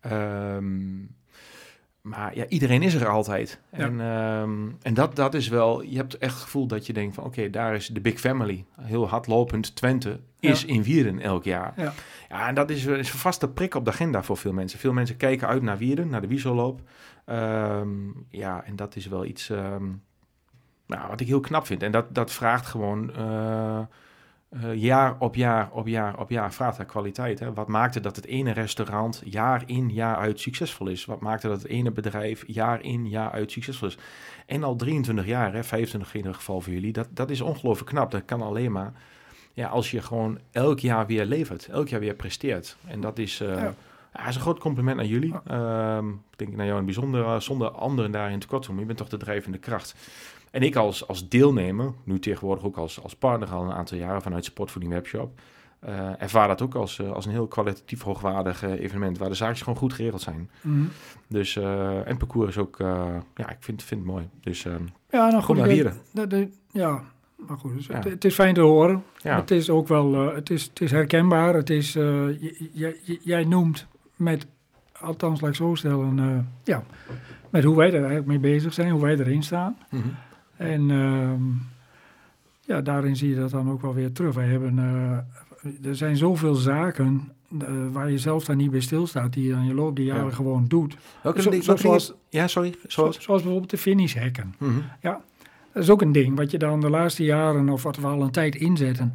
Ehm, 0.00 1.04
maar 2.02 2.36
ja, 2.36 2.46
iedereen 2.46 2.82
is 2.82 2.94
er 2.94 3.08
altijd. 3.08 3.60
Ja. 3.72 3.78
En, 3.78 4.00
ehm, 4.00 4.68
en 4.82 4.94
dat, 4.94 5.16
dat 5.16 5.34
is 5.34 5.48
wel... 5.48 5.82
Je 5.82 5.96
hebt 5.96 6.18
echt 6.18 6.32
het 6.34 6.42
gevoel 6.42 6.66
dat 6.66 6.86
je 6.86 6.92
denkt 6.92 7.14
van... 7.14 7.24
Oké, 7.24 7.50
daar 7.50 7.74
is 7.74 7.86
de 7.86 8.00
big 8.00 8.20
family. 8.20 8.64
Heel 8.80 9.08
hardlopend 9.08 9.76
Twente 9.76 10.20
is 10.40 10.60
Ja. 10.62 10.68
in 10.68 10.82
Wierden 10.82 11.20
elk 11.20 11.44
jaar. 11.44 11.72
Ja. 11.76 11.92
Ja, 12.28 12.48
en 12.48 12.54
dat 12.54 12.70
is, 12.70 12.84
is 12.86 13.12
een 13.12 13.18
vaste 13.18 13.48
prik 13.48 13.74
op 13.74 13.84
de 13.84 13.90
agenda 13.90 14.22
voor 14.22 14.36
veel 14.36 14.52
mensen. 14.52 14.78
Veel 14.78 14.92
mensen 14.92 15.16
kijken 15.16 15.48
uit 15.48 15.62
naar 15.62 15.78
Wierden, 15.78 16.08
naar 16.08 16.20
de 16.20 16.26
wieselloop. 16.26 16.80
Ehm, 17.24 17.88
ja, 18.28 18.64
en 18.64 18.76
dat 18.76 18.96
is 18.96 19.06
wel 19.06 19.24
iets 19.24 19.50
ehm, 19.50 19.84
nou, 20.86 21.08
wat 21.08 21.20
ik 21.20 21.26
heel 21.26 21.40
knap 21.40 21.66
vind. 21.66 21.82
En 21.82 21.92
dat, 21.92 22.14
dat 22.14 22.30
vraagt 22.32 22.66
gewoon 22.66 23.14
eh, 23.14 23.80
eh, 24.50 24.74
jaar 24.74 25.16
op 25.18 25.34
jaar 25.34 25.70
op 25.72 25.86
jaar 25.86 26.18
op 26.18 26.30
jaar 26.30 26.52
vraagt 26.52 26.76
naar 26.78 26.86
kwaliteit. 26.86 27.38
Hè? 27.38 27.52
Wat 27.52 27.68
maakte 27.68 28.00
dat 28.00 28.16
het 28.16 28.26
ene 28.26 28.52
restaurant 28.52 29.22
jaar 29.24 29.62
in 29.66 29.90
jaar 29.90 30.16
uit 30.16 30.40
succesvol 30.40 30.88
is? 30.88 31.04
Wat 31.04 31.20
maakte 31.20 31.48
dat 31.48 31.62
het 31.62 31.70
ene 31.70 31.90
bedrijf 31.90 32.44
jaar 32.46 32.82
in 32.82 33.08
jaar 33.08 33.30
uit 33.30 33.50
succesvol 33.50 33.88
is? 33.88 33.98
En 34.46 34.62
al 34.64 34.76
23 34.76 35.26
jaar, 35.26 35.52
hè, 35.52 35.64
25 35.64 36.12
in 36.12 36.18
ieder 36.18 36.34
geval 36.34 36.60
voor 36.60 36.72
jullie, 36.72 36.92
dat, 36.92 37.08
dat 37.10 37.30
is 37.30 37.40
ongelooflijk 37.40 37.90
knap. 37.90 38.10
Dat 38.10 38.24
kan 38.24 38.42
alleen 38.42 38.72
maar 38.72 38.92
ja, 39.52 39.68
als 39.68 39.90
je 39.90 40.02
gewoon 40.02 40.38
elk 40.50 40.78
jaar 40.78 41.06
weer 41.06 41.24
levert, 41.24 41.66
elk 41.66 41.88
jaar 41.88 42.00
weer 42.00 42.14
presteert. 42.14 42.76
En 42.86 43.00
dat 43.00 43.18
is, 43.18 43.40
eh, 43.40 43.48
Ja. 43.48 43.74
ja, 44.14 44.26
is 44.28 44.34
een 44.34 44.40
groot 44.40 44.58
compliment 44.58 44.98
aan 44.98 45.06
jullie. 45.06 45.34
Ehm, 45.46 46.08
ik 46.08 46.36
denk 46.36 46.50
naar 46.50 46.66
jou 46.66 46.78
in 46.80 46.86
het 46.86 46.94
bijzonder, 46.94 47.24
eh, 47.24 47.40
zonder 47.40 47.70
anderen 47.70 48.10
daarin 48.10 48.38
tekort 48.38 48.62
te 48.62 48.68
doen. 48.68 48.78
Je 48.78 48.84
bent 48.84 48.98
toch 48.98 49.08
de 49.08 49.16
drijvende 49.16 49.58
kracht. 49.58 49.94
En 50.50 50.62
ik 50.62 50.76
als, 50.76 51.08
als 51.08 51.28
deelnemer, 51.28 51.92
nu 52.04 52.18
tegenwoordig 52.18 52.64
ook 52.64 52.76
als, 52.76 53.02
als 53.02 53.14
partner 53.16 53.48
al 53.50 53.64
een 53.64 53.72
aantal 53.72 53.98
jaren 53.98 54.22
vanuit 54.22 54.44
Sportvoeding 54.44 54.92
Webshop, 54.94 55.40
eh, 55.80 56.22
ervaar 56.22 56.48
dat 56.48 56.62
ook 56.62 56.74
als, 56.74 56.98
eh, 56.98 57.12
als 57.12 57.24
een 57.26 57.30
heel 57.32 57.46
kwalitatief 57.46 58.02
hoogwaardig 58.02 58.62
eh, 58.62 58.70
evenement, 58.80 59.18
waar 59.18 59.28
de 59.28 59.34
zaakjes 59.34 59.62
gewoon 59.62 59.78
goed 59.78 59.92
geregeld 59.92 60.22
zijn. 60.22 60.50
Mhm. 60.60 60.82
Dus, 61.26 61.56
en 62.04 62.16
parcours 62.16 62.48
is 62.48 62.58
ook, 62.58 62.76
ja, 63.34 63.48
ik 63.50 63.56
vind, 63.60 63.82
vind 63.82 64.00
het 64.00 64.10
mooi. 64.10 64.28
Dus 64.40 64.64
ehm, 64.64 64.82
Ja, 65.10 65.28
nou 65.30 65.42
goed. 65.42 65.58
ik- 65.58 65.64
Wieren. 65.64 65.96
dat- 66.12 66.30
dat- 66.30 66.48
ja, 66.70 67.02
maar 67.36 67.58
goed. 67.58 67.74
dus 67.76 67.86
Ja. 67.86 67.94
Het, 67.94 68.04
het 68.04 68.24
is 68.24 68.34
fijn 68.34 68.54
te 68.54 68.60
horen. 68.60 69.02
ja, 69.16 69.36
Het 69.36 69.50
is 69.50 69.70
ook 69.70 69.88
wel, 69.88 70.34
het, 70.34 70.50
is, 70.50 70.64
het 70.64 70.80
is 70.80 70.90
herkenbaar. 70.90 71.54
Het 71.54 71.70
is, 71.70 71.92
j- 71.92 72.68
j- 72.72 72.96
j- 73.04 73.18
jij 73.22 73.44
noemt 73.44 73.86
met, 74.16 74.46
althans 75.00 75.40
laat 75.40 75.50
ik 75.50 75.56
zo 75.56 75.74
stellen, 75.74 76.48
ja, 76.64 76.82
met 77.50 77.64
hoe 77.64 77.76
wij 77.76 77.86
er 77.88 77.94
eigenlijk 77.94 78.26
mee 78.26 78.38
bezig 78.38 78.72
zijn, 78.72 78.90
hoe 78.90 79.00
wij 79.02 79.18
erin 79.18 79.42
staan. 79.42 79.76
Mhm. 79.90 80.02
En 80.60 80.90
ehm, 80.90 81.42
ja, 82.60 82.80
daarin 82.80 83.16
zie 83.16 83.28
je 83.28 83.36
dat 83.36 83.50
dan 83.50 83.70
ook 83.70 83.82
wel 83.82 83.94
weer 83.94 84.12
terug. 84.12 84.34
Wij 84.34 84.46
hebben, 84.46 84.78
eh, 84.78 85.86
er 85.88 85.96
zijn 85.96 86.16
zoveel 86.16 86.54
zaken 86.54 87.32
eh, 87.60 87.68
waar 87.92 88.10
je 88.10 88.18
zelf 88.18 88.44
dan 88.44 88.56
niet 88.56 88.70
bij 88.70 88.80
stilstaat, 88.80 89.32
die 89.32 89.44
je 89.44 89.50
dan 89.50 89.66
je 89.66 89.74
loop 89.74 89.96
die 89.96 90.04
jaren 90.04 90.24
Ja. 90.24 90.30
gewoon 90.30 90.64
doet. 90.68 90.96
Welke, 91.22 91.42
Zo- 91.62 91.76
zoals- 91.76 92.14
ja, 92.28 92.46
sorry, 92.48 92.74
zoals? 92.86 93.20
Zoals 93.20 93.40
bijvoorbeeld 93.42 93.70
de 93.70 93.78
finishhekken. 93.78 94.54
Mhm. 94.58 94.70
Dat 95.72 95.82
is 95.82 95.90
ook 95.90 96.02
een 96.02 96.12
ding 96.12 96.36
wat 96.36 96.50
je 96.50 96.58
dan 96.58 96.80
de 96.80 96.90
laatste 96.90 97.24
jaren 97.24 97.68
of 97.68 97.82
wat 97.82 97.96
we 97.96 98.06
al 98.06 98.22
een 98.22 98.30
tijd 98.30 98.54
inzetten. 98.54 99.14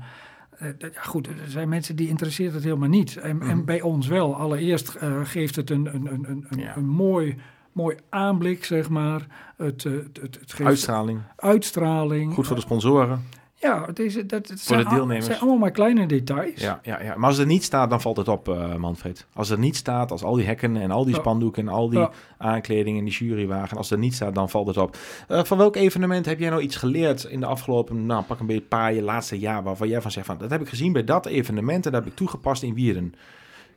Eh, 0.58 0.69
dat- 0.77 0.93
ja, 0.93 1.01
goed, 1.01 1.27
er 1.27 1.34
zijn 1.47 1.69
mensen 1.69 1.95
die 1.95 2.08
interesseert 2.08 2.53
het 2.53 2.63
helemaal 2.63 2.89
niet. 2.89 3.17
En, 3.17 3.36
Mhm. 3.38 3.49
en 3.49 3.65
bij 3.65 3.81
ons 3.81 4.08
wel. 4.08 4.36
Allereerst 4.36 4.97
geeft 5.23 5.55
het 5.55 5.69
een, 5.69 5.95
een, 5.95 6.05
een, 6.13 6.29
een, 6.29 6.45
een, 6.49 6.60
Ja. 6.60 6.77
een 6.77 6.88
mooi, 6.88 7.36
mooi 7.76 7.96
aanblik, 8.10 8.66
zeg 8.66 8.90
maar. 8.90 9.28
Het, 9.58 9.86
eh, 9.86 9.92
het, 9.92 10.20
het, 10.22 10.38
het 10.40 10.54
geeft 10.54 10.70
Uitstraling, 10.70 11.22
uitstraling. 11.36 12.34
goed 12.34 12.48
voor 12.48 12.56
de 12.56 12.62
sponsoren. 12.62 13.24
Ja, 13.60 13.86
het, 13.86 14.00
is, 14.00 14.14
dat, 14.14 14.30
het 14.32 14.48
Voor 14.48 14.58
zijn, 14.58 14.84
de 14.84 14.90
deelnemers. 14.90 15.26
zijn 15.26 15.40
allemaal 15.40 15.58
maar 15.58 15.72
kleine 15.72 16.06
details. 16.08 16.62
Ja, 16.62 16.80
ja, 16.84 17.02
ja, 17.02 17.16
maar 17.16 17.26
als 17.28 17.38
het 17.38 17.46
er 17.48 17.52
niet 17.54 17.64
staat, 17.64 17.90
dan 17.90 18.02
valt 18.02 18.18
het 18.18 18.28
op, 18.28 18.50
eh, 18.50 18.76
Manfred. 18.76 19.26
Als 19.34 19.50
het 19.50 19.58
er 19.58 19.64
niet 19.64 19.76
staat, 19.76 20.12
als 20.12 20.24
al 20.24 20.36
die 20.36 20.46
hekken 20.46 20.78
en 20.78 20.92
al 20.92 21.06
die 21.06 21.16
spandoeken 21.16 21.68
en 21.68 21.74
al 21.74 21.90
die 21.90 22.00
Ja. 22.00 22.12
aankleding 22.38 22.98
en 22.98 23.04
die 23.06 23.14
jurywagen, 23.14 23.78
als 23.78 23.90
het 23.90 23.98
er 23.98 24.04
niet 24.04 24.14
staat, 24.14 24.36
dan 24.36 24.50
valt 24.50 24.68
het 24.68 24.78
op. 24.78 24.98
Eh, 25.28 25.44
van 25.44 25.58
welk 25.58 25.76
evenement 25.76 26.26
heb 26.26 26.40
jij 26.40 26.50
nou 26.50 26.62
iets 26.62 26.76
geleerd 26.76 27.24
in 27.24 27.40
de 27.40 27.46
afgelopen, 27.46 28.06
nou 28.06 28.24
pak 28.24 28.40
een 28.40 28.46
beetje 28.46 28.62
paar 28.62 28.94
jaar, 28.94 29.04
laatste 29.04 29.40
jaar, 29.40 29.64
waarvan 29.64 29.88
jij 29.88 30.02
van 30.02 30.12
zegt 30.12 30.26
van, 30.26 30.38
dat 30.38 30.50
heb 30.50 30.62
ik 30.62 30.70
gezien 30.70 30.94
bij 30.94 31.04
dat 31.04 31.26
evenement 31.26 31.86
en 31.86 31.92
dat 31.92 32.04
heb 32.04 32.12
ik 32.12 32.18
toegepast 32.18 32.64
in 32.64 32.74
Wierden. 32.74 33.14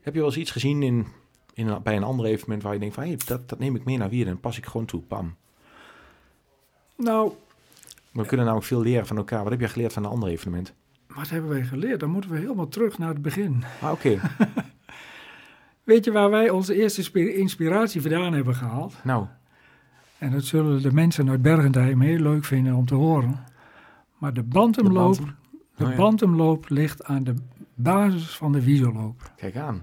Heb 0.02 0.12
je 0.14 0.20
wel 0.20 0.28
eens 0.28 0.38
iets 0.38 0.50
gezien 0.50 0.82
in, 0.82 1.06
in 1.58 1.66
een- 1.68 1.82
bij 1.82 1.96
een 1.96 2.02
ander 2.02 2.26
evenement 2.26 2.62
waar 2.62 2.72
je 2.72 2.78
denkt 2.78 2.94
van, 2.94 3.04
hé, 3.04 3.16
dat, 3.26 3.48
dat 3.48 3.58
neem 3.58 3.76
ik 3.76 3.84
mee 3.84 3.96
naar 3.96 4.08
Wierden 4.08 4.32
en 4.34 4.40
pas 4.40 4.58
ik 4.58 4.66
gewoon 4.66 4.86
toe, 4.86 5.00
pam. 5.00 5.34
Nou, 6.96 7.32
We 8.12 8.26
kunnen 8.26 8.44
namelijk 8.46 8.68
veel 8.68 8.80
leren 8.82 9.06
van 9.06 9.16
elkaar. 9.16 9.42
Wat 9.42 9.50
heb 9.50 9.60
jij 9.60 9.68
geleerd 9.68 9.92
van 9.92 10.04
een 10.04 10.10
ander 10.10 10.28
evenement? 10.28 10.74
wat 11.06 11.28
hebben 11.28 11.50
wij 11.50 11.64
geleerd? 11.64 12.00
Dan 12.00 12.10
moeten 12.10 12.30
we 12.30 12.38
helemaal 12.38 12.68
terug 12.68 12.98
naar 12.98 13.08
het 13.08 13.22
begin. 13.22 13.64
Ah, 13.80 13.90
oké. 13.92 14.20
Weet 15.84 16.04
je 16.04 16.12
waar 16.12 16.30
wij 16.30 16.50
onze 16.50 16.74
eerste 16.74 17.02
spi- 17.02 17.34
inspiratie 17.34 18.00
vandaan 18.02 18.32
hebben 18.32 18.54
gehaald? 18.54 18.94
nou, 19.04 19.26
En 20.18 20.30
dat 20.30 20.44
zullen 20.44 20.82
de 20.82 20.92
mensen 20.92 21.30
uit 21.30 21.42
Bergendheim 21.42 22.00
heel 22.00 22.18
leuk 22.18 22.44
vinden 22.44 22.74
om 22.74 22.86
te 22.86 22.94
horen. 22.94 23.44
Maar 24.18 24.32
de 24.32 24.42
bantemloop, 24.42 25.16
de 25.76 25.84
Oh 25.84 26.58
ja. 26.68 26.74
ligt 26.74 27.04
aan 27.04 27.24
de 27.24 27.34
basis 27.74 28.36
van 28.36 28.52
de 28.52 28.64
wieselloop. 28.64 29.32
kijk 29.36 29.56
aan. 29.56 29.82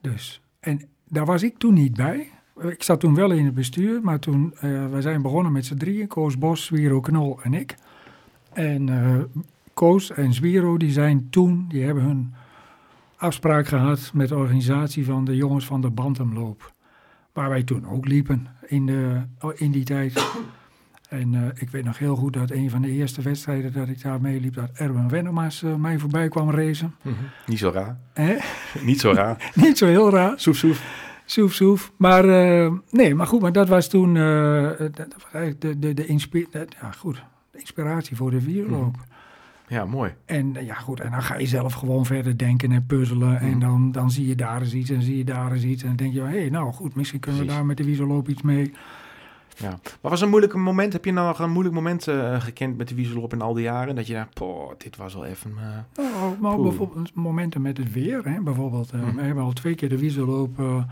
Dus. 0.00 0.40
En 0.60 0.88
daar 1.12 1.24
was 1.24 1.42
ik 1.42 1.58
toen 1.58 1.74
niet 1.74 1.94
bij. 1.94 2.28
Ik 2.60 2.82
zat 2.82 3.00
toen 3.00 3.14
wel 3.14 3.30
in 3.30 3.44
het 3.44 3.54
bestuur, 3.54 4.00
maar 4.02 4.18
toen, 4.18 4.54
eh 4.54 4.90
wij 4.90 5.00
zijn 5.00 5.22
begonnen 5.22 5.52
met 5.52 5.66
z'n 5.66 5.76
drieën. 5.76 6.06
Koos 6.06 6.38
Bos, 6.38 6.64
Zwiero 6.64 7.00
Knol 7.00 7.42
en 7.42 7.54
ik. 7.54 7.74
En 8.52 8.88
eh, 8.88 9.40
Koos 9.74 10.10
en 10.10 10.32
Zwiero, 10.32 10.76
die 10.76 10.90
zijn 10.90 11.26
toen, 11.30 11.66
die 11.68 11.84
hebben 11.84 12.02
hun 12.02 12.34
afspraak 13.16 13.66
gehad 13.66 14.10
met 14.14 14.28
de 14.28 14.36
organisatie 14.36 15.04
van 15.04 15.24
de 15.24 15.36
jongens 15.36 15.66
van 15.66 15.80
de 15.80 15.90
Bantamloop. 15.90 16.72
Waar 17.32 17.48
wij 17.48 17.62
toen 17.62 17.86
ook 17.88 18.06
liepen 18.06 18.46
in, 18.66 18.86
de, 18.86 19.22
in 19.54 19.70
die 19.70 19.84
tijd. 19.84 20.24
En 21.12 21.34
eh, 21.34 21.40
ik 21.54 21.70
weet 21.70 21.84
nog 21.84 21.98
heel 21.98 22.16
goed 22.16 22.32
dat 22.32 22.50
een 22.50 22.70
van 22.70 22.82
de 22.82 22.90
eerste 22.90 23.22
wedstrijden 23.22 23.72
dat 23.72 23.88
ik 23.88 24.02
daar 24.02 24.20
meeliep, 24.20 24.54
dat 24.54 24.70
Erwin 24.74 25.08
Wennemars 25.08 25.62
eh, 25.62 25.74
mij 25.74 25.98
voorbij 25.98 26.28
kwam 26.28 26.50
racen. 26.50 26.94
Mhm. 27.02 27.14
Niet 27.46 27.58
zo 27.58 27.70
raar. 27.70 27.98
Niet 28.84 29.00
zo 29.00 29.12
raar. 29.12 29.50
Niet 29.64 29.78
zo 29.78 29.86
heel 29.86 30.10
raar. 30.10 30.32
Soef, 30.36 30.56
soef. 30.56 31.10
Soef, 31.24 31.52
soef. 31.52 31.92
Maar 31.96 32.24
eh, 32.28 32.72
nee, 32.90 33.14
maar 33.14 33.26
goed, 33.26 33.40
maar 33.40 33.52
dat 33.52 33.68
was 33.68 33.88
toen 33.88 34.14
dat 34.14 34.96
was 35.14 35.26
eigenlijk 35.32 35.60
de, 35.60 35.78
de, 35.78 35.94
de, 35.94 36.06
inspi- 36.06 36.46
ja, 36.52 36.90
goed, 36.98 37.22
de 37.50 37.58
inspiratie 37.58 38.16
voor 38.16 38.30
de 38.30 38.44
wierloop. 38.44 38.96
Ja, 39.68 39.84
mooi. 39.84 40.12
En 40.24 40.56
ja, 40.60 40.74
goed, 40.74 41.00
en 41.00 41.10
dan 41.10 41.22
ga 41.22 41.38
je 41.38 41.46
zelf 41.46 41.72
gewoon 41.72 42.06
verder 42.06 42.38
denken 42.38 42.72
en 42.72 42.86
puzzelen. 42.86 43.40
En 43.40 43.48
Mhm. 43.50 43.58
dan, 43.60 43.92
dan 43.92 44.10
zie 44.10 44.26
je 44.28 44.34
daar 44.34 44.60
eens 44.60 44.74
iets 44.74 44.90
en 44.90 45.02
zie 45.02 45.16
je 45.16 45.24
daar 45.24 45.52
eens 45.52 45.62
iets. 45.64 45.82
En 45.82 45.88
dan 45.88 45.96
denk 45.96 46.12
je, 46.12 46.20
hé, 46.20 46.26
hey, 46.40 46.48
nou 46.50 46.72
goed, 46.72 46.94
misschien 46.94 47.20
kunnen 47.20 47.40
we 47.40 47.46
daar 47.46 47.64
met 47.66 47.76
de 47.76 47.84
wielerloop 47.84 48.28
iets 48.28 48.42
mee. 48.42 48.72
Ja. 49.62 49.78
Wat 50.00 50.10
was 50.10 50.20
een 50.20 50.28
moeilijk 50.28 50.54
moment? 50.54 50.92
Heb 50.92 51.04
je 51.04 51.12
nou 51.12 51.26
nog 51.26 51.38
een 51.38 51.50
moeilijk 51.50 51.74
moment 51.74 52.08
eh, 52.08 52.40
gekend 52.40 52.76
met 52.76 52.88
de 52.88 52.94
wieselop 52.94 53.32
in 53.32 53.40
al 53.40 53.54
die 53.54 53.62
jaren? 53.64 53.94
Dat 53.94 54.06
je 54.06 54.14
dacht, 54.14 54.34
poh, 54.34 54.72
dit 54.78 54.96
was 54.96 55.14
wel 55.14 55.24
even... 55.24 55.52
eh, 55.58 56.04
Nou, 56.04 56.36
maar 56.40 56.54
Poeh. 56.54 56.68
bijvoorbeeld 56.68 57.14
momenten 57.14 57.62
met 57.62 57.76
het 57.76 57.92
weer, 57.92 58.20
hè, 58.24 58.40
bijvoorbeeld. 58.40 58.90
eh, 58.90 59.00
Mhm. 59.00 59.16
We 59.16 59.22
hebben 59.22 59.44
al 59.44 59.52
twee 59.52 59.74
keer 59.74 59.88
de 59.88 59.98
wielerloop 59.98 60.58
eh, 60.60 60.82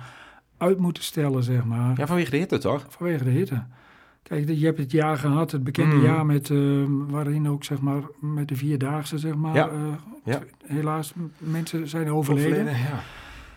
uit 0.57 0.79
moeten 0.79 1.03
stellen, 1.03 1.43
zeg 1.43 1.65
maar. 1.65 1.93
Ja, 1.99 2.07
vanwege 2.07 2.31
de 2.31 2.37
hitte 2.37 2.59
toch? 2.59 2.87
Vanwege 2.89 3.25
de 3.25 3.31
hitte. 3.31 3.63
Kijk, 4.23 4.49
je 4.49 4.65
hebt 4.65 4.79
het 4.79 4.91
jaar 4.91 5.17
gehad, 5.19 5.51
het 5.51 5.65
bekende 5.65 5.95
Mhm. 5.97 6.05
jaar 6.05 6.27
met, 6.27 6.51
eh, 6.51 6.59
waarin 7.09 7.49
ook 7.49 7.65
zeg 7.65 7.81
maar 7.81 8.03
met 8.21 8.49
de 8.49 8.57
vierdaagse 8.57 9.19
zeg 9.19 9.35
maar, 9.35 9.55
Ja. 9.55 9.71
Ja. 10.25 10.41
helaas 10.67 11.13
mensen 11.39 11.89
zijn 11.89 12.11
overleden. 12.13 12.51
Overleden, 12.53 12.81
Ja, 12.81 13.01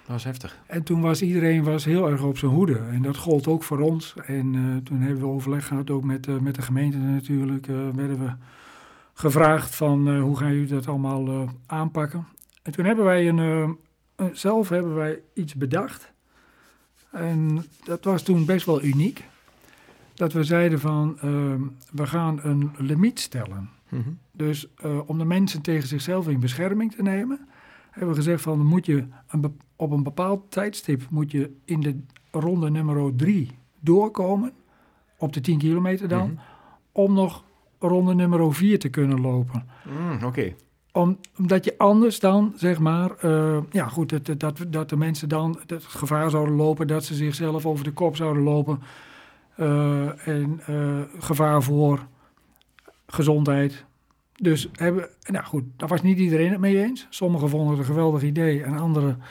dat 0.05 0.11
was 0.11 0.23
heftig. 0.23 0.57
En 0.65 0.83
toen 0.83 1.01
was 1.01 1.21
iedereen 1.21 1.63
was 1.63 1.85
heel 1.85 2.09
erg 2.09 2.21
op 2.23 2.37
zijn 2.37 2.51
hoede 2.51 2.77
en 2.77 3.01
dat 3.01 3.17
gold 3.17 3.47
ook 3.47 3.63
voor 3.63 3.79
ons. 3.79 4.13
En 4.25 4.55
eh, 4.55 4.83
toen 4.83 5.01
hebben 5.01 5.19
we 5.19 5.27
overleg 5.29 5.67
gehad 5.67 5.89
ook 5.89 6.03
met, 6.03 6.27
eh, 6.27 6.37
met 6.37 6.55
de 6.55 6.61
gemeente 6.61 6.97
natuurlijk. 6.97 7.67
eh, 7.67 7.75
werden 7.93 8.19
we 8.19 8.31
gevraagd 9.13 9.75
van 9.75 10.17
hoe 10.19 10.37
gaan 10.37 10.53
jullie 10.53 10.67
dat 10.67 10.87
allemaal 10.87 11.49
aanpakken. 11.65 12.27
En 12.61 12.71
toen 12.71 12.85
hebben 12.85 13.05
wij 13.05 13.27
een, 13.27 13.77
zelf 14.31 14.69
hebben 14.69 14.95
wij 14.95 15.19
iets 15.33 15.55
bedacht. 15.55 16.13
En 17.11 17.65
dat 17.83 18.03
was 18.03 18.23
toen 18.23 18.45
best 18.45 18.65
wel 18.65 18.83
uniek. 18.83 19.23
Dat 20.13 20.33
we 20.33 20.43
zeiden 20.43 20.79
van, 20.79 21.17
eh, 21.19 21.29
we 21.91 22.07
gaan 22.07 22.39
een 22.43 22.71
limiet 22.77 23.19
stellen. 23.19 23.69
Mhm. 23.89 24.09
Dus 24.31 24.67
om 25.05 25.17
de 25.17 25.25
mensen 25.25 25.61
tegen 25.61 25.87
zichzelf 25.87 26.27
in 26.27 26.39
bescherming 26.39 26.91
te 26.95 27.01
nemen, 27.01 27.47
hebben 27.93 28.09
we 28.09 28.15
gezegd 28.21 28.41
van 28.41 28.65
moet 28.65 28.85
je 28.85 29.05
een 29.27 29.59
op 29.75 29.91
een 29.91 30.03
bepaald 30.03 30.51
tijdstip 30.51 31.01
moet 31.09 31.31
je 31.31 31.51
in 31.65 31.79
de 31.79 31.99
ronde 32.31 32.69
nummer 32.69 33.15
3 33.15 33.49
doorkomen, 33.79 34.51
op 35.17 35.33
de 35.33 35.41
10 35.41 35.57
kilometer 35.57 36.07
dan, 36.07 36.27
Mhm. 36.29 36.41
om 36.91 37.13
nog 37.13 37.43
ronde 37.79 38.13
nummer 38.13 38.53
4 38.53 38.79
te 38.79 38.89
kunnen 38.89 39.21
lopen. 39.21 39.65
Mm, 39.99 40.23
Oké. 40.23 40.53
Om, 40.91 41.17
omdat 41.37 41.65
je 41.65 41.77
anders 41.77 42.19
dan, 42.19 42.53
zeg 42.55 42.79
maar, 42.79 43.11
eh, 43.17 43.57
ja 43.71 43.87
goed, 43.87 44.25
dat, 44.25 44.39
dat, 44.39 44.65
dat 44.67 44.89
de 44.89 44.97
mensen 44.97 45.29
dan 45.29 45.59
het 45.67 45.83
gevaar 45.83 46.29
zouden 46.29 46.55
lopen 46.55 46.87
dat 46.87 47.03
ze 47.05 47.13
zichzelf 47.15 47.65
over 47.65 47.83
de 47.83 47.91
kop 47.91 48.15
zouden 48.15 48.43
lopen. 48.43 48.79
eh, 49.55 50.27
en 50.27 50.59
eh, 50.65 51.01
gevaar 51.19 51.63
voor 51.63 52.05
gezondheid. 53.07 53.85
Dus 54.43 54.69
hebben, 54.71 55.09
nou 55.21 55.45
goed, 55.45 55.63
daar 55.77 55.89
was 55.89 56.01
niet 56.01 56.17
iedereen 56.19 56.51
het 56.51 56.59
mee 56.59 56.83
eens. 56.83 57.07
Sommigen 57.09 57.49
vonden 57.49 57.69
het 57.69 57.79
een 57.79 57.85
geweldig 57.85 58.23
idee 58.23 58.63
en 58.63 58.77
anderen 58.77 59.21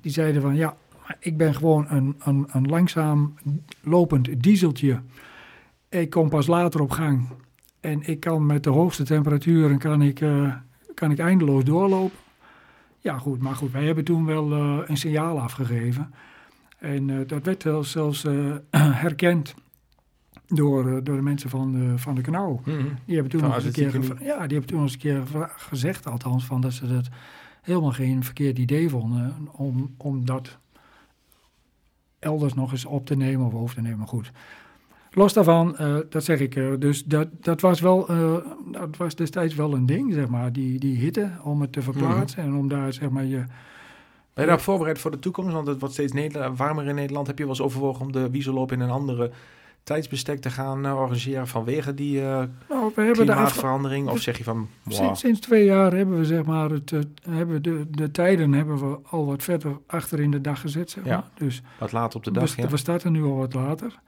die 0.00 0.12
zeiden 0.12 0.42
van 0.42 0.54
ja, 0.54 0.76
ik 1.18 1.36
ben 1.36 1.54
gewoon 1.54 1.86
een, 1.88 2.16
een, 2.18 2.46
een 2.52 2.66
langzaam 2.66 3.34
lopend 3.82 4.42
dieseltje. 4.42 5.00
Ik 5.88 6.10
kom 6.10 6.28
pas 6.28 6.46
later 6.46 6.80
op 6.80 6.90
gang 6.90 7.28
en 7.80 8.02
ik 8.02 8.20
kan 8.20 8.46
met 8.46 8.64
de 8.64 8.70
hoogste 8.70 9.04
temperaturen 9.04 9.78
kan 9.78 10.02
ik, 10.02 10.20
eh, 10.20 10.54
kan 10.94 11.10
ik 11.10 11.18
eindeloos 11.18 11.64
doorlopen. 11.64 12.18
Ja 12.98 13.18
goed, 13.18 13.40
maar 13.40 13.54
goed, 13.54 13.72
wij 13.72 13.84
hebben 13.84 14.04
toen 14.04 14.24
wel 14.24 14.52
eh, 14.52 14.78
een 14.86 14.96
signaal 14.96 15.40
afgegeven. 15.40 16.14
En 16.78 17.10
eh, 17.10 17.16
dat 17.26 17.44
werd 17.44 17.86
zelfs 17.86 18.22
herkend 19.04 19.54
door, 20.46 20.86
eh, 20.86 20.98
door 21.02 21.16
de 21.16 21.22
mensen 21.22 21.50
van 21.50 21.72
de, 21.72 21.98
van 21.98 22.14
de 22.14 22.20
knauw. 22.20 22.60
Mhm. 22.64 22.76
Die 23.04 23.14
hebben 23.14 23.32
toen 23.32 23.42
nog 23.42 23.54
eens 23.54 23.64
een 23.64 23.72
keer, 23.72 24.02
ja, 24.20 24.46
die 24.46 24.58
hebben 24.58 24.66
toen 24.66 24.82
eens 24.82 24.92
een 24.92 24.98
keer 24.98 25.22
gezegd, 25.56 26.06
althans, 26.06 26.44
van 26.44 26.60
dat 26.60 26.72
ze 26.72 26.86
dat 26.86 27.08
helemaal 27.62 27.92
geen 27.92 28.24
verkeerd 28.24 28.58
idee 28.58 28.88
vonden 28.88 29.48
om, 29.52 29.94
om 29.96 30.24
dat 30.24 30.58
elders 32.18 32.54
nog 32.54 32.72
eens 32.72 32.84
op 32.84 33.06
te 33.06 33.16
nemen 33.16 33.46
of 33.46 33.54
over 33.54 33.74
te 33.74 33.80
nemen. 33.80 33.98
Maar 33.98 34.08
goed, 34.08 34.30
los 35.10 35.32
daarvan, 35.32 35.76
eh, 35.76 35.96
dat 36.08 36.24
zeg 36.24 36.40
ik, 36.40 36.56
eh, 36.56 36.72
dus 36.78 37.04
dat, 37.04 37.28
dat 37.40 37.60
was 37.60 37.80
wel, 37.80 38.06
dat 38.72 38.96
was 38.96 39.14
destijds 39.14 39.54
wel 39.54 39.74
een 39.74 39.86
ding, 39.86 40.12
zeg 40.12 40.28
maar, 40.28 40.52
die, 40.52 40.78
die 40.78 40.96
hitte, 40.96 41.30
om 41.42 41.60
het 41.60 41.72
te 41.72 41.82
verplaatsen 41.82 42.42
en 42.42 42.54
om 42.54 42.68
daar, 42.68 42.92
zeg 42.92 43.10
maar, 43.10 43.24
je... 43.24 43.44
Ben 44.34 44.44
je 44.44 44.50
daar 44.50 44.60
voorbereid 44.60 44.98
voor 44.98 45.10
de 45.10 45.18
toekomst? 45.18 45.52
Want 45.52 45.66
het 45.66 45.80
wordt 45.80 45.94
steeds 45.94 46.36
warmer 46.56 46.86
in 46.86 46.94
Nederland. 46.94 47.26
Heb 47.26 47.38
je 47.38 47.44
wel 47.44 47.52
eens 47.52 47.62
overwogen 47.62 48.04
om 48.04 48.12
de 48.12 48.30
wieselloop 48.30 48.72
in 48.72 48.80
een 48.80 48.90
andere 48.90 49.30
tijdsbestek 49.86 50.40
te 50.40 50.50
gaan 50.50 50.86
uh, 50.86 51.00
organiseren 51.00 51.48
vanwege 51.48 51.94
die 51.94 52.20
uh, 52.20 52.42
nou, 52.68 52.92
we 52.94 53.02
hebben 53.02 53.24
klimaatverandering? 53.24 54.06
De 54.06 54.12
of 54.12 54.20
zeg 54.20 54.38
je 54.38 54.44
van... 54.44 54.68
Sinds, 54.88 55.20
sinds, 55.20 55.40
twee 55.40 55.64
jaar 55.64 55.92
hebben 55.92 56.18
we 56.18 56.24
zeg 56.24 56.44
maar 56.44 56.70
het, 56.70 56.92
hebben 57.28 57.62
de, 57.62 57.86
de 57.90 58.10
tijden 58.10 58.52
hebben 58.52 58.90
we 58.90 58.98
al 59.02 59.26
wat 59.26 59.42
verder 59.42 59.78
achter 59.86 60.20
in 60.20 60.30
de 60.30 60.40
dag 60.40 60.60
gezet. 60.60 60.90
Zeg 60.90 61.04
ja, 61.04 61.16
maar. 61.16 61.30
dus 61.34 61.62
wat 61.78 61.92
later 61.92 62.16
op 62.16 62.24
de 62.24 62.30
dag, 62.30 62.54
we, 62.54 62.62
ja. 62.62 62.68
we 62.68 62.76
starten 62.76 63.12
nu 63.12 63.22
al 63.22 63.36
wat 63.36 63.54
later. 63.54 63.98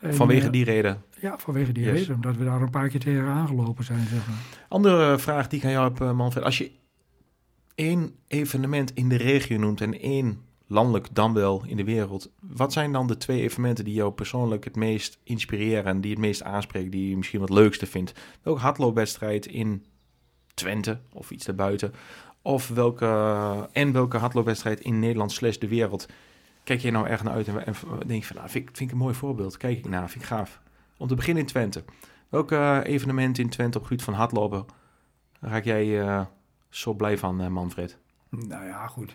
En, 0.00 0.14
vanwege 0.14 0.50
die 0.50 0.64
reden? 0.64 1.02
Ja, 1.20 1.38
vanwege 1.38 1.72
die 1.72 1.84
yes. 1.84 1.98
reden. 1.98 2.14
Omdat 2.14 2.36
we 2.36 2.44
daar 2.44 2.62
een 2.62 2.70
paar 2.70 2.88
keer 2.88 3.00
tegen 3.00 3.26
aangelopen 3.26 3.84
zijn. 3.84 4.06
Zeg 4.06 4.26
maar. 4.28 4.38
Andere 4.68 5.18
vraag 5.18 5.48
die 5.48 5.58
ik 5.58 5.64
aan 5.64 5.70
jou 5.70 5.92
heb, 5.92 6.14
Manfred. 6.14 6.44
Als 6.44 6.58
je 6.58 6.70
één 7.74 8.14
evenement 8.28 8.94
in 8.94 9.08
de 9.08 9.16
regio 9.16 9.58
noemt 9.58 9.80
en 9.80 10.00
één 10.00 10.40
landelijk 10.66 11.08
dan 11.12 11.32
wel 11.32 11.62
in 11.66 11.76
de 11.76 11.84
wereld. 11.84 12.30
Wat 12.40 12.72
zijn 12.72 12.92
dan 12.92 13.06
de 13.06 13.16
twee 13.16 13.42
evenementen 13.42 13.84
die 13.84 13.94
jou 13.94 14.12
persoonlijk 14.12 14.64
het 14.64 14.76
meest 14.76 15.18
inspireren 15.22 15.84
en 15.84 16.00
die 16.00 16.10
het 16.10 16.20
meest 16.20 16.42
aanspreken, 16.42 16.90
die 16.90 17.08
je 17.08 17.16
misschien 17.16 17.40
wat 17.40 17.50
leukste 17.50 17.86
vindt? 17.86 18.12
Welke 18.42 18.60
hardloopwedstrijd 18.60 19.46
in 19.46 19.84
Twente 20.54 21.00
of 21.12 21.30
iets 21.30 21.44
daarbuiten? 21.44 21.92
Of 22.42 22.68
welke, 22.68 23.06
en 23.72 23.92
welke 23.92 24.16
hardloopwedstrijd 24.16 24.80
in 24.80 24.98
Nederland 24.98 25.32
slash 25.32 25.56
de 25.56 25.68
wereld 25.68 26.06
kijk 26.66 26.80
je 26.80 26.90
nou 26.90 27.06
erg 27.06 27.22
naar 27.22 27.32
uit 27.32 27.48
en, 27.48 27.74
denk 28.06 28.24
van, 28.24 28.36
nou, 28.36 28.48
vind, 28.48 28.64
vind 28.64 28.80
ik 28.80 28.90
een 28.90 29.02
mooi 29.02 29.14
voorbeeld. 29.14 29.56
Kijk 29.56 29.78
ik 29.78 29.88
naar, 29.88 30.10
vind 30.10 30.22
ik 30.22 30.30
gaaf. 30.30 30.60
Om 30.96 31.08
te 31.08 31.14
beginnen 31.14 31.42
in 31.42 31.48
Twente. 31.48 31.84
Welke 32.28 32.82
evenementen 32.84 33.42
in 33.42 33.50
Twente 33.50 33.78
op 33.78 33.82
het 33.82 33.92
gebied 33.92 34.04
van 34.04 34.14
hardlopen 34.14 34.64
raak 35.40 35.64
jij 35.64 35.86
uh, 35.86 36.24
zo 36.68 36.94
blij 36.94 37.18
van, 37.18 37.42
uh, 37.42 37.48
Manfred? 37.48 37.98
Nou 38.28 38.64
ja, 38.64 38.86
goed. 38.86 39.14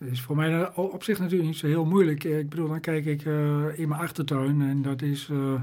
Dat 0.00 0.08
is 0.08 0.20
voor 0.20 0.36
mij 0.36 0.74
op 0.74 1.02
zich 1.02 1.18
natuurlijk 1.18 1.48
niet 1.48 1.58
zo 1.58 1.66
heel 1.66 1.84
moeilijk. 1.84 2.24
Ik 2.24 2.48
bedoel, 2.48 2.68
dan 2.68 2.80
kijk 2.80 3.04
ik 3.04 3.24
uh, 3.24 3.78
in 3.78 3.88
mijn 3.88 4.00
achtertuin 4.00 4.62
en 4.62 4.82
dat 4.82 5.02
is 5.02 5.28
uh, 5.28 5.60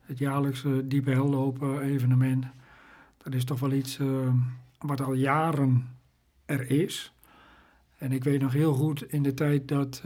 het 0.00 0.18
jaarlijkse 0.18 0.86
diepe 0.86 1.10
hellopen 1.10 1.80
evenement. 1.80 2.44
Dat 3.22 3.34
is 3.34 3.44
toch 3.44 3.60
wel 3.60 3.72
iets 3.72 3.98
uh, 3.98 4.08
wat 4.78 5.00
al 5.00 5.12
jaren 5.12 5.88
er 6.44 6.70
is. 6.70 7.12
En 7.98 8.12
ik 8.12 8.24
weet 8.24 8.40
nog 8.40 8.52
heel 8.52 8.72
goed 8.72 9.12
in 9.12 9.22
de 9.22 9.34
tijd 9.34 9.68
dat, 9.68 10.02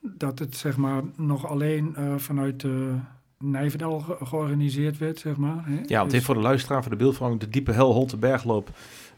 dat 0.00 0.38
het 0.38 0.56
zeg 0.56 0.76
maar 0.76 1.02
nog 1.16 1.46
alleen 1.46 1.96
vanuit 2.16 2.64
Nijverdal 3.38 4.00
ge 4.00 4.16
georganiseerd 4.20 4.98
werd, 4.98 5.18
zeg 5.18 5.36
maar. 5.36 5.66
Hè? 5.66 5.74
Ja, 5.86 5.98
want 5.98 6.04
dus... 6.04 6.12
heeft 6.12 6.24
voor 6.24 6.34
de 6.34 6.40
luisteraar, 6.40 6.82
voor 6.82 6.90
de 6.90 6.96
beeldvorming, 6.96 7.40
de 7.40 7.48
diepe 7.48 7.72
hel 7.72 7.92
Holte 7.92 8.16
Bergloop 8.16 8.70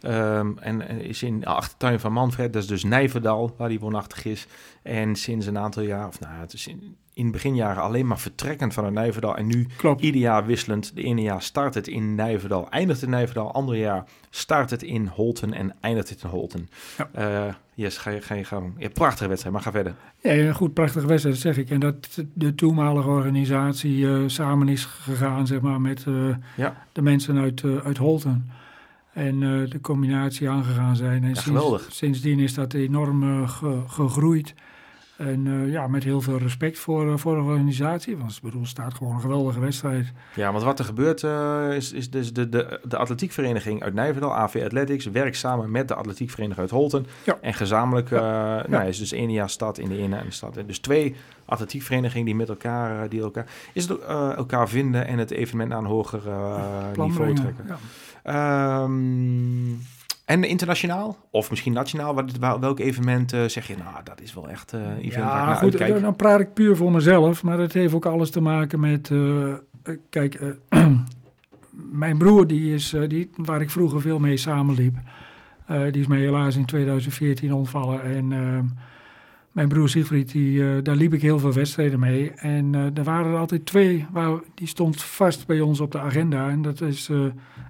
Um, 0.03 0.59
en, 0.59 1.01
is 1.01 1.22
in 1.22 1.40
de 1.40 1.47
achtertuin 1.47 2.01
van 2.01 2.12
Manfred, 2.12 2.53
dat 2.53 2.62
is 2.62 2.68
dus 2.68 2.84
Nijverdal, 2.84 3.55
waar 3.57 3.68
hij 3.68 3.78
woonachtig 3.78 4.24
is. 4.24 4.47
En 4.82 5.16
sinds 5.16 5.47
een 5.47 5.59
aantal 5.59 5.82
jaar, 5.82 6.07
of 6.07 6.20
nou, 6.20 6.34
het 6.34 6.53
is 6.53 6.66
in, 6.66 6.97
in 7.12 7.30
beginjaren 7.30 7.82
alleen 7.82 8.07
maar 8.07 8.18
vertrekkend 8.18 8.74
vanuit 8.74 8.94
Nijverdal. 8.94 9.36
En 9.36 9.47
nu 9.47 9.66
Klopt. 9.76 10.03
ieder 10.03 10.20
jaar 10.20 10.47
wisselend. 10.47 10.94
De 10.94 11.03
ene 11.03 11.22
jaar 11.22 11.42
start 11.42 11.74
het 11.74 11.88
in 11.88 12.14
Nijverdal, 12.14 12.70
eindigt 12.70 13.03
in 13.03 13.11
Nijverdal. 13.11 13.53
Andere 13.53 13.78
jaar 13.78 14.05
start 14.30 14.70
het 14.70 14.82
in 14.82 15.07
Holten 15.07 15.53
en 15.53 15.74
eindigt 15.80 16.09
het 16.09 16.22
in 16.22 16.28
Holten. 16.28 16.68
Ja. 16.97 17.47
Uh, 17.47 17.55
yes, 17.74 17.99
ga 17.99 18.11
je, 18.11 18.20
ga 18.20 18.34
je 18.34 18.44
gaan. 18.44 18.74
Ja, 18.78 18.88
prachtige 18.88 19.28
wedstrijd, 19.28 19.55
maar 19.55 19.64
ga 19.64 19.70
verder. 19.70 19.94
Ja, 20.20 20.32
een 20.32 20.55
goed, 20.55 20.74
prachtige 20.74 21.07
wedstrijd, 21.07 21.36
zeg 21.36 21.57
ik. 21.57 21.70
En 21.70 21.80
dat 21.80 22.24
de 22.32 22.55
toenmalige 22.55 23.09
organisatie 23.09 23.99
uh, 23.99 24.22
samen 24.26 24.68
is 24.68 24.84
gegaan, 24.84 25.47
zeg 25.47 25.61
maar, 25.61 25.80
met 25.80 26.05
uh, 26.09 26.36
ja. 26.57 26.86
de 26.92 27.03
mensen 27.03 27.38
uit, 27.38 27.62
uit 27.84 27.99
Holten. 27.99 28.51
En 29.17 29.43
uh, 29.43 29.71
de 29.71 29.81
combinatie 29.81 30.49
aangegaan 30.49 30.97
zijn. 30.97 31.25
En 31.25 31.29
ja, 31.29 31.35
sinds, 31.35 31.97
sindsdien 31.97 32.39
is 32.39 32.55
dat 32.55 32.73
enorm 32.73 33.49
ge, 33.49 33.83
gegroeid. 33.87 34.55
En 35.17 35.47
uh, 35.47 35.73
ja, 35.73 35.87
met 35.87 36.05
heel 36.05 36.21
veel 36.21 36.39
respect 36.39 36.79
voor, 36.79 37.19
voor 37.19 37.35
de 37.35 37.43
organisatie. 37.43 38.17
Want 38.17 38.33
ik 38.33 38.43
bedoel, 38.43 38.61
het 38.61 38.71
staat 38.71 38.95
gewoon 38.95 39.14
een 39.14 39.21
geweldige 39.21 39.61
wedstrijd. 39.61 40.12
Ja, 40.35 40.53
want 40.53 40.64
wat 40.64 40.79
er 40.79 40.85
gebeurt 40.85 41.23
is, 41.73 41.93
is 41.93 42.11
dus 42.11 42.33
de, 42.33 42.49
de, 42.49 42.81
de 42.89 42.97
atletiekvereniging 42.97 43.83
uit 43.83 43.95
Nijverdal, 43.95 44.35
AV 44.35 44.62
Athletics, 44.64 45.05
werkt 45.07 45.37
samen 45.37 45.71
met 45.71 45.89
de 45.89 45.95
atletiekvereniging 45.95 46.61
uit 46.61 46.71
Holten. 46.71 47.07
Ja. 47.25 47.39
En 47.41 47.55
gezamenlijk 47.55 48.11
ja. 48.11 48.64
nou, 48.69 48.89
is 48.89 48.99
dus 48.99 49.12
één 49.12 49.33
jaar 49.33 49.51
stad 49.51 49.79
in 49.79 49.89
de 49.89 49.99
ene 49.99 50.17
en 50.17 50.27
de 50.27 50.33
stad. 50.33 50.59
Dus 50.67 50.79
twee 50.79 51.14
atletiekverenigingen 51.45 52.27
die 52.27 52.35
met 52.35 52.49
elkaar, 52.49 53.09
die 53.09 53.21
elkaar, 53.21 53.47
is 53.73 53.89
het, 53.89 54.01
elkaar 54.37 54.69
vinden 54.69 55.07
en 55.07 55.19
het 55.19 55.31
evenement 55.31 55.71
naar 55.71 55.79
een 55.79 55.85
hoger 55.85 56.21
niveau 56.97 57.35
trekken. 57.35 57.64
Ja. 57.67 57.79
Um, 58.29 59.79
en 60.24 60.45
internationaal? 60.45 61.16
Of 61.31 61.51
misschien 61.51 61.72
nationaal? 61.72 62.14
Wat, 62.14 62.39
welk 62.61 62.79
evenement 62.79 63.33
uh, 63.33 63.45
zeg 63.45 63.66
je, 63.66 63.77
nou, 63.77 63.95
dat 64.05 64.20
is 64.20 64.35
wel 64.35 64.49
echt 64.49 64.74
uh, 64.74 64.81
event 64.81 65.14
ja, 65.14 65.55
goed, 65.55 65.79
dan, 65.79 66.01
dan 66.01 66.16
praat 66.16 66.41
ik 66.41 66.55
puur 66.55 66.77
voor 66.77 66.93
mezelf. 66.93 67.43
Maar 67.43 67.57
dat 67.57 67.72
heeft 67.72 67.95
ook 67.95 68.07
alles 68.07 68.31
te 68.31 68.41
maken 68.41 68.81
met... 68.81 69.11
Uh, 69.11 69.55
kijk, 70.11 70.41
mijn 72.03 72.18
broer, 72.18 72.47
die 72.47 72.74
is, 72.74 72.95
die, 73.09 73.31
waar 73.37 73.61
ik 73.61 73.70
vroeger 73.70 74.01
veel 74.01 74.18
mee 74.18 74.37
samenliep... 74.37 74.97
die 75.66 76.01
is 76.01 76.07
mij 76.07 76.20
helaas 76.20 76.57
in 76.57 76.64
2014 76.64 77.53
ontvallen. 77.53 78.03
En 78.03 78.33
mijn 79.57 79.69
broer 79.69 79.89
Siegfried, 79.89 80.33
die, 80.33 80.83
daar 80.83 80.97
liep 80.97 81.15
ik 81.15 81.23
heel 81.23 81.39
veel 81.39 81.53
wedstrijden 81.53 81.99
mee. 81.99 82.31
En 82.31 82.75
er 82.75 83.05
waren 83.05 83.33
er 83.33 83.39
altijd 83.39 83.67
twee, 83.67 84.07
waar, 84.11 84.39
die 84.55 84.67
stond 84.67 85.03
vast 85.03 85.47
bij 85.47 85.61
ons 85.61 85.81
op 85.81 85.93
de 85.93 85.99
agenda. 85.99 86.49
En 86.49 86.63
dat 86.63 86.81
is 86.81 87.11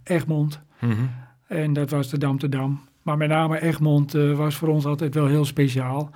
Egmond... 0.04 0.60
Mm 0.80 0.90
-hmm. 0.90 1.10
En 1.46 1.72
dat 1.72 1.90
was 1.90 2.10
de 2.10 2.18
Dam 2.18 2.38
te 2.38 2.48
Dam. 2.48 2.80
Maar 3.02 3.16
met 3.16 3.28
name 3.28 3.60
Egmond 3.60 4.12
was 4.12 4.56
voor 4.56 4.68
ons 4.68 4.86
altijd 4.86 5.14
wel 5.14 5.26
heel 5.26 5.44
speciaal. 5.44 6.10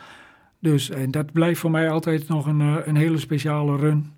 Dus 0.58 0.90
en 0.90 1.10
dat 1.10 1.32
blijft 1.32 1.60
voor 1.60 1.70
mij 1.70 1.90
altijd 1.90 2.28
nog 2.28 2.46
een, 2.46 2.60
een 2.60 2.96
hele 2.96 3.18
speciale 3.18 3.76
run. 3.76 4.12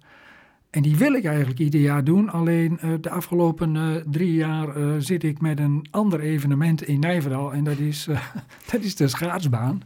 En 0.71 0.83
die 0.83 0.97
wil 0.97 1.13
ik 1.13 1.25
eigenlijk 1.25 1.59
ieder 1.59 1.81
jaar 1.81 2.05
doen. 2.05 2.31
Alleen 2.31 2.79
de 3.01 3.11
afgelopen 3.11 4.03
drie 4.11 4.35
jaar 4.35 4.75
zit 4.99 5.25
ik 5.25 5.41
met 5.41 5.59
een 5.59 5.87
ander 5.91 6.21
evenement 6.21 6.83
in 6.83 7.01
Nijverdal. 7.01 7.53
En 7.53 7.65
dat 7.65 7.79
is, 7.79 8.09
dat 8.73 8.81
is 8.81 8.97
de 8.97 9.09
schaatsbaan. 9.09 9.83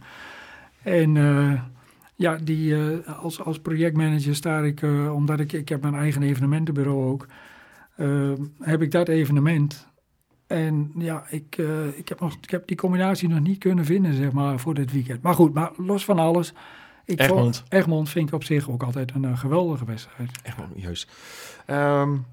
En 0.87 1.13
ja, 2.15 2.35
die, 2.35 2.75
als, 3.21 3.41
als 3.43 3.59
projectmanager 3.59 4.35
sta 4.35 4.59
ik, 4.59 4.81
omdat 5.11 5.39
ik, 5.39 5.53
ik 5.53 5.69
heb 5.69 5.81
mijn 5.81 5.95
eigen 5.95 6.23
evenementenbureau 6.23 7.03
ook. 7.05 7.27
heb 8.59 8.81
ik 8.81 8.91
dat 8.91 9.07
evenement 9.07 9.87
en 10.47 10.91
ja, 10.97 11.25
ik, 11.29 11.57
ik, 11.95 12.09
heb 12.09 12.19
nog, 12.19 12.37
ik 12.41 12.49
heb 12.49 12.67
die 12.67 12.77
combinatie 12.77 13.29
nog 13.29 13.39
niet 13.39 13.57
kunnen 13.57 13.85
vinden, 13.85 14.13
zeg 14.13 14.31
maar, 14.31 14.59
voor 14.59 14.73
dit 14.73 14.91
weekend. 14.91 15.21
Maar 15.21 15.33
goed, 15.33 15.53
maar 15.53 15.71
los 15.77 16.05
van 16.05 16.19
alles. 16.19 16.53
Ik 17.05 17.19
Egmond. 17.19 17.57
Vond, 17.57 17.73
Egmond 17.73 18.09
vind 18.09 18.27
ik 18.27 18.33
op 18.33 18.43
zich 18.43 18.69
ook 18.69 18.83
altijd 18.83 19.11
een 19.15 19.37
geweldige 19.37 19.85
wedstrijd. 19.85 20.31
Egmond, 20.43 20.71
juist. 20.75 21.11
Um, 21.67 22.25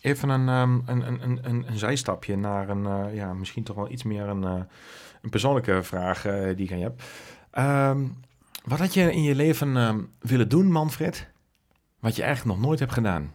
even 0.00 0.28
een, 0.28 0.48
um, 0.48 0.82
een, 0.86 1.06
een, 1.06 1.22
een, 1.22 1.38
een, 1.42 1.64
een 1.68 1.78
zijstapje 1.78 2.36
naar 2.36 2.68
een, 2.68 3.14
ja, 3.14 3.32
misschien 3.32 3.62
toch 3.62 3.76
wel 3.76 3.90
iets 3.90 4.02
meer 4.02 4.28
een, 4.28 4.42
een 5.22 5.30
persoonlijke 5.30 5.82
vraag 5.82 6.22
die 6.56 6.64
ik 6.64 6.72
aan 6.72 6.78
je 6.78 6.84
heb. 6.84 7.02
Um, 7.58 8.16
wat 8.64 8.78
had 8.78 8.94
je 8.94 9.12
in 9.12 9.22
je 9.22 9.34
leven 9.34 10.08
willen 10.18 10.48
doen, 10.48 10.72
Manfred, 10.72 11.28
wat 11.98 12.16
je 12.16 12.22
eigenlijk 12.22 12.56
nog 12.56 12.66
nooit 12.66 12.78
hebt 12.78 12.92
gedaan? 12.92 13.32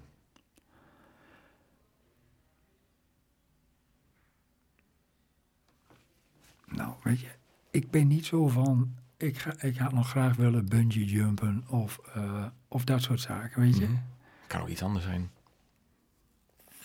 Nou, 6.65 6.93
weet 7.03 7.19
je, 7.19 7.29
ik 7.71 7.91
ben 7.91 8.07
niet 8.07 8.25
zo 8.25 8.47
van. 8.47 8.95
Ik, 9.17 9.37
ga, 9.37 9.61
ik 9.61 9.77
had 9.77 9.91
nog 9.93 10.09
graag 10.09 10.35
willen 10.35 10.69
bungee 10.69 11.05
jumpen 11.05 11.63
of, 11.69 11.99
uh, 12.17 12.45
of 12.67 12.83
dat 12.83 13.01
soort 13.01 13.21
zaken, 13.21 13.61
weet 13.61 13.77
je. 13.77 13.85
Mm 13.85 13.91
-hmm. 13.91 14.03
Kan 14.47 14.61
ook 14.61 14.67
iets 14.67 14.83
anders 14.83 15.05
zijn. 15.05 15.29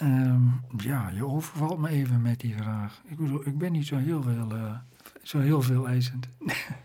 Um, 0.02 0.60
ja, 0.76 1.08
je 1.08 1.26
overvalt 1.26 1.78
me 1.78 1.88
even 1.88 2.22
met 2.22 2.40
die 2.40 2.56
vraag. 2.56 3.02
Ik 3.04 3.16
bedoel, 3.16 3.46
ik 3.46 3.58
ben 3.58 3.72
niet 3.72 3.86
zo 3.86 3.96
heel 3.96 4.22
veel, 4.22 4.56
uh, 4.56 4.76
zo 5.22 5.38
heel 5.38 5.62
veel 5.62 5.86
eisend. 5.86 6.28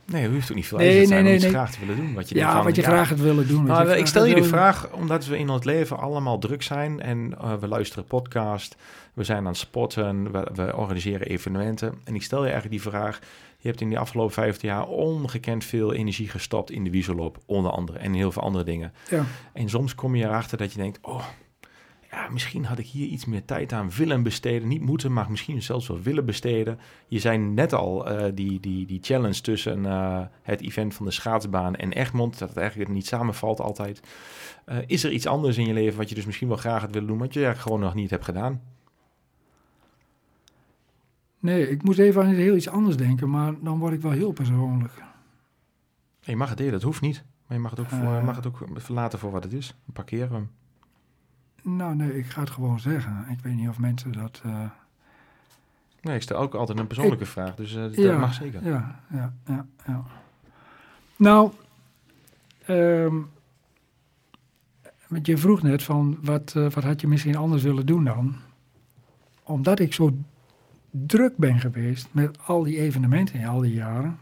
Nee, 0.06 0.22
je 0.22 0.30
hoeft 0.30 0.50
ook 0.50 0.56
niet 0.56 0.68
veel 0.68 0.80
eisend 0.80 0.96
nee, 0.96 1.04
te 1.04 1.08
zijn 1.08 1.24
nee, 1.24 1.34
om 1.34 1.40
iets 1.40 1.48
graag 1.48 1.72
te 1.72 1.80
willen 1.80 1.96
doen. 1.96 2.14
Wat 2.14 2.30
je 2.30 2.36
ja, 2.36 2.54
van, 2.54 2.64
wat 2.64 2.76
je 2.76 2.82
ja, 2.82 2.88
graag 2.88 3.10
het 3.10 3.22
willen 3.22 3.48
doen. 3.48 3.64
Nou, 3.64 3.90
ik 3.90 4.06
stel 4.06 4.26
je 4.26 4.36
de 4.36 4.44
vraag 4.44 4.92
omdat 4.92 5.26
we 5.26 5.38
in 5.38 5.50
ons 5.50 5.64
leven 5.64 5.98
allemaal 5.98 6.40
druk 6.40 6.64
zijn 6.64 7.02
en 7.02 7.34
uh, 7.42 7.54
we 7.54 7.68
luisteren 7.68 8.06
podcast, 8.06 8.76
we 9.14 9.24
zijn 9.24 9.38
aan 9.38 9.46
het 9.46 9.58
sporten, 9.58 10.32
we, 10.32 10.48
we, 10.54 10.76
organiseren 10.76 11.28
evenementen. 11.28 11.94
En 12.04 12.16
ik 12.16 12.24
stel 12.24 12.46
je 12.46 12.52
eigenlijk 12.52 12.84
die 12.84 12.92
vraag, 12.92 13.20
je 13.58 13.68
hebt 13.68 13.82
in 13.82 13.90
die 13.90 14.00
afgelopen 14.00 14.34
15 14.34 14.70
jaar 14.70 14.88
ongekend 14.88 15.64
veel 15.64 15.94
energie 15.94 16.30
gestopt 16.30 16.72
in 16.72 16.84
de 16.84 16.90
wieselloop, 16.90 17.38
onder 17.46 17.72
andere, 17.72 17.98
en 17.98 18.14
heel 18.14 18.32
veel 18.32 18.42
andere 18.42 18.64
dingen. 18.64 18.94
Ja. 19.10 19.26
En 19.54 19.70
soms 19.70 19.96
kom 19.96 20.16
je 20.16 20.26
erachter 20.26 20.58
dat 20.58 20.72
je 20.72 20.78
denkt, 20.78 21.00
oh, 21.02 21.26
ja, 22.12 22.30
misschien 22.30 22.66
had 22.66 22.78
ik 22.80 22.86
hier 22.86 23.08
iets 23.08 23.26
meer 23.26 23.46
tijd 23.46 23.74
aan 23.74 23.90
willen 23.90 24.24
besteden. 24.24 24.68
Niet 24.68 24.82
moeten, 24.82 25.14
maar 25.14 25.30
misschien 25.30 25.62
zelfs 25.62 25.88
wel 25.88 26.02
willen 26.02 26.26
besteden. 26.26 26.80
Je 27.08 27.20
zei 27.20 27.38
net 27.38 27.74
al, 27.74 28.12
uh, 28.12 28.26
die, 28.34 28.60
die, 28.60 28.86
die 28.86 29.00
challenge 29.02 29.42
tussen 29.42 29.84
uh, 29.84 30.22
het 30.42 30.62
event 30.62 30.94
van 30.94 31.06
de 31.06 31.12
schaatsbaan 31.12 31.76
en 31.76 31.92
Egmond, 31.92 32.40
dat 32.40 32.50
het 32.50 32.58
eigenlijk 32.58 32.90
niet 32.90 33.08
samenvalt 33.08 33.60
altijd. 33.60 34.00
Uh, 34.66 34.78
is 34.86 35.04
er 35.04 35.12
iets 35.12 35.28
anders 35.28 35.58
in 35.58 35.66
je 35.66 35.74
leven 35.74 35.98
wat 35.98 36.10
je 36.10 36.16
dus 36.16 36.26
misschien 36.26 36.48
wel 36.48 36.58
graag 36.58 36.82
had 36.82 36.92
willen 36.92 37.08
doen, 37.08 37.18
wat 37.18 37.34
je 37.34 37.40
eigenlijk 37.40 37.68
gewoon 37.68 37.86
nog 37.86 37.94
niet 37.96 38.10
hebt 38.10 38.26
gedaan? 38.26 38.62
Nee, 41.40 41.70
ik 41.70 41.84
moest 41.84 42.00
even 42.00 42.24
aan 42.24 42.30
heel 42.34 42.56
iets 42.56 42.70
anders 42.70 42.98
denken, 42.98 43.30
maar 43.30 43.54
dan 43.62 43.80
word 43.80 43.94
ik 43.94 44.02
wel 44.02 44.12
heel 44.12 44.32
persoonlijk. 44.32 44.94
Je 46.20 46.36
mag 46.36 46.50
het 46.50 46.58
delen, 46.58 46.74
dat 46.74 46.82
hoeft 46.82 47.02
niet. 47.02 47.24
Maar 47.48 47.58
je 47.58 47.64
mag 47.64 47.72
het 47.72 47.80
ook, 47.80 47.90
voor, 47.90 48.16
Eh. 48.16 48.24
mag 48.24 48.36
het 48.36 48.48
ook 48.48 48.68
verlaten 48.74 49.20
voor 49.20 49.32
wat 49.32 49.44
het 49.44 49.54
is. 49.54 49.76
Parkeren 49.94 50.32
hem. 50.32 50.50
Nou, 51.76 51.96
nee, 51.96 52.18
ik 52.18 52.26
ga 52.26 52.40
het 52.40 52.50
gewoon 52.50 52.80
zeggen. 52.80 53.26
Ik 53.30 53.40
weet 53.40 53.56
niet 53.56 53.70
of 53.70 53.80
mensen 53.80 54.12
dat... 54.12 54.42
eh, 54.46 54.70
Nee, 56.02 56.16
ik 56.16 56.22
stel 56.22 56.38
ook 56.38 56.56
altijd 56.56 56.80
een 56.80 56.88
persoonlijke 56.88 57.26
vraag, 57.26 57.56
dus 57.56 57.76
eh, 57.76 57.82
dat 57.82 57.96
ja, 57.96 58.18
mag 58.18 58.34
zeker. 58.34 58.66
Ja, 58.66 59.00
ja, 59.10 59.34
ja, 59.46 59.66
ja. 59.86 60.04
Nou, 61.16 61.52
want 65.08 65.26
je 65.26 65.38
vroeg 65.38 65.62
net 65.62 65.84
van 65.84 66.18
wat, 66.22 66.54
eh, 66.56 66.70
wat 66.70 66.84
had 66.84 67.02
je 67.02 67.08
misschien 67.08 67.36
anders 67.36 67.64
willen 67.64 67.86
doen 67.86 68.04
dan? 68.04 68.36
Omdat 69.44 69.80
ik 69.80 69.94
zo 69.94 70.18
druk 70.90 71.38
ben 71.38 71.60
geweest 71.60 72.08
met 72.12 72.38
al 72.46 72.64
die 72.64 72.80
evenementen 72.80 73.40
in 73.40 73.48
al 73.48 73.60
die 73.60 73.74
jaren. 73.74 74.20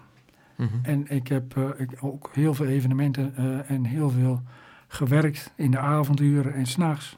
Mhm. 0.55 0.67
En 0.81 1.09
ik 1.09 1.27
heb 1.27 1.57
ik 1.77 1.91
ook 2.01 2.29
heel 2.33 2.53
veel 2.53 2.65
evenementen 2.65 3.35
en 3.67 3.83
heel 3.83 4.09
veel 4.09 4.41
gewerkt 4.87 5.51
in 5.55 5.71
de 5.71 5.79
avonduren 5.79 6.53
en 6.53 6.65
s'nachts. 6.65 7.17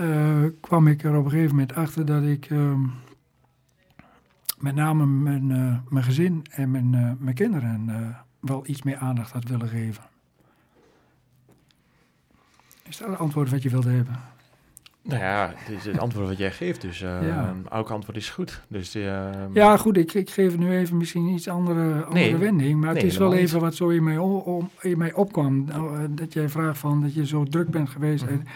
Eh 0.00 0.44
kwam 0.60 0.86
ik 0.86 1.04
er 1.04 1.16
op 1.16 1.24
een 1.24 1.30
gegeven 1.30 1.50
moment 1.50 1.74
achter 1.74 2.06
dat 2.06 2.22
ik 2.22 2.46
ehm, 2.50 2.80
met 4.58 4.74
name 4.74 5.06
mijn, 5.06 5.50
eh, 5.50 5.78
mijn 5.88 6.04
gezin 6.04 6.44
en 6.50 6.70
mijn, 6.70 6.94
eh, 6.94 7.10
mijn 7.18 7.34
kinderen 7.34 7.90
wel 8.40 8.62
iets 8.66 8.82
meer 8.82 8.96
aandacht 8.96 9.32
had 9.32 9.44
willen 9.44 9.68
geven. 9.68 10.04
Is 12.82 12.96
dat 12.96 13.08
het 13.08 13.18
antwoord 13.18 13.50
wat 13.50 13.62
je 13.62 13.70
wilde 13.70 13.90
hebben? 13.90 14.20
Nou 15.02 15.20
ja, 15.20 15.52
het 15.56 15.76
is 15.76 15.84
het 15.84 15.98
antwoord 15.98 16.28
wat 16.28 16.38
jij 16.38 16.52
geeft, 16.52 16.80
dus 16.80 16.98
Ja. 16.98 17.54
elk 17.70 17.90
antwoord 17.90 18.16
is 18.16 18.30
goed. 18.30 18.60
Dus 18.68 18.94
eh, 18.94 19.30
Ja, 19.52 19.76
goed, 19.76 19.96
ik, 19.96 20.14
ik 20.14 20.30
geef 20.30 20.58
nu 20.58 20.70
even 20.76 20.96
misschien 20.96 21.26
iets 21.28 21.48
andere, 21.48 22.04
andere 22.04 22.24
Nee, 22.24 22.36
wending. 22.36 22.80
Maar 22.80 22.92
nee, 22.92 23.02
het 23.02 23.12
is 23.12 23.18
wel 23.18 23.34
even 23.34 23.60
wat 23.60 23.74
zo 23.74 23.88
in 23.88 24.04
mij, 24.04 24.18
om, 24.18 24.70
in 24.80 24.98
mij 24.98 25.12
opkwam. 25.12 25.64
Nou, 25.64 26.14
dat 26.14 26.32
jij 26.32 26.48
vraagt 26.48 26.78
van 26.78 27.02
dat 27.02 27.14
je 27.14 27.26
zo 27.26 27.44
druk 27.44 27.68
bent 27.70 27.88
geweest. 27.88 28.24
Mhm. 28.24 28.32
En 28.32 28.46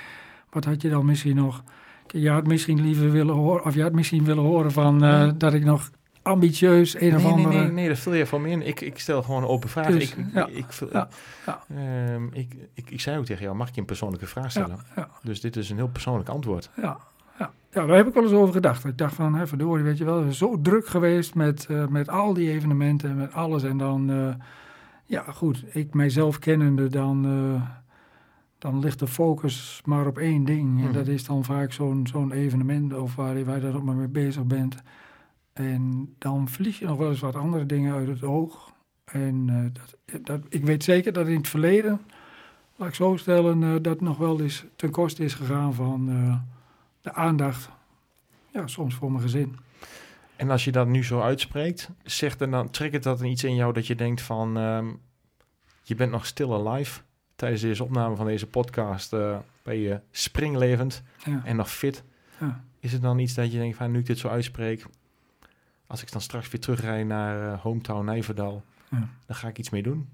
wat 0.55 0.65
had 0.65 0.83
je 0.83 0.89
dan 0.89 1.07
misschien 1.07 1.37
nog... 1.37 1.63
Je 2.07 2.31
had 2.31 2.47
misschien 2.47 2.81
liever 2.81 3.11
willen 3.11 3.35
horen, 3.35 3.65
of 3.65 3.75
je 3.75 3.83
had 3.83 3.93
misschien 3.93 4.25
willen 4.25 4.45
horen 4.45 4.73
van 4.73 4.97
Nee. 4.97 5.37
dat 5.37 5.55
ik 5.55 5.65
nog 5.65 5.91
ambitieus 6.23 6.95
een 6.95 7.01
nee, 7.01 7.17
of 7.17 7.23
nee, 7.23 7.33
andere... 7.33 7.59
nee, 7.59 7.71
nee, 7.71 7.89
dat 7.89 7.99
vul 7.99 8.15
je 8.15 8.27
voor 8.27 8.41
me 8.41 8.49
in. 8.49 8.67
Ik, 8.67 8.81
ik 8.81 8.99
stel 8.99 9.23
gewoon 9.23 9.43
een 9.43 9.49
open 9.49 9.69
vraag. 9.69 9.87
Dus, 9.87 10.03
ik, 10.13 10.17
ik, 10.17 10.27
ja, 10.35 10.47
ik, 10.47 10.65
vul- 10.69 10.89
ja, 10.93 11.09
ja. 11.47 11.61
ehm, 11.69 12.27
ik, 12.33 12.57
ik, 12.75 12.91
ik 12.91 13.01
zei 13.01 13.19
ook 13.19 13.25
tegen 13.25 13.43
jou, 13.43 13.57
mag 13.57 13.69
ik 13.69 13.75
je 13.75 13.81
een 13.81 13.87
persoonlijke 13.87 14.27
vraag 14.27 14.51
stellen? 14.51 14.79
Dus 15.23 15.41
dit 15.41 15.57
is 15.57 15.71
een 15.71 15.77
heel 15.77 15.89
persoonlijk 15.89 16.29
antwoord. 16.29 16.71
Ja, 16.77 16.99
ja. 17.39 17.51
ja, 17.73 17.87
daar 17.87 17.97
heb 17.97 18.07
ik 18.07 18.15
wel 18.15 18.23
eens 18.23 18.33
over 18.33 18.55
gedacht. 18.55 18.85
Ik 18.85 18.99
dacht 18.99 19.15
van, 19.15 19.35
hè, 19.35 19.47
verdorie, 19.47 19.85
weet 19.85 19.99
je 19.99 20.05
wel, 20.05 20.33
zo 20.33 20.61
druk 20.61 20.87
geweest 20.87 21.35
met, 21.35 21.67
eh, 21.71 21.87
met 21.87 22.09
al 22.09 22.35
die 22.35 22.51
evenementen 22.51 23.11
en 23.11 23.17
met 23.17 23.33
alles. 23.33 23.63
En 23.63 23.77
dan, 23.79 24.11
eh, 24.11 24.35
ja 25.07 25.25
goed, 25.29 25.65
ik 25.73 25.95
mijzelf 25.95 26.39
kennende, 26.39 26.89
dan, 26.89 27.27
dan 28.65 28.79
ligt 28.79 28.99
de 28.99 29.07
focus 29.07 29.81
maar 29.85 30.07
op 30.07 30.19
één 30.19 30.45
ding. 30.45 30.79
En 30.79 30.85
Mhm. 30.85 30.93
dat 30.93 31.07
is 31.07 31.25
dan 31.25 31.45
vaak 31.45 31.73
zo'n 31.73 32.07
zo'n 32.07 32.33
evenement 32.33 32.95
of 32.95 33.15
waar, 33.15 33.39
je- 33.39 33.45
waar 33.45 33.55
je 33.57 33.61
daar 33.63 33.75
ook 33.75 33.83
maar 33.83 33.95
mee 33.95 34.09
bezig 34.09 34.45
bent. 34.45 34.83
En 35.53 36.15
dan 36.19 36.49
verlies 36.49 36.79
je 36.79 36.87
nog 36.87 36.99
wel 36.99 37.11
eens 37.11 37.21
wat 37.21 37.35
andere 37.35 37.67
dingen 37.67 37.95
uit 37.95 38.09
het 38.09 38.23
oog. 38.23 38.73
En 39.05 39.45
eh, 39.49 39.81
dat, 40.13 40.23
dat, 40.25 40.41
ik 40.49 40.65
weet 40.65 40.85
zeker 40.85 41.13
dat 41.13 41.27
in 41.27 41.37
het 41.37 41.49
verleden, 41.49 42.01
laat 42.77 42.89
ik 42.89 42.95
zo 42.95 43.17
stellen, 43.17 43.63
eh, 43.63 43.75
dat 43.83 44.01
nog 44.01 44.17
wel 44.19 44.41
eens 44.41 44.65
ten 44.77 44.91
koste 44.91 45.25
is 45.25 45.35
gegaan 45.35 45.75
van 45.75 46.09
eh, 46.11 46.37
de 47.01 47.13
aandacht. 47.15 47.69
Ja, 48.53 48.67
soms 48.67 48.95
voor 48.95 49.11
mijn 49.11 49.23
gezin. 49.23 49.57
En 50.37 50.51
als 50.51 50.65
je 50.65 50.73
dat 50.73 50.87
nu 50.87 51.05
zo 51.05 51.21
uitspreekt, 51.21 51.91
zegt 52.03 52.41
er 52.41 52.51
dan, 52.51 52.71
trekt 52.71 52.95
het 52.95 53.03
dat 53.03 53.21
iets 53.21 53.45
in 53.45 53.55
jou 53.55 53.73
dat 53.73 53.87
je 53.87 53.95
denkt 53.95 54.23
van, 54.23 54.57
ehm, 54.57 54.87
je 55.83 55.95
bent 55.95 56.11
nog 56.11 56.27
still 56.27 56.53
alive. 56.53 57.01
Tijdens 57.37 57.63
deze 57.63 57.85
opname 57.85 58.17
van 58.17 58.27
deze 58.27 58.47
podcast 58.47 59.13
eh, 59.13 59.39
ben 59.63 59.77
je 59.77 60.01
springlevend 60.11 61.03
Ja, 61.25 61.41
en 61.45 61.57
nog 61.57 61.71
fit. 61.71 62.05
ja. 62.41 62.65
Is 62.81 62.93
het 62.93 63.03
dan 63.03 63.19
iets 63.19 63.35
dat 63.35 63.53
je 63.53 63.59
denkt 63.59 63.77
van, 63.77 63.91
nu 63.91 63.99
ik 63.99 64.07
dit 64.07 64.19
zo 64.19 64.29
uitspreek, 64.29 64.87
als 65.87 66.03
ik 66.03 66.13
dan 66.13 66.21
straks 66.21 66.51
weer 66.51 66.61
terugrij 66.61 67.05
naar 67.05 67.53
eh, 67.53 67.61
hometown 67.61 68.05
Nijverdal, 68.05 68.65
Ja. 68.91 69.09
dan 69.27 69.37
ga 69.37 69.49
ik 69.49 69.59
iets 69.59 69.71
mee 69.71 69.83
doen? 69.83 70.09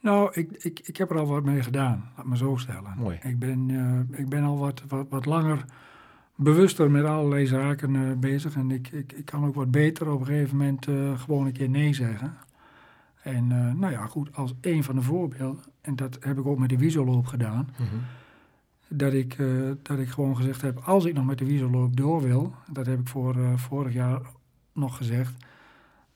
Nou, 0.00 0.30
ik, 0.32 0.50
ik, 0.52 0.80
ik 0.84 0.96
heb 0.96 1.10
er 1.10 1.18
al 1.18 1.26
wat 1.26 1.44
mee 1.44 1.62
gedaan, 1.62 2.10
laat 2.16 2.26
me 2.26 2.36
zo 2.36 2.56
stellen. 2.56 2.92
Mooi. 2.96 3.18
Ik 3.22 3.38
ben, 3.38 3.70
eh, 4.10 4.18
ik 4.18 4.28
ben 4.28 4.42
al 4.44 4.58
wat, 4.58 4.82
wat, 4.88 5.06
wat 5.08 5.26
langer 5.26 5.64
bewuster 6.34 6.90
met 6.90 7.04
allerlei 7.04 7.46
zaken 7.46 8.20
bezig. 8.20 8.54
En 8.54 8.70
ik, 8.70 8.88
ik, 8.88 9.12
ik 9.12 9.24
kan 9.24 9.44
ook 9.46 9.54
wat 9.54 9.70
beter 9.70 10.10
op 10.10 10.20
een 10.20 10.26
gegeven 10.26 10.56
moment 10.56 10.84
gewoon 11.20 11.46
een 11.46 11.52
keer 11.52 11.68
nee 11.68 11.94
zeggen. 11.94 12.36
En 13.26 13.52
eh, 13.52 13.72
nou 13.72 13.92
ja, 13.92 14.06
goed, 14.06 14.36
als 14.36 14.54
een 14.60 14.84
van 14.84 14.94
de 14.94 15.02
voorbeelden, 15.02 15.64
en 15.80 15.96
dat 15.96 16.16
heb 16.20 16.38
ik 16.38 16.46
ook 16.46 16.58
met 16.58 16.68
de 16.68 16.78
wieselloop 16.78 17.26
gedaan, 17.26 17.68
dat 18.88 19.12
ik, 19.12 19.38
eh, 19.38 19.70
dat 19.82 19.98
ik 19.98 20.08
gewoon 20.08 20.36
gezegd 20.36 20.62
heb, 20.62 20.78
als 20.78 21.04
ik 21.04 21.14
nog 21.14 21.24
met 21.24 21.38
de 21.38 21.44
wieselloop 21.44 21.96
door 21.96 22.22
wil, 22.22 22.54
dat 22.70 22.86
heb 22.86 23.00
ik 23.00 23.08
voor, 23.08 23.36
eh, 23.36 23.56
vorig 23.56 23.92
jaar 23.92 24.20
nog 24.72 24.96
gezegd, 24.96 25.44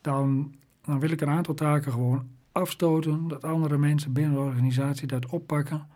dan, 0.00 0.54
dan 0.84 1.00
wil 1.00 1.10
ik 1.10 1.20
een 1.20 1.28
aantal 1.28 1.54
taken 1.54 1.92
gewoon 1.92 2.28
afstoten, 2.52 3.28
dat 3.28 3.44
andere 3.44 3.78
mensen 3.78 4.12
binnen 4.12 4.34
de 4.34 4.40
organisatie 4.40 5.06
dat 5.06 5.26
oppakken, 5.26 5.86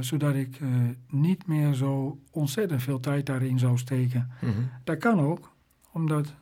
zodat 0.00 0.34
ik 0.34 0.60
niet 1.08 1.46
meer 1.46 1.74
zo 1.74 2.18
ontzettend 2.30 2.82
veel 2.82 3.00
tijd 3.00 3.26
daarin 3.26 3.58
zou 3.58 3.78
steken. 3.78 4.30
Mhm. 4.40 4.52
Dat 4.84 4.98
kan 4.98 5.20
ook, 5.20 5.52
omdat 5.92 6.34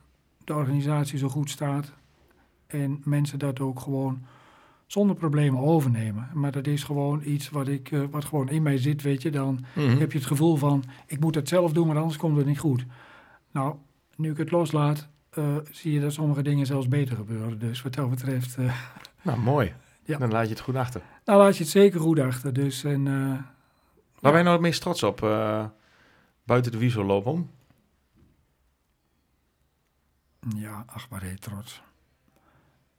de 0.44 0.54
organisatie 0.54 1.18
zo 1.18 1.28
goed 1.28 1.50
staat 1.50 1.92
en 2.66 3.00
mensen 3.04 3.38
dat 3.38 3.60
ook 3.60 3.80
gewoon 3.80 4.22
zonder 4.86 5.16
problemen 5.16 5.60
overnemen. 5.60 6.28
Maar 6.34 6.52
dat 6.52 6.66
is 6.66 6.84
gewoon 6.84 7.22
iets 7.24 7.50
wat, 7.50 7.68
ik, 7.68 7.90
eh, 7.90 8.02
wat 8.10 8.24
gewoon 8.24 8.48
in 8.48 8.62
mij 8.62 8.78
zit, 8.78 9.02
weet 9.02 9.22
je. 9.22 9.30
Dan 9.30 9.64
Mhm. 9.74 9.96
heb 9.98 10.12
je 10.12 10.18
het 10.18 10.26
gevoel 10.26 10.56
van, 10.56 10.84
ik 11.06 11.20
moet 11.20 11.34
het 11.34 11.48
zelf 11.48 11.72
doen, 11.72 11.86
want 11.86 11.98
anders 11.98 12.16
komt 12.18 12.36
het 12.36 12.46
niet 12.46 12.58
goed. 12.58 12.84
Nou, 13.50 13.76
nu 14.16 14.30
ik 14.30 14.36
het 14.36 14.50
loslaat, 14.50 15.08
eh, 15.30 15.56
zie 15.70 15.92
je 15.92 16.00
dat 16.00 16.12
sommige 16.12 16.42
dingen 16.42 16.66
zelfs 16.66 16.88
beter 16.88 17.16
gebeuren. 17.16 17.58
Dus 17.58 17.82
wat 17.82 17.94
dat 17.94 18.10
betreft, 18.10 18.56
eh, 18.56 18.74
Nou, 19.22 19.38
mooi. 19.38 19.72
Ja. 20.04 20.18
Dan 20.18 20.30
laat 20.32 20.44
je 20.44 20.50
het 20.50 20.60
goed 20.60 20.74
achter. 20.76 21.02
nou 21.24 21.38
laat 21.38 21.56
je 21.56 21.62
het 21.62 21.72
zeker 21.72 22.00
goed 22.00 22.18
achter. 22.18 22.52
Dus, 22.52 22.84
en, 22.84 23.04
Waar 24.20 24.32
ben 24.32 24.36
je 24.36 24.42
nou 24.42 24.52
het 24.56 24.60
meest 24.60 24.80
trots 24.80 25.02
op 25.02 25.20
buiten 26.44 26.72
de 26.72 26.78
wieselloop 26.78 27.26
om? 27.26 27.50
ja, 30.56 30.82
ach, 30.86 31.08
maar 31.10 31.22
heel 31.22 31.36
trots. 31.38 31.82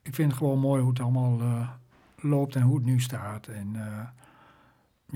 Ik 0.07 0.15
vind 0.15 0.29
het 0.31 0.37
gewoon 0.37 0.59
mooi 0.59 0.81
hoe 0.81 0.89
het 0.89 0.99
allemaal 0.99 1.39
eh, 1.39 1.69
loopt 2.15 2.55
en 2.55 2.61
hoe 2.61 2.75
het 2.75 2.85
nu 2.85 2.99
staat. 2.99 3.47
En 3.47 3.75
eh, 3.75 4.07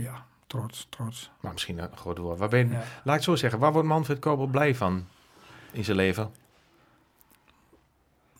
ja, 0.03 0.25
trots, 0.47 0.87
trots. 0.89 1.31
Maar 1.39 1.51
misschien 1.51 1.77
een 1.77 1.97
groot 1.97 2.17
woord. 2.17 2.39
Waar 2.39 2.49
ben 2.49 2.67
je, 2.67 2.73
Ja. 2.73 2.79
Laat 2.79 2.85
ik 3.03 3.11
het 3.13 3.23
zo 3.23 3.35
zeggen, 3.35 3.59
waar 3.59 3.71
wordt 3.73 3.87
Manfred 3.87 4.19
Koper 4.19 4.49
blij 4.49 4.75
van 4.75 5.03
in 5.71 5.83
zijn 5.83 5.97
leven? 5.97 6.31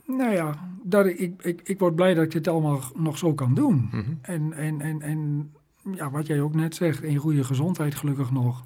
Nou 0.05 0.31
ja, 0.31 0.55
dat 0.83 1.05
ik, 1.05 1.19
ik, 1.19 1.41
ik, 1.41 1.61
ik 1.63 1.79
word 1.79 1.95
blij 1.95 2.13
dat 2.13 2.23
ik 2.23 2.31
dit 2.31 2.47
allemaal 2.47 2.81
nog 2.95 3.17
zo 3.17 3.33
kan 3.33 3.53
doen. 3.53 3.87
Mhm. 3.91 4.13
En, 4.21 4.53
en, 4.53 4.81
en, 4.81 5.01
en 5.01 5.51
ja, 5.93 6.09
wat 6.09 6.27
jij 6.27 6.41
ook 6.41 6.55
net 6.55 6.75
zegt, 6.75 7.03
in 7.03 7.17
goede 7.17 7.43
gezondheid 7.43 7.95
gelukkig 7.95 8.31
nog. 8.31 8.63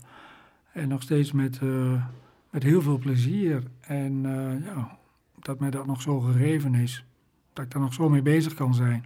En 0.72 0.88
nog 0.88 1.02
steeds 1.02 1.32
met, 1.32 1.60
eh, 1.62 2.06
met 2.50 2.64
heel 2.64 2.82
veel 2.82 2.98
plezier. 2.98 3.64
En 3.80 4.22
ja, 4.64 4.98
dat 5.40 5.60
mij 5.60 5.70
dat 5.70 5.86
nog 5.86 6.02
zo 6.02 6.20
gegeven 6.20 6.76
is. 6.76 7.06
Dat 7.56 7.66
ik 7.66 7.72
daar 7.72 7.82
nog 7.82 7.94
zo 7.94 8.10
mee 8.10 8.22
bezig 8.22 8.54
kan 8.54 8.74
zijn. 8.74 9.06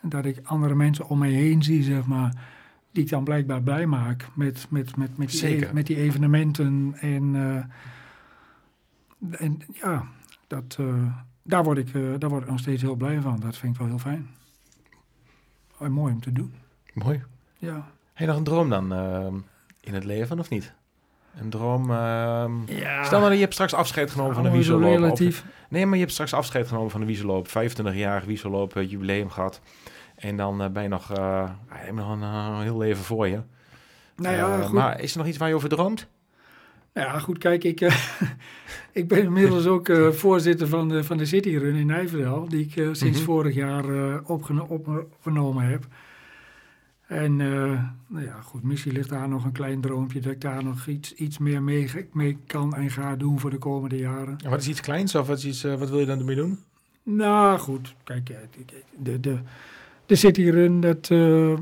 En 0.00 0.08
dat 0.08 0.24
ik 0.24 0.40
andere 0.42 0.74
mensen 0.74 1.08
om 1.08 1.18
mij 1.18 1.30
heen 1.30 1.62
zie, 1.62 1.82
zeg 1.82 2.06
maar, 2.06 2.34
die 2.92 3.02
ik 3.02 3.10
dan 3.10 3.24
blijkbaar 3.24 3.62
blij 3.62 3.86
maak 3.86 4.28
met, 4.34 4.66
met, 4.70 4.96
met, 4.96 5.16
met, 5.16 5.30
die, 5.30 5.72
met 5.72 5.86
die 5.86 5.96
evenementen. 5.96 6.94
En, 7.00 7.34
eh, 7.34 9.40
en 9.40 9.60
ja, 9.72 10.06
dat, 10.46 10.76
eh, 10.80 11.14
daar, 11.42 11.64
word 11.64 11.78
ik, 11.78 11.94
eh, 11.94 12.14
daar 12.18 12.30
word 12.30 12.42
ik 12.42 12.48
nog 12.48 12.58
steeds 12.58 12.82
heel 12.82 12.94
blij 12.94 13.20
van. 13.20 13.40
Dat 13.40 13.56
vind 13.56 13.72
ik 13.72 13.78
wel 13.78 13.88
heel 13.88 13.98
fijn. 13.98 14.28
Mooi 15.78 16.12
om 16.12 16.20
te 16.20 16.32
doen. 16.32 16.52
Mooi. 16.92 17.22
Ja. 17.58 17.90
Heb 18.12 18.14
je 18.14 18.26
nog 18.26 18.36
een 18.36 18.44
droom 18.44 18.68
dan 18.68 18.92
in 19.80 19.94
het 19.94 20.04
leven, 20.04 20.38
of 20.38 20.50
niet? 20.50 20.74
Een 21.38 21.50
droom... 21.50 21.90
ehm, 21.90 22.52
ja. 22.66 23.04
Stel 23.04 23.18
nou 23.18 23.22
dat 23.22 23.32
je 23.32 23.40
hebt 23.40 23.52
straks 23.52 23.74
afscheid 23.74 24.10
genomen 24.10 24.34
van 24.34 24.42
de. 24.42 24.48
Of- 24.50 24.66
relatief. 24.82 25.44
nee, 25.68 25.84
maar 25.84 25.94
je 25.94 26.00
hebt 26.00 26.12
straks 26.12 26.32
afscheid 26.34 26.68
genomen 26.68 26.90
van 26.90 27.00
de 27.00 27.06
wieselloop. 27.06 27.48
25-jarig 27.48 28.24
wieselloop, 28.24 28.76
eh, 28.76 28.90
jubileum 28.90 29.30
gehad. 29.30 29.60
En 30.16 30.36
dan 30.36 30.62
eh, 30.62 30.68
ben 30.70 30.82
je 30.82 30.88
nog, 30.88 31.12
eh, 31.12 31.50
nog 31.94 32.10
een 32.10 32.60
heel 32.62 32.78
leven 32.78 33.04
voor 33.04 33.28
je. 33.28 33.40
Nou 34.16 34.36
ja, 34.36 34.60
goed. 34.62 34.72
maar 34.72 35.00
is 35.00 35.12
er 35.12 35.18
nog 35.18 35.26
iets 35.26 35.38
waar 35.38 35.48
je 35.48 35.54
over 35.54 35.68
droomt? 35.68 36.06
Nou 36.94 37.06
ja, 37.08 37.18
goed, 37.18 37.38
kijk, 37.38 37.64
ik, 37.64 37.80
ik 38.92 39.08
ben 39.08 39.22
inmiddels 39.22 39.66
ook 39.66 39.92
voorzitter 40.10 40.66
van 40.68 40.88
de, 40.88 41.04
van 41.04 41.16
de 41.16 41.24
City 41.26 41.56
Run 41.56 41.74
in 41.74 41.86
Nijverdal, 41.86 42.48
die 42.48 42.64
ik 42.64 42.72
sinds 42.72 43.18
Mhm. 43.18 43.24
vorig 43.24 43.54
jaar 43.54 43.84
opgeno- 44.24 44.66
opgenomen 44.68 45.64
heb. 45.68 45.84
En 47.10 47.40
eh, 47.40 47.82
nou 48.06 48.24
ja, 48.24 48.40
goed, 48.40 48.62
misschien 48.62 48.92
ligt 48.92 49.08
daar 49.08 49.28
nog 49.28 49.44
een 49.44 49.52
klein 49.52 49.80
droompje 49.80 50.20
dat 50.20 50.32
ik 50.32 50.40
daar 50.40 50.64
nog 50.64 50.86
iets, 50.86 51.14
iets 51.14 51.38
meer 51.38 51.62
mee, 51.62 51.90
mee 52.12 52.36
kan 52.46 52.74
en 52.74 52.90
ga 52.90 53.16
doen 53.16 53.38
voor 53.38 53.50
de 53.50 53.58
komende 53.58 53.98
jaren. 53.98 54.38
En 54.44 54.50
wat 54.50 54.60
is 54.60 54.68
iets 54.68 54.80
kleins 54.80 55.14
of 55.14 55.26
wat, 55.26 55.38
is 55.38 55.44
iets, 55.44 55.64
eh, 55.64 55.74
wat 55.74 55.90
wil 55.90 55.98
je 55.98 56.06
dan 56.06 56.18
ermee 56.18 56.36
doen? 56.36 56.58
Nou 57.02 57.58
goed, 57.58 57.94
kijk, 58.04 58.28
eh, 58.28 58.36
de, 58.98 59.20
de, 59.20 59.38
de 60.06 60.14
City 60.14 60.50
Run, 60.50 60.80
dat, 60.80 61.10
uh, 61.10 61.58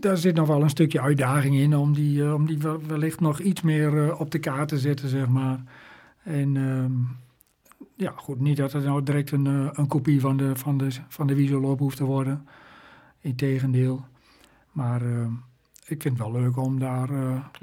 daar 0.00 0.16
zit 0.16 0.34
nog 0.34 0.48
wel 0.48 0.62
een 0.62 0.70
stukje 0.70 1.00
uitdaging 1.00 1.56
in 1.56 1.76
om 1.76 1.92
die, 1.94 2.34
om 2.34 2.46
die 2.46 2.58
wellicht 2.86 3.20
nog 3.20 3.40
iets 3.40 3.62
meer 3.62 4.16
op 4.16 4.30
de 4.30 4.38
kaart 4.38 4.68
te 4.68 4.78
zetten, 4.78 5.08
zeg 5.08 5.28
maar. 5.28 5.62
En 6.22 6.56
ehm, 6.56 6.92
ja, 7.94 8.12
goed, 8.16 8.40
niet 8.40 8.56
dat 8.56 8.72
het 8.72 8.84
nou 8.84 9.02
direct 9.02 9.30
een, 9.30 9.70
een 9.72 9.86
kopie 9.86 10.20
van 10.20 10.36
de, 10.36 10.56
van 10.56 10.78
de, 10.78 10.88
van 11.08 11.26
de 11.26 11.74
hoeft 11.78 11.96
te 11.96 12.04
worden. 12.04 12.46
Integendeel. 13.20 14.04
Maar 14.76 15.02
ehm, 15.02 15.30
ik 15.86 16.02
vind 16.02 16.18
het 16.18 16.18
wel 16.18 16.32
leuk 16.40 16.56
om 16.56 16.78
daar 16.78 17.08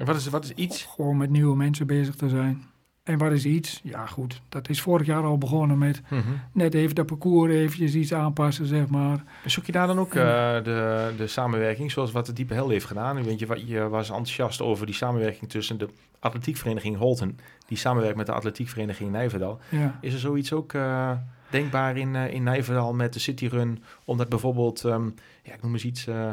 wat 0.04 0.16
is, 0.16 0.28
wat 0.28 0.44
is 0.44 0.50
iets? 0.50 0.82
gewoon 0.84 1.16
met 1.16 1.30
nieuwe 1.30 1.56
mensen 1.56 1.86
bezig 1.86 2.14
te 2.14 2.28
zijn. 2.28 2.64
En 3.02 3.18
wat 3.18 3.32
is 3.32 3.44
iets? 3.44 3.80
Ja, 3.82 4.06
goed. 4.06 4.42
Dat 4.48 4.68
is 4.68 4.80
vorig 4.80 5.06
jaar 5.06 5.22
al 5.22 5.38
begonnen 5.38 5.78
met 5.78 6.02
Mhm. 6.10 6.20
net 6.52 6.74
even 6.74 6.94
dat 6.94 7.06
parcours 7.06 7.52
eventjes 7.52 7.94
iets 7.94 8.14
aanpassen, 8.14 8.66
zeg 8.66 8.88
maar. 8.88 9.24
Zoek 9.44 9.64
je 9.66 9.72
daar 9.72 9.86
dan 9.86 9.98
ook 9.98 10.14
eh, 10.14 10.22
de, 10.62 11.12
de 11.16 11.26
samenwerking, 11.26 11.90
zoals 11.90 12.12
wat 12.12 12.26
de 12.26 12.32
Diepe 12.32 12.54
Hel 12.54 12.68
heeft 12.68 12.84
gedaan? 12.86 13.22
Weet 13.24 13.38
je, 13.38 13.46
wat- 13.46 13.68
je 13.68 13.88
was 13.88 14.08
enthousiast 14.08 14.60
over 14.62 14.86
die 14.86 14.94
samenwerking 14.94 15.50
tussen 15.50 15.78
de 15.78 15.88
atletiekvereniging 16.18 16.96
Holten, 16.96 17.38
die 17.66 17.76
samenwerkt 17.78 18.16
met 18.16 18.26
de 18.26 18.32
atletiekvereniging 18.32 19.10
Nijverdal. 19.10 19.60
Ja. 19.68 19.98
Is 20.00 20.12
er 20.12 20.18
zoiets 20.18 20.52
ook 20.52 20.72
eh, 20.72 21.10
denkbaar 21.50 21.96
in, 21.96 22.16
eh, 22.16 22.32
in 22.34 22.42
Nijverdal 22.42 22.94
met 22.94 23.12
de 23.12 23.18
Cityrun, 23.18 23.82
om 24.04 24.16
dat 24.16 24.28
bijvoorbeeld, 24.28 24.84
ehm, 24.84 25.04
ja, 25.42 25.54
ik 25.54 25.62
noem 25.62 25.72
eens 25.72 25.84
iets, 25.84 26.06
eh, 26.06 26.32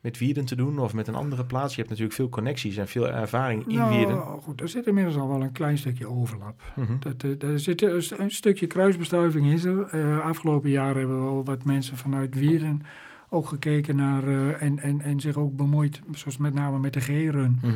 met 0.00 0.18
Wierden 0.18 0.44
te 0.44 0.56
doen 0.56 0.78
of 0.78 0.94
met 0.94 1.08
een 1.08 1.14
andere 1.14 1.44
plaats? 1.44 1.70
Je 1.70 1.76
hebt 1.78 1.88
natuurlijk 1.88 2.16
veel 2.16 2.28
connecties 2.28 2.76
en 2.76 2.88
veel 2.88 3.08
ervaring 3.08 3.66
in 3.66 3.76
nou, 3.76 3.96
Wierden. 3.96 4.20
goed, 4.20 4.60
er 4.60 4.68
zit 4.68 4.86
inmiddels 4.86 5.16
al 5.16 5.28
wel 5.28 5.42
een 5.42 5.52
klein 5.52 5.78
stukje 5.78 6.08
overlap. 6.08 6.62
Mhm. 6.76 6.92
Dat, 6.98 7.22
eh, 7.22 7.42
er 7.50 7.60
zit 7.60 7.82
een, 7.82 8.02
st- 8.02 8.18
een 8.18 8.30
stukje 8.30 8.66
kruisbestuiving 8.66 9.52
is 9.52 9.64
er. 9.64 9.82
Eh, 9.82 10.20
afgelopen 10.20 10.70
jaar 10.70 10.94
hebben 10.96 11.16
we 11.18 11.22
wel 11.24 11.44
wat 11.44 11.64
mensen 11.64 11.96
vanuit 11.96 12.34
Wierden 12.34 12.82
ook 13.30 13.46
gekeken 13.46 13.96
naar 13.96 14.28
eh, 14.28 14.62
en, 14.62 14.78
en, 14.78 15.00
en 15.00 15.20
zich 15.20 15.36
ook 15.36 15.56
bemoeid, 15.56 16.00
zoals 16.12 16.36
met 16.36 16.54
name 16.54 16.78
met 16.78 16.92
de 16.92 17.00
G-run. 17.00 17.58
Mhm. 17.62 17.72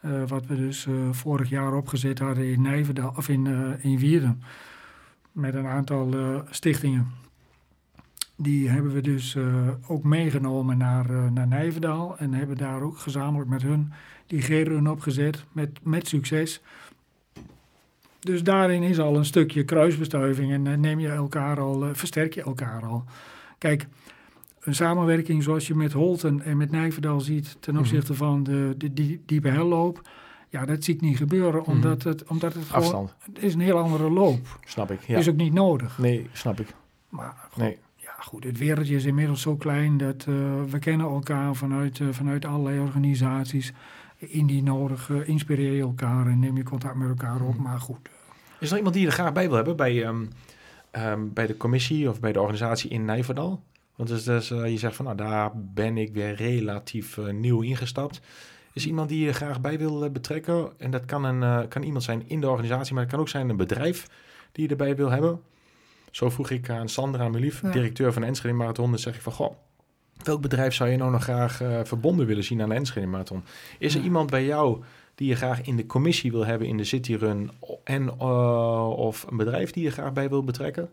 Eh, 0.00 0.22
wat 0.26 0.46
we 0.46 0.56
dus 0.56 0.86
eh, 0.86 0.92
vorig 1.10 1.48
jaar 1.48 1.74
opgezet 1.74 2.18
hadden 2.18 2.52
in 2.52 2.62
Nijverdal, 2.62 3.12
of 3.16 3.28
in, 3.28 3.46
eh, 3.46 3.84
in 3.84 3.98
Wierden. 3.98 4.42
Met 5.32 5.54
een 5.54 5.66
aantal 5.66 6.12
eh, 6.14 6.40
stichtingen. 6.50 7.06
Die 8.36 8.68
hebben 8.68 8.92
we 8.92 9.00
dus 9.00 9.34
eh, 9.34 9.44
ook 9.86 10.02
meegenomen 10.04 10.78
naar, 10.78 11.10
eh, 11.10 11.30
naar 11.30 11.46
Nijverdal. 11.46 12.18
En 12.18 12.34
hebben 12.34 12.56
daar 12.56 12.80
ook 12.82 12.98
gezamenlijk 12.98 13.50
met 13.50 13.62
hun 13.62 13.92
die 14.26 14.40
G-run 14.40 14.88
opgezet. 14.90 15.44
Met, 15.52 15.70
met 15.82 16.08
succes. 16.08 16.60
Dus 18.20 18.42
daarin 18.42 18.82
is 18.82 18.98
al 18.98 19.16
een 19.16 19.24
stukje 19.24 19.64
kruisbestuiving. 19.64 20.52
En 20.52 20.66
eh, 20.66 20.76
neem 20.78 20.98
je 20.98 21.08
elkaar 21.08 21.60
al, 21.60 21.84
versterk 21.94 22.34
je 22.34 22.42
elkaar 22.42 22.82
al. 22.86 23.04
Kijk, 23.58 23.86
een 24.60 24.74
samenwerking 24.74 25.42
zoals 25.42 25.66
je 25.66 25.74
met 25.74 25.92
Holten 25.92 26.42
en 26.42 26.56
met 26.56 26.70
Nijverdal 26.70 27.20
ziet 27.20 27.56
ten 27.60 27.72
Mhm. 27.72 27.82
opzichte 27.82 28.14
van 28.14 28.42
de, 28.42 28.74
de, 28.78 28.92
die 28.92 29.22
diepe 29.26 29.48
helloop. 29.48 30.08
Ja, 30.48 30.64
dat 30.64 30.84
zie 30.84 30.94
ik 30.94 31.00
niet 31.00 31.16
gebeuren, 31.16 31.64
omdat 31.64 32.02
het, 32.02 32.24
omdat 32.24 32.54
het 32.54 32.64
gewoon... 32.64 32.82
Afstand, 32.82 33.14
Het 33.32 33.42
is 33.42 33.54
een 33.54 33.60
heel 33.60 33.78
andere 33.78 34.10
loop. 34.10 34.58
snap 34.64 34.90
ik. 34.90 35.00
Ja. 35.00 35.18
Is 35.18 35.28
ook 35.28 35.36
niet 35.36 35.52
nodig. 35.52 35.98
Nee, 35.98 36.26
snap 36.32 36.60
ik. 36.60 36.74
Maar 37.08 37.34
goed, 37.50 37.62
Nee. 37.62 37.78
Ja, 38.16 38.22
goed, 38.22 38.44
het 38.44 38.58
wereldje 38.58 38.94
is 38.94 39.04
inmiddels 39.04 39.40
zo 39.40 39.56
klein 39.56 39.96
dat 39.96 40.24
eh, 40.28 40.34
we 40.70 40.78
kennen 40.78 41.06
elkaar 41.06 41.54
vanuit, 41.54 42.00
eh, 42.00 42.06
vanuit 42.10 42.44
allerlei 42.44 42.80
organisaties. 42.80 43.72
Indien 44.18 44.64
nodig, 44.64 45.10
eh, 45.10 45.28
inspireer 45.28 45.72
je 45.72 45.82
elkaar 45.82 46.26
en 46.26 46.38
neem 46.38 46.56
je 46.56 46.62
contact 46.62 46.94
met 46.94 47.08
elkaar 47.08 47.40
op. 47.40 47.54
Mhm. 47.54 47.62
Maar 47.62 47.80
goed, 47.80 48.08
Is 48.60 48.70
er 48.70 48.76
iemand 48.76 48.94
die 48.94 49.02
je 49.02 49.08
er 49.08 49.14
graag 49.14 49.32
bij 49.32 49.46
wil 49.46 49.56
hebben 49.56 49.76
bij, 49.76 50.04
ehm, 50.04 50.24
ehm, 50.90 51.20
bij 51.32 51.46
de 51.46 51.56
commissie 51.56 52.08
of 52.08 52.20
bij 52.20 52.32
de 52.32 52.40
organisatie 52.40 52.90
in 52.90 53.04
Nijverdal? 53.04 53.62
Want 53.96 54.08
dus, 54.08 54.24
dus, 54.24 54.48
je 54.48 54.78
zegt 54.78 54.96
van 54.96 55.04
nou, 55.04 55.16
daar 55.16 55.50
ben 55.54 55.98
ik 55.98 56.12
weer 56.12 56.34
relatief 56.34 57.18
nieuw 57.32 57.60
ingestapt. 57.60 58.20
Is 58.72 58.82
er 58.82 58.88
iemand 58.88 59.08
die 59.08 59.24
je 59.24 59.32
graag 59.32 59.60
bij 59.60 59.78
wil 59.78 60.10
betrekken? 60.10 60.72
En 60.78 60.90
dat 60.90 61.04
kan, 61.04 61.24
een, 61.24 61.68
kan 61.68 61.82
iemand 61.82 62.04
zijn 62.04 62.22
in 62.26 62.40
de 62.40 62.48
organisatie, 62.48 62.94
maar 62.94 63.02
het 63.02 63.12
kan 63.12 63.20
ook 63.20 63.28
zijn 63.28 63.48
een 63.48 63.56
bedrijf 63.56 64.06
die 64.52 64.64
je 64.64 64.70
erbij 64.70 64.96
wil 64.96 65.10
hebben. 65.10 65.40
Zo 66.16 66.30
vroeg 66.30 66.50
ik 66.50 66.70
aan 66.70 66.88
Sandra 66.88 67.28
Melief, 67.28 67.62
Ja. 67.62 67.70
directeur 67.70 68.12
van 68.12 68.22
de 68.22 68.28
Enschede 68.28 68.54
Marathon. 68.54 68.90
Dan 68.90 68.98
zeg 68.98 69.14
ik 69.14 69.20
van, 69.22 69.32
goh, 69.32 69.54
welk 70.22 70.40
bedrijf 70.40 70.74
zou 70.74 70.90
je 70.90 70.96
nou 70.96 71.10
nog 71.10 71.22
graag 71.22 71.60
eh, 71.60 71.80
verbonden 71.84 72.26
willen 72.26 72.44
zien 72.44 72.62
aan 72.62 72.68
de 72.68 72.74
Enschede 72.74 73.06
Marathon? 73.06 73.42
Is 73.78 73.92
er 73.94 73.98
Ja. 74.00 74.04
iemand 74.06 74.30
bij 74.30 74.44
jou 74.44 74.82
die 75.14 75.28
je 75.28 75.34
graag 75.34 75.62
in 75.62 75.76
de 75.76 75.86
commissie 75.86 76.30
wil 76.30 76.46
hebben 76.46 76.68
in 76.68 76.76
de 76.76 76.84
Cityrun 76.84 77.50
en 77.84 78.08
eh, 78.18 78.88
of 78.88 79.26
een 79.30 79.36
bedrijf 79.36 79.70
die 79.70 79.82
je 79.82 79.90
graag 79.90 80.12
bij 80.12 80.28
wil 80.28 80.44
betrekken? 80.44 80.88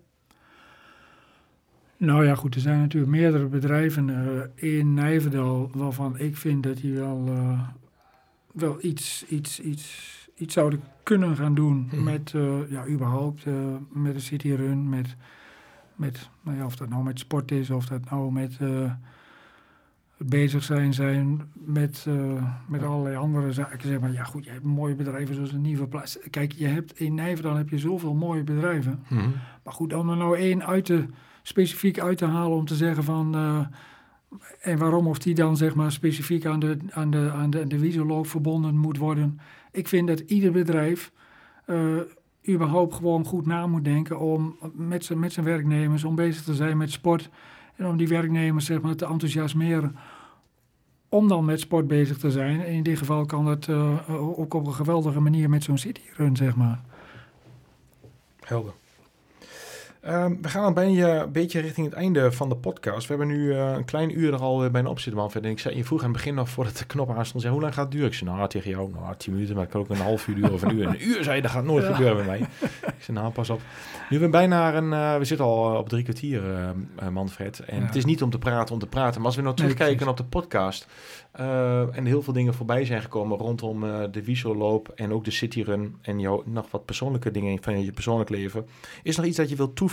Nou 1.97 2.25
ja, 2.25 2.35
goed, 2.35 2.55
er 2.55 2.61
zijn 2.61 2.79
natuurlijk 2.79 3.11
meerdere 3.11 3.45
bedrijven 3.45 4.09
eh, 4.09 4.69
in 4.77 4.93
Nijverdal 4.93 5.69
waarvan 5.73 6.19
ik 6.19 6.37
vind 6.37 6.63
dat 6.63 6.77
die 6.77 6.93
wel, 6.93 7.29
wel 8.53 8.77
iets, 8.81 9.25
iets, 9.27 9.59
iets, 9.59 10.22
iets 10.35 10.53
zouden 10.53 10.81
kunnen 11.03 11.35
gaan 11.35 11.53
doen 11.55 11.87
Mhm. 11.91 12.03
met, 12.03 12.31
eh, 12.35 12.69
ja, 12.71 12.87
überhaupt 12.87 13.45
eh, 13.45 13.53
met 13.89 14.13
de 14.13 14.19
City 14.19 14.51
Run, 14.51 14.89
met, 14.89 15.15
met 15.95 16.29
nou 16.41 16.57
ja, 16.57 16.65
of 16.65 16.75
dat 16.75 16.89
nou 16.89 17.03
met 17.03 17.19
sport 17.19 17.51
is, 17.51 17.69
of 17.69 17.85
dat 17.85 18.09
nou 18.09 18.31
met 18.31 18.57
eh, 18.59 18.91
bezig 20.17 20.63
zijn 20.63 20.93
zijn 20.93 21.41
met, 21.53 22.07
met 22.67 22.83
allerlei 22.83 23.15
andere 23.15 23.51
zaken. 23.51 23.87
Zeg 23.87 23.99
maar, 23.99 24.11
ja 24.11 24.23
goed, 24.23 24.45
je 24.45 24.51
hebt 24.51 24.63
mooie 24.63 24.95
bedrijven 24.95 25.35
zoals 25.35 25.51
een 25.51 25.61
Nieuwe 25.61 25.87
Plaats. 25.87 26.19
Kijk, 26.29 26.51
je 26.51 26.67
hebt 26.67 26.99
in 26.99 27.13
Nijverdal 27.15 27.55
heb 27.55 27.69
je 27.69 27.77
zoveel 27.77 28.13
mooie 28.13 28.43
bedrijven. 28.43 29.03
Maar 29.63 29.73
goed, 29.73 29.93
om 29.93 30.09
er 30.09 30.17
nou 30.17 30.37
één 30.37 30.65
uit 30.65 30.85
te, 30.85 31.05
specifiek 31.41 31.99
uit 31.99 32.17
te 32.17 32.25
halen 32.25 32.57
om 32.57 32.65
te 32.65 32.75
zeggen 32.75 33.03
van... 33.03 33.35
en 34.61 34.77
waarom 34.77 35.07
of 35.07 35.17
die 35.19 35.35
dan 35.35 35.57
zeg 35.57 35.75
maar 35.75 35.91
specifiek 35.91 36.45
aan 36.45 36.59
de, 36.59 36.77
aan 36.89 37.09
de, 37.09 37.31
aan 37.31 37.49
de, 37.49 37.67
de 37.67 37.79
wieselloop 37.79 38.27
verbonden 38.27 38.77
moet 38.77 38.97
worden. 38.97 39.39
Ik 39.73 39.87
vind 39.87 40.07
dat 40.07 40.19
ieder 40.19 40.51
bedrijf 40.51 41.11
eh, 41.65 41.97
überhaupt 42.47 42.93
gewoon 42.93 43.25
goed 43.25 43.45
na 43.45 43.67
moet 43.67 43.83
denken 43.83 44.19
om 44.19 44.57
met 44.73 45.05
zijn, 45.05 45.19
met 45.19 45.33
zijn 45.33 45.45
werknemers, 45.45 46.03
om 46.03 46.15
bezig 46.15 46.43
te 46.43 46.55
zijn 46.55 46.77
met 46.77 46.91
sport. 46.91 47.29
En 47.75 47.85
om 47.85 47.97
die 47.97 48.07
werknemers 48.07 48.65
zeg 48.65 48.81
maar 48.81 48.95
te 48.95 49.05
enthousiasmeren 49.05 49.95
om 51.09 51.27
dan 51.27 51.45
met 51.45 51.59
sport 51.59 51.87
bezig 51.87 52.17
te 52.17 52.31
zijn. 52.31 52.65
In 52.65 52.83
dit 52.83 52.97
geval 52.97 53.25
kan 53.25 53.45
dat 53.45 53.67
eh, 53.67 54.39
ook 54.39 54.53
op 54.53 54.65
een 54.65 54.73
geweldige 54.73 55.19
manier 55.19 55.49
met 55.49 55.63
zo'n 55.63 55.77
cityrun 55.77 56.35
zeg 56.35 56.55
maar. 56.55 56.81
Helder. 58.39 58.73
Ehm, 60.03 60.35
we 60.41 60.47
gaan 60.49 60.73
bijna 60.73 61.21
een 61.21 61.31
beetje 61.31 61.59
richting 61.59 61.85
het 61.85 61.95
einde 61.95 62.31
van 62.31 62.49
de 62.49 62.55
podcast. 62.55 63.07
We 63.07 63.15
hebben 63.15 63.27
nu 63.37 63.53
eh, 63.53 63.71
een 63.71 63.85
klein 63.85 64.19
uur 64.19 64.33
er 64.33 64.39
al 64.39 64.63
eh, 64.63 64.71
bijna 64.71 64.89
op 64.89 64.99
zitten, 64.99 65.21
Manfred. 65.21 65.43
En 65.43 65.49
ik 65.49 65.59
zei, 65.59 65.75
je 65.75 65.83
vroeg 65.83 65.99
aan 65.99 66.05
het 66.07 66.13
begin 66.17 66.33
nog 66.35 66.49
voordat 66.49 66.77
de 66.77 66.85
knop 66.85 67.09
aanstond, 67.09 67.41
zei, 67.41 67.53
hoe 67.53 67.61
lang 67.63 67.73
gaat 67.73 67.83
het 67.83 67.91
duren? 67.93 68.07
Ik 68.07 68.13
zei, 68.13 68.29
nou, 68.29 68.49
tegen 68.49 68.69
jou, 68.69 68.91
nou, 68.93 69.15
tien 69.17 69.33
minuten, 69.33 69.53
maar 69.55 69.63
het 69.63 69.71
kan 69.71 69.81
ook 69.81 69.89
een 69.89 69.95
half 69.97 70.27
uur 70.27 70.35
duren 70.35 70.51
of 70.53 70.61
een 70.61 70.75
uur. 70.77 70.87
Een 70.87 71.07
uur, 71.07 71.23
zei 71.23 71.35
je, 71.35 71.41
dat 71.41 71.51
gaat 71.51 71.63
nooit 71.63 71.83
Ja. 71.85 71.93
gebeuren 71.93 72.15
bij 72.15 72.25
mij. 72.25 72.39
Ik 72.97 73.03
zei, 73.03 73.17
nou, 73.17 73.31
pas 73.31 73.49
op. 73.49 73.61
Nu 74.09 74.19
we 74.19 74.29
bijna 74.29 74.75
een, 74.75 74.93
eh, 74.93 75.17
we 75.17 75.25
zitten 75.25 75.45
al 75.45 75.77
op 75.77 75.89
drie 75.89 76.03
kwartier, 76.03 76.41
Manfred. 77.11 77.59
En 77.59 77.79
Ja. 77.79 77.85
het 77.85 77.95
is 77.95 78.05
niet 78.05 78.21
om 78.23 78.29
te 78.29 78.37
praten, 78.39 78.73
om 78.73 78.79
te 78.79 78.87
praten. 78.87 79.17
Maar 79.17 79.25
als 79.25 79.35
we 79.35 79.41
nou 79.41 79.55
terugkijken 79.55 80.07
op 80.07 80.17
de 80.17 80.23
podcast 80.23 80.87
en 81.91 82.05
heel 82.05 82.21
veel 82.21 82.33
dingen 82.33 82.53
voorbij 82.53 82.85
zijn 82.85 83.01
gekomen 83.01 83.37
rondom 83.37 83.81
de 84.11 84.23
Wieselloop 84.23 84.91
en 84.95 85.11
ook 85.13 85.23
de 85.25 85.31
Cityrun 85.31 85.95
en 86.01 86.19
jouw 86.19 86.43
nog 86.45 86.71
wat 86.71 86.85
persoonlijke 86.85 87.31
dingen 87.31 87.57
van 87.63 87.83
je 87.85 87.91
persoonlijk 87.91 88.29
leven. 88.29 88.65
Is 89.03 89.13
er 89.13 89.19
nog 89.19 89.29
iets 89.29 89.37
dat 89.37 89.49
je 89.49 89.55
wilt 89.55 89.75
toevoegen, 89.75 89.91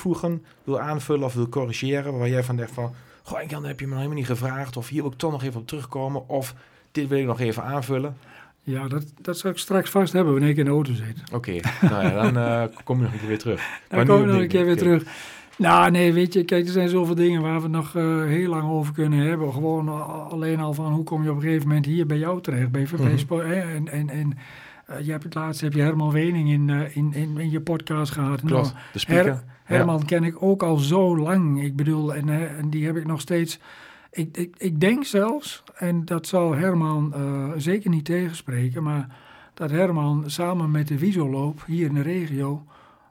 wil 0.64 0.80
aanvullen 0.80 1.24
of 1.24 1.34
wil 1.34 1.48
corrigeren, 1.48 2.18
waar 2.18 2.28
jij 2.28 2.44
van 2.44 2.56
denkt 2.56 2.72
van, 2.72 2.94
goh, 3.22 3.42
Jan, 3.48 3.64
heb 3.64 3.80
je 3.80 3.86
me 3.86 3.90
nog 3.92 4.00
helemaal 4.02 4.22
niet 4.22 4.30
gevraagd, 4.30 4.76
of 4.76 4.88
hier 4.88 5.02
wil 5.02 5.10
ik 5.10 5.18
toch 5.18 5.32
nog 5.32 5.42
even 5.42 5.60
op 5.60 5.66
terugkomen, 5.66 6.28
of 6.28 6.54
dit 6.92 7.08
wil 7.08 7.18
ik 7.18 7.26
nog 7.26 7.40
even 7.40 7.62
aanvullen? 7.64 8.16
Ja, 8.62 8.88
dat, 8.88 9.04
dat 9.20 9.38
zal 9.38 9.50
ik 9.50 9.58
straks 9.58 9.90
vast 9.90 10.12
hebben 10.12 10.32
wanneer 10.32 10.50
ik 10.50 10.56
in 10.56 10.64
de 10.64 10.70
auto 10.70 10.92
zit. 10.92 11.22
Oké, 11.32 11.60
nou 11.80 12.04
ja, 12.04 12.22
dan 12.22 12.36
eh, 12.36 12.76
kom 12.84 12.96
je 12.96 13.02
nog 13.02 13.12
een 13.12 13.18
keer 13.18 13.28
weer 13.28 13.38
terug. 13.38 13.80
Dan 13.88 14.00
op 14.00 14.06
we 14.20 14.26
nog 14.26 14.40
een 14.40 14.48
keer 14.48 14.64
weer 14.64 14.76
terug. 14.76 15.02
Nou, 15.56 15.90
nee, 15.90 16.12
weet 16.12 16.32
je, 16.32 16.44
kijk, 16.44 16.66
er 16.66 16.72
zijn 16.72 16.88
zoveel 16.88 17.14
dingen 17.14 17.42
waar 17.42 17.62
we 17.62 17.68
nog 17.68 17.96
eh, 17.96 18.24
heel 18.24 18.48
lang 18.48 18.70
over 18.70 18.92
kunnen 18.92 19.18
hebben. 19.18 19.52
Gewoon 19.52 19.88
alleen 20.30 20.60
al 20.60 20.74
van 20.74 20.92
hoe 20.92 21.04
kom 21.04 21.22
je 21.22 21.30
op 21.30 21.36
een 21.36 21.42
gegeven 21.42 21.68
moment 21.68 21.86
hier 21.86 22.06
bij 22.06 22.18
jou 22.18 22.40
terecht, 22.40 22.70
bij 22.70 22.86
VP 22.86 22.98
Mhm. 23.30 23.38
Hè? 23.46 23.60
En, 23.60 23.88
en, 23.88 24.10
en 24.10 24.38
eh, 24.86 25.00
je 25.04 25.10
hebt 25.10 25.24
het 25.24 25.34
laatst 25.34 25.60
heb 25.60 25.72
je 25.72 25.82
Herman 25.82 26.10
Wening 26.12 26.50
in, 26.50 26.70
in, 26.94 27.12
in, 27.14 27.38
in 27.38 27.50
je 27.50 27.60
podcast 27.60 28.12
gehad. 28.12 28.42
Nou, 28.42 28.54
Klopt, 28.54 28.74
de 28.92 28.98
speaker. 28.98 29.24
Her- 29.24 29.44
Herman 29.76 30.04
ken 30.04 30.24
ik 30.24 30.42
ook 30.42 30.62
al 30.62 30.76
zo 30.76 31.18
lang. 31.18 31.62
Ik 31.62 31.76
bedoel, 31.76 32.14
en, 32.14 32.28
en 32.56 32.70
die 32.70 32.86
heb 32.86 32.96
ik 32.96 33.06
nog 33.06 33.20
steeds. 33.20 33.58
Ik, 34.10 34.36
ik, 34.36 34.54
ik 34.58 34.80
denk 34.80 35.04
zelfs, 35.04 35.62
en 35.74 36.04
dat 36.04 36.26
zal 36.26 36.54
Herman 36.54 37.14
eh, 37.14 37.50
zeker 37.56 37.90
niet 37.90 38.04
tegenspreken, 38.04 38.82
maar 38.82 39.16
dat 39.54 39.70
Herman 39.70 40.24
samen 40.26 40.70
met 40.70 40.88
de 40.88 40.98
Wieselloop 40.98 41.64
hier 41.66 41.86
in 41.86 41.94
de 41.94 42.02
regio 42.02 42.64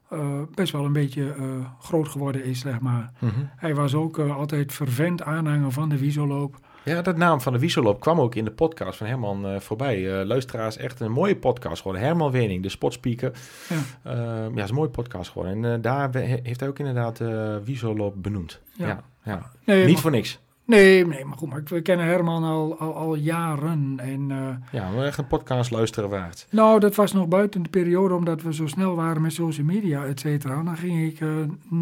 eh, 0.09 0.41
best 0.55 0.71
wel 0.71 0.85
een 0.85 0.93
beetje 0.93 1.33
eh, 1.33 1.45
groot 1.79 2.07
geworden 2.07 2.43
is, 2.43 2.59
zeg 2.59 2.79
maar. 2.79 3.11
Mhm. 3.19 3.31
Hij 3.55 3.75
was 3.75 3.93
ook 3.93 4.19
altijd 4.19 4.73
vervent 4.73 5.23
aanhanger 5.23 5.71
van 5.71 5.89
de 5.89 5.97
Wiesoloop. 5.97 6.59
Ja, 6.89 7.01
dat 7.01 7.17
naam 7.17 7.41
van 7.41 7.53
de 7.53 7.59
Wieselop 7.59 7.99
kwam 7.99 8.19
ook 8.19 8.35
in 8.35 8.45
de 8.45 8.51
podcast 8.51 8.97
van 8.97 9.07
Herman 9.07 9.45
eh, 9.45 9.59
voorbij. 9.59 10.19
Eh, 10.19 10.25
luisteraars, 10.25 10.77
echt 10.77 10.99
een 10.99 11.11
mooie 11.11 11.35
podcast 11.35 11.77
geworden. 11.77 12.03
Herman 12.03 12.31
Wening, 12.31 12.63
de 12.63 12.69
sportspeaker. 12.69 13.31
Ja. 13.69 14.11
Eh, 14.11 14.55
ja, 14.55 14.63
is 14.63 14.69
een 14.69 14.75
mooie 14.75 14.89
podcast 14.89 15.29
geworden. 15.31 15.65
En 15.65 15.81
daar 15.81 16.15
heeft 16.15 16.59
hij 16.59 16.69
ook 16.69 16.79
inderdaad 16.79 17.17
de 17.17 17.61
Wieselop 17.65 18.13
benoemd. 18.23 18.59
Ja. 18.73 18.85
Ja. 18.87 19.03
Ja, 19.23 19.51
Nee, 19.65 19.83
Niet 19.83 19.93
maar, 19.93 20.01
voor 20.01 20.11
niks. 20.11 20.39
nee, 20.65 21.05
nee, 21.07 21.25
maar 21.25 21.37
goed, 21.37 21.49
maar 21.49 21.61
we 21.65 21.81
kennen 21.81 22.05
Herman 22.05 22.43
al, 22.43 22.77
al, 22.79 22.93
al 22.95 23.15
jaren. 23.15 23.93
En 23.97 24.27
Ja, 24.71 24.89
maar 24.89 25.05
echt 25.05 25.17
een 25.17 25.27
podcast 25.27 25.71
luisteren 25.71 26.09
waard. 26.09 26.47
nou, 26.51 26.79
dat 26.79 26.95
was 26.95 27.13
nog 27.13 27.27
buiten 27.27 27.63
de 27.63 27.69
periode, 27.69 28.13
omdat 28.13 28.41
we 28.41 28.53
zo 28.53 28.67
snel 28.67 28.95
waren 28.95 29.21
met 29.21 29.33
social 29.33 29.65
media, 29.65 30.03
et 30.05 30.19
cetera. 30.19 30.63
Dan 30.63 30.77
ging 30.77 31.11
ik 31.11 31.19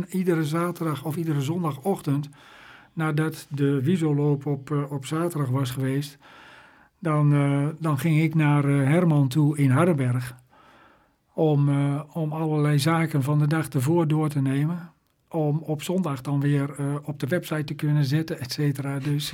iedere 0.09 0.45
zaterdag 0.45 1.03
of 1.05 1.15
iedere 1.15 1.41
zondagochtend, 1.41 2.29
nadat 2.97 3.47
de 3.49 3.83
Wiesoloop 3.83 4.45
op, 4.45 4.71
eh, 4.71 4.91
op 4.91 5.05
zaterdag 5.05 5.49
was 5.49 5.71
geweest, 5.71 6.17
dan, 6.99 7.33
eh, 7.33 7.67
dan 7.79 7.97
ging 7.99 8.21
ik 8.21 8.35
naar 8.35 8.65
eh, 8.65 8.75
Herman 8.75 9.27
toe 9.27 9.57
in 9.57 9.69
Hardenberg. 9.69 10.35
Om, 11.33 11.69
om 12.13 12.31
allerlei 12.31 12.79
zaken 12.79 13.23
van 13.23 13.39
de 13.39 13.47
dag 13.47 13.67
ervoor 13.67 14.07
door 14.07 14.29
te 14.29 14.41
nemen. 14.41 14.91
Om 15.29 15.57
op 15.57 15.81
zondag 15.81 16.21
dan 16.21 16.39
weer 16.39 16.75
op 17.03 17.19
de 17.19 17.27
website 17.27 17.63
te 17.63 17.73
kunnen 17.73 18.05
zetten, 18.05 18.39
et 18.39 18.51
cetera. 18.51 18.99
Dus, 18.99 19.33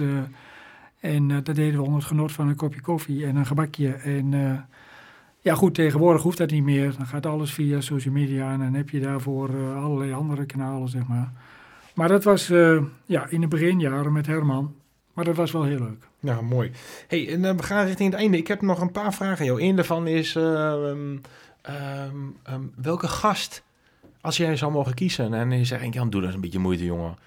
en 0.99 1.27
dat 1.27 1.45
deden 1.45 1.73
we 1.73 1.81
onder 1.81 1.99
het 1.99 2.07
genot 2.07 2.31
van 2.31 2.47
een 2.47 2.55
kopje 2.55 2.81
koffie 2.81 3.25
en 3.25 3.35
een 3.35 3.45
gebakje. 3.45 3.93
En 3.93 4.31
ja, 5.39 5.55
goed, 5.55 5.75
tegenwoordig 5.75 6.21
hoeft 6.21 6.37
dat 6.37 6.51
niet 6.51 6.63
meer. 6.63 6.93
Dan 6.97 7.07
gaat 7.07 7.25
alles 7.25 7.53
via 7.53 7.81
social 7.81 8.13
media 8.13 8.51
en 8.51 8.59
dan 8.59 8.73
heb 8.73 8.89
je 8.89 8.99
daarvoor 8.99 9.75
allerlei 9.75 10.13
andere 10.13 10.45
kanalen, 10.45 10.89
zeg 10.89 11.07
maar. 11.07 11.31
Maar 11.93 12.07
dat 12.07 12.23
was 12.23 12.49
eh, 12.49 12.83
ja, 13.05 13.27
in 13.27 13.41
de 13.41 13.47
beginjaren 13.47 14.13
met 14.13 14.25
Herman. 14.25 14.75
Maar 15.13 15.25
dat 15.25 15.35
was 15.35 15.51
wel 15.51 15.63
heel 15.63 15.79
leuk. 15.79 16.07
Ja, 16.19 16.41
mooi. 16.41 16.71
hey, 17.07 17.33
en 17.33 17.45
eh, 17.45 17.55
we 17.55 17.63
gaan 17.63 17.85
richting 17.85 18.11
het 18.11 18.19
einde. 18.19 18.37
Ik 18.37 18.47
heb 18.47 18.61
nog 18.61 18.81
een 18.81 18.91
paar 18.91 19.13
vragen 19.13 19.45
jou. 19.45 19.61
Eén 19.61 19.75
daarvan 19.75 20.07
is, 20.07 20.35
ehm, 20.35 21.17
welke 22.75 23.07
gast, 23.07 23.63
als 24.21 24.37
jij 24.37 24.55
zou 24.55 24.71
mogen 24.71 24.93
kiezen 24.93 25.33
en 25.33 25.51
je 25.51 25.65
zegt, 25.65 25.93
Jan, 25.93 26.09
doe 26.09 26.21
dat 26.21 26.33
een 26.33 26.41
beetje 26.41 26.59
moeite, 26.59 26.85
jongen. 26.85 27.17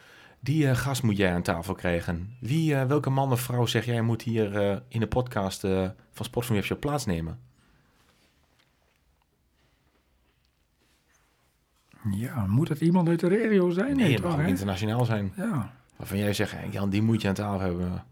Die 0.40 0.74
gast 0.74 1.02
moet 1.02 1.16
jij 1.16 1.32
aan 1.32 1.42
tafel 1.42 1.74
krijgen. 1.74 2.36
Wie, 2.40 2.76
welke 2.76 3.10
man 3.10 3.32
of 3.32 3.40
vrouw 3.40 3.66
zeg 3.66 3.84
jij 3.84 4.02
moet 4.02 4.22
hier 4.22 4.82
in 4.88 5.00
de 5.00 5.06
podcast 5.06 5.60
van 6.12 6.24
Sport 6.24 6.46
van 6.46 6.78
plaatsnemen? 6.78 7.45
Ja, 12.10 12.46
moet 12.46 12.68
het 12.68 12.80
iemand 12.80 13.08
uit 13.08 13.20
de 13.20 13.28
regio 13.28 13.70
zijn? 13.70 13.96
Nee, 13.96 14.12
het 14.12 14.22
mag 14.22 14.34
ook 14.34 14.46
internationaal 14.46 15.04
zijn. 15.04 15.32
Ja, 15.36 15.72
Waarvan 15.96 16.18
jij 16.18 16.32
zegt, 16.32 16.52
hey, 16.52 16.68
Jan, 16.68 16.90
die 16.90 17.02
moet 17.02 17.22
je 17.22 17.28
aan 17.28 17.34
tafel 17.34 17.60
hebben. 17.60 18.04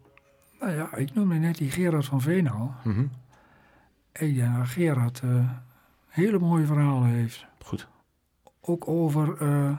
nou 0.60 0.72
ja, 0.72 0.94
ik 0.96 1.14
noemde 1.14 1.34
net 1.34 1.56
die 1.56 1.70
Gerard 1.70 2.04
van 2.04 2.20
Veen 2.20 2.50
al. 2.50 2.74
Ik 4.12 4.34
denk 4.36 4.56
dat 4.56 4.66
Gerard 4.68 5.20
eh, 5.24 5.48
hele 6.08 6.38
mooie 6.38 6.66
verhalen 6.66 7.08
heeft. 7.08 7.46
Goed. 7.64 7.88
Ook 8.60 8.88
over 8.88 9.36
eh, 9.42 9.76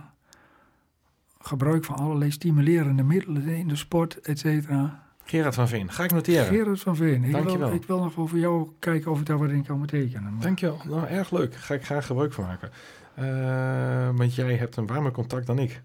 gebruik 1.40 1.84
van 1.86 1.96
allerlei 1.96 2.32
stimulerende 2.32 3.04
middelen 3.04 3.48
in 3.48 3.68
de 3.68 3.76
sport, 3.76 4.20
et 4.22 4.40
cetera. 4.40 5.04
Gerard 5.28 5.56
van 5.56 5.68
Veen, 5.68 5.92
ga 5.92 6.04
ik 6.04 6.12
noteren. 6.12 6.46
Gerard 6.46 6.80
van 6.80 6.96
Veen. 6.96 7.24
Ik 7.24 7.32
Dankjewel. 7.32 7.68
wil, 7.68 7.78
ik 7.78 7.86
wil 7.88 8.00
nog 8.04 8.14
voor 8.14 8.38
jou 8.40 8.70
kijken 8.80 9.12
of 9.12 9.20
ik 9.20 9.26
daar 9.26 9.38
wat 9.38 9.50
in 9.50 9.64
kan 9.66 9.82
betekenen. 9.82 10.34
Maar- 10.34 10.42
Dankjewel. 10.42 10.80
Nou, 10.88 11.08
erg 11.08 11.32
leuk. 11.32 11.56
Ga 11.56 11.74
ik 11.74 11.86
graag 11.86 12.06
gebruik 12.06 12.34
van 12.34 12.44
maken. 12.46 12.72
Eh, 13.16 14.18
want 14.18 14.36
jij 14.36 14.56
hebt 14.56 14.76
een 14.78 14.88
warmer 14.88 15.12
contact 15.12 15.46
dan 15.48 15.60
ik. 15.60 15.82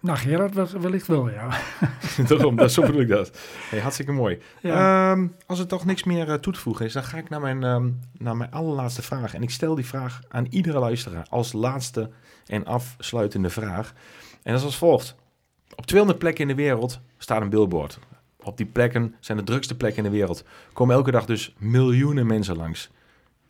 Nou, 0.00 0.18
Gerard 0.18 0.72
wellicht 0.72 1.06
wel, 1.06 1.30
ja. 1.30 1.48
Daarom, 2.28 2.56
dat, 2.56 2.72
zo 2.72 2.82
bedoel 2.82 3.00
ik 3.00 3.08
dat. 3.08 3.38
Hey, 3.70 3.80
hartstikke 3.80 4.12
mooi. 4.12 4.38
ja. 4.60 5.10
Ehm, 5.12 5.26
als 5.46 5.58
er 5.58 5.66
toch 5.66 5.84
niks 5.84 6.04
meer 6.04 6.28
eh, 6.30 6.34
toe 6.34 6.52
te 6.52 6.60
voegen 6.60 6.86
is, 6.86 6.92
dan 6.92 7.04
ga 7.04 7.16
ik 7.18 7.28
naar 7.28 7.40
mijn, 7.40 7.62
ehm, 7.62 7.90
naar 8.18 8.36
mijn 8.36 8.50
allerlaatste 8.50 9.02
vraag. 9.02 9.34
En 9.34 9.42
ik 9.42 9.50
stel 9.50 9.74
die 9.74 9.86
vraag 9.86 10.20
aan 10.28 10.46
iedere 10.50 10.78
luisteraar 10.78 11.26
als 11.30 11.52
laatste 11.52 12.10
en 12.46 12.64
afsluitende 12.64 13.50
vraag. 13.50 13.92
En 14.42 14.52
dat 14.52 14.60
is 14.60 14.66
als 14.66 14.78
volgt. 14.78 15.14
Op 15.74 15.86
200 15.86 16.18
plekken 16.18 16.42
in 16.42 16.56
de 16.56 16.62
wereld 16.62 17.00
staat 17.18 17.42
een 17.42 17.48
billboard. 17.48 17.98
Op 18.42 18.56
die 18.56 18.66
plekken 18.66 19.14
zijn 19.20 19.38
de 19.38 19.44
drukste 19.44 19.76
plekken 19.76 20.04
in 20.04 20.10
de 20.10 20.16
wereld. 20.16 20.44
Komen 20.72 20.94
elke 20.94 21.10
dag 21.10 21.24
dus 21.24 21.54
miljoenen 21.58 22.26
mensen 22.26 22.56
langs. 22.56 22.90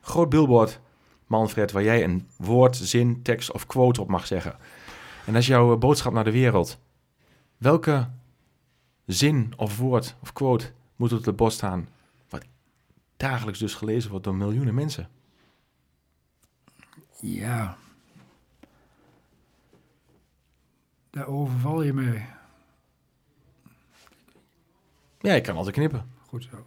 Groot 0.01 0.29
billboard, 0.29 0.81
Manfred, 1.27 1.73
waar 1.73 1.83
jij 1.83 2.05
een 2.05 2.29
woord, 2.37 2.77
zin, 2.77 3.23
tekst 3.23 3.53
of 3.53 3.67
quote 3.67 4.01
op 4.01 4.09
mag 4.09 4.27
zeggen. 4.27 4.53
En 5.27 5.33
dat 5.33 5.43
is 5.43 5.47
jouw 5.47 5.73
eh, 5.73 5.79
boodschap 5.79 6.13
naar 6.13 6.25
de 6.25 6.31
wereld. 6.31 6.79
Welke 7.57 8.09
zin 9.07 9.53
of 9.57 9.79
woord 9.79 10.17
of 10.23 10.33
quote 10.33 10.73
moet 10.97 11.13
op 11.13 11.25
het 11.25 11.37
bord 11.37 11.53
staan, 11.53 11.89
wat 12.29 12.45
dagelijks 13.17 13.59
dus 13.59 13.75
gelezen 13.75 14.11
wordt 14.11 14.25
door 14.25 14.35
miljoenen 14.35 14.75
mensen. 14.75 15.09
ja. 17.21 17.77
Daar 21.17 21.27
overval 21.27 21.83
je 21.83 21.93
mee. 21.93 22.25
Ja, 25.21 25.33
ik 25.35 25.43
kan 25.43 25.57
altijd 25.57 25.75
knippen. 25.75 26.11
Goed 26.27 26.43
zo. 26.51 26.63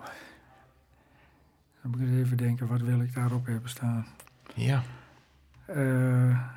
Dan 1.82 1.92
moet 1.92 2.00
ik 2.00 2.08
eens 2.08 2.26
even 2.26 2.38
denken, 2.38 2.68
wat 2.68 2.82
wil 2.82 3.02
ik 3.02 3.14
daarop 3.14 3.46
hebben 3.46 3.70
staan? 3.70 4.08
Ja. 4.56 4.84
Eh, 5.66 6.48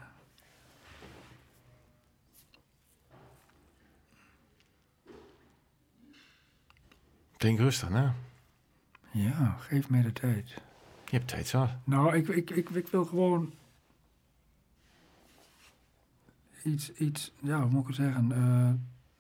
Denk 7.37 7.59
rustig 7.59 7.89
na. 7.89 8.15
ja, 9.11 9.57
geef 9.59 9.89
mij 9.91 10.03
de 10.03 10.13
tijd. 10.13 10.49
Je 11.05 11.17
hebt 11.17 11.29
tijd 11.29 11.47
zat. 11.47 11.71
Nou, 11.85 12.17
ik, 12.17 12.29
ik, 12.29 12.51
ik, 12.51 12.69
ik 12.71 12.89
wil 12.89 13.05
gewoon 13.05 13.53
iets, 16.65 16.93
iets, 16.93 17.33
ja, 17.43 17.61
hoe 17.61 17.71
moet 17.71 17.81
ik 17.81 17.87
het 17.87 17.97
zeggen? 17.97 18.33
eh, 18.33 18.71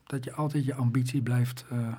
dat 0.06 0.24
je 0.24 0.32
altijd 0.32 0.64
je 0.64 0.74
ambitie 0.74 1.22
blijft, 1.22 1.64
eh, 1.70 1.94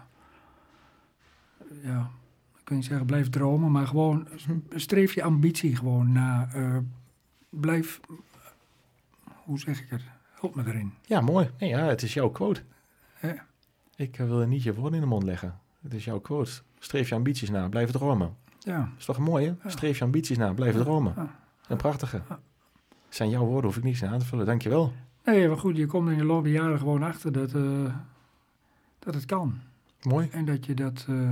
ja, 1.83 2.09
ik 2.57 2.61
kan 2.63 2.75
niet 2.75 2.85
zeggen 2.85 3.05
blijf 3.05 3.29
dromen, 3.29 3.71
maar 3.71 3.87
gewoon 3.87 4.27
streef 4.75 5.13
je 5.13 5.23
ambitie 5.23 5.75
gewoon 5.75 6.11
na. 6.11 6.49
eh, 6.53 6.77
blijf, 7.49 7.99
hoe 9.43 9.59
zeg 9.59 9.81
ik 9.81 9.89
het? 9.89 10.01
Help 10.39 10.55
me 10.55 10.63
erin. 10.65 10.93
Ja, 11.05 11.21
mooi. 11.21 11.49
Nee, 11.59 11.69
ja, 11.69 11.77
het 11.85 12.01
is 12.01 12.13
jouw 12.13 12.29
quote. 12.29 12.63
Hè? 13.13 13.33
Ik 13.95 14.15
wil 14.17 14.41
er 14.41 14.47
niet 14.47 14.63
je 14.63 14.73
woorden 14.73 14.93
in 14.93 15.01
de 15.01 15.07
mond 15.07 15.23
leggen. 15.23 15.59
Het 15.81 15.93
is 15.93 16.05
jouw 16.05 16.19
quote. 16.19 16.51
Streef 16.79 17.09
je 17.09 17.15
ambities 17.15 17.49
na, 17.49 17.69
blijf 17.69 17.91
dromen. 17.91 18.35
Ja, 18.59 18.89
is 18.97 19.05
toch 19.05 19.17
mooi, 19.17 19.45
hè? 19.45 19.53
Ja. 19.63 19.69
Streef 19.69 19.97
je 19.97 20.03
ambities 20.03 20.37
na, 20.37 20.53
blijf 20.53 20.75
dromen. 20.75 21.13
Ja. 21.15 21.35
Een 21.67 21.77
prachtige. 21.77 22.21
Ja. 22.29 22.39
zijn 23.09 23.29
jouw 23.29 23.45
woorden, 23.45 23.65
hoef 23.65 23.77
ik 23.77 23.83
niets 23.83 24.03
aan 24.03 24.19
te 24.19 24.25
vullen. 24.25 24.45
Dankjewel. 24.45 24.93
Nee, 25.25 25.47
maar 25.47 25.57
goed, 25.57 25.77
je 25.77 25.85
komt 25.85 26.09
in 26.09 26.15
je 26.15 26.23
loop 26.23 26.43
der 26.43 26.53
jaren 26.53 26.77
gewoon 26.79 27.03
achter 27.03 27.31
dat, 27.31 27.53
eh, 27.53 27.93
dat 28.99 29.13
het 29.13 29.25
kan. 29.25 29.59
Mooi, 30.01 30.27
En 30.31 30.45
dat 30.45 30.65
je, 30.65 30.73
dat, 30.73 31.05
eh, 31.09 31.31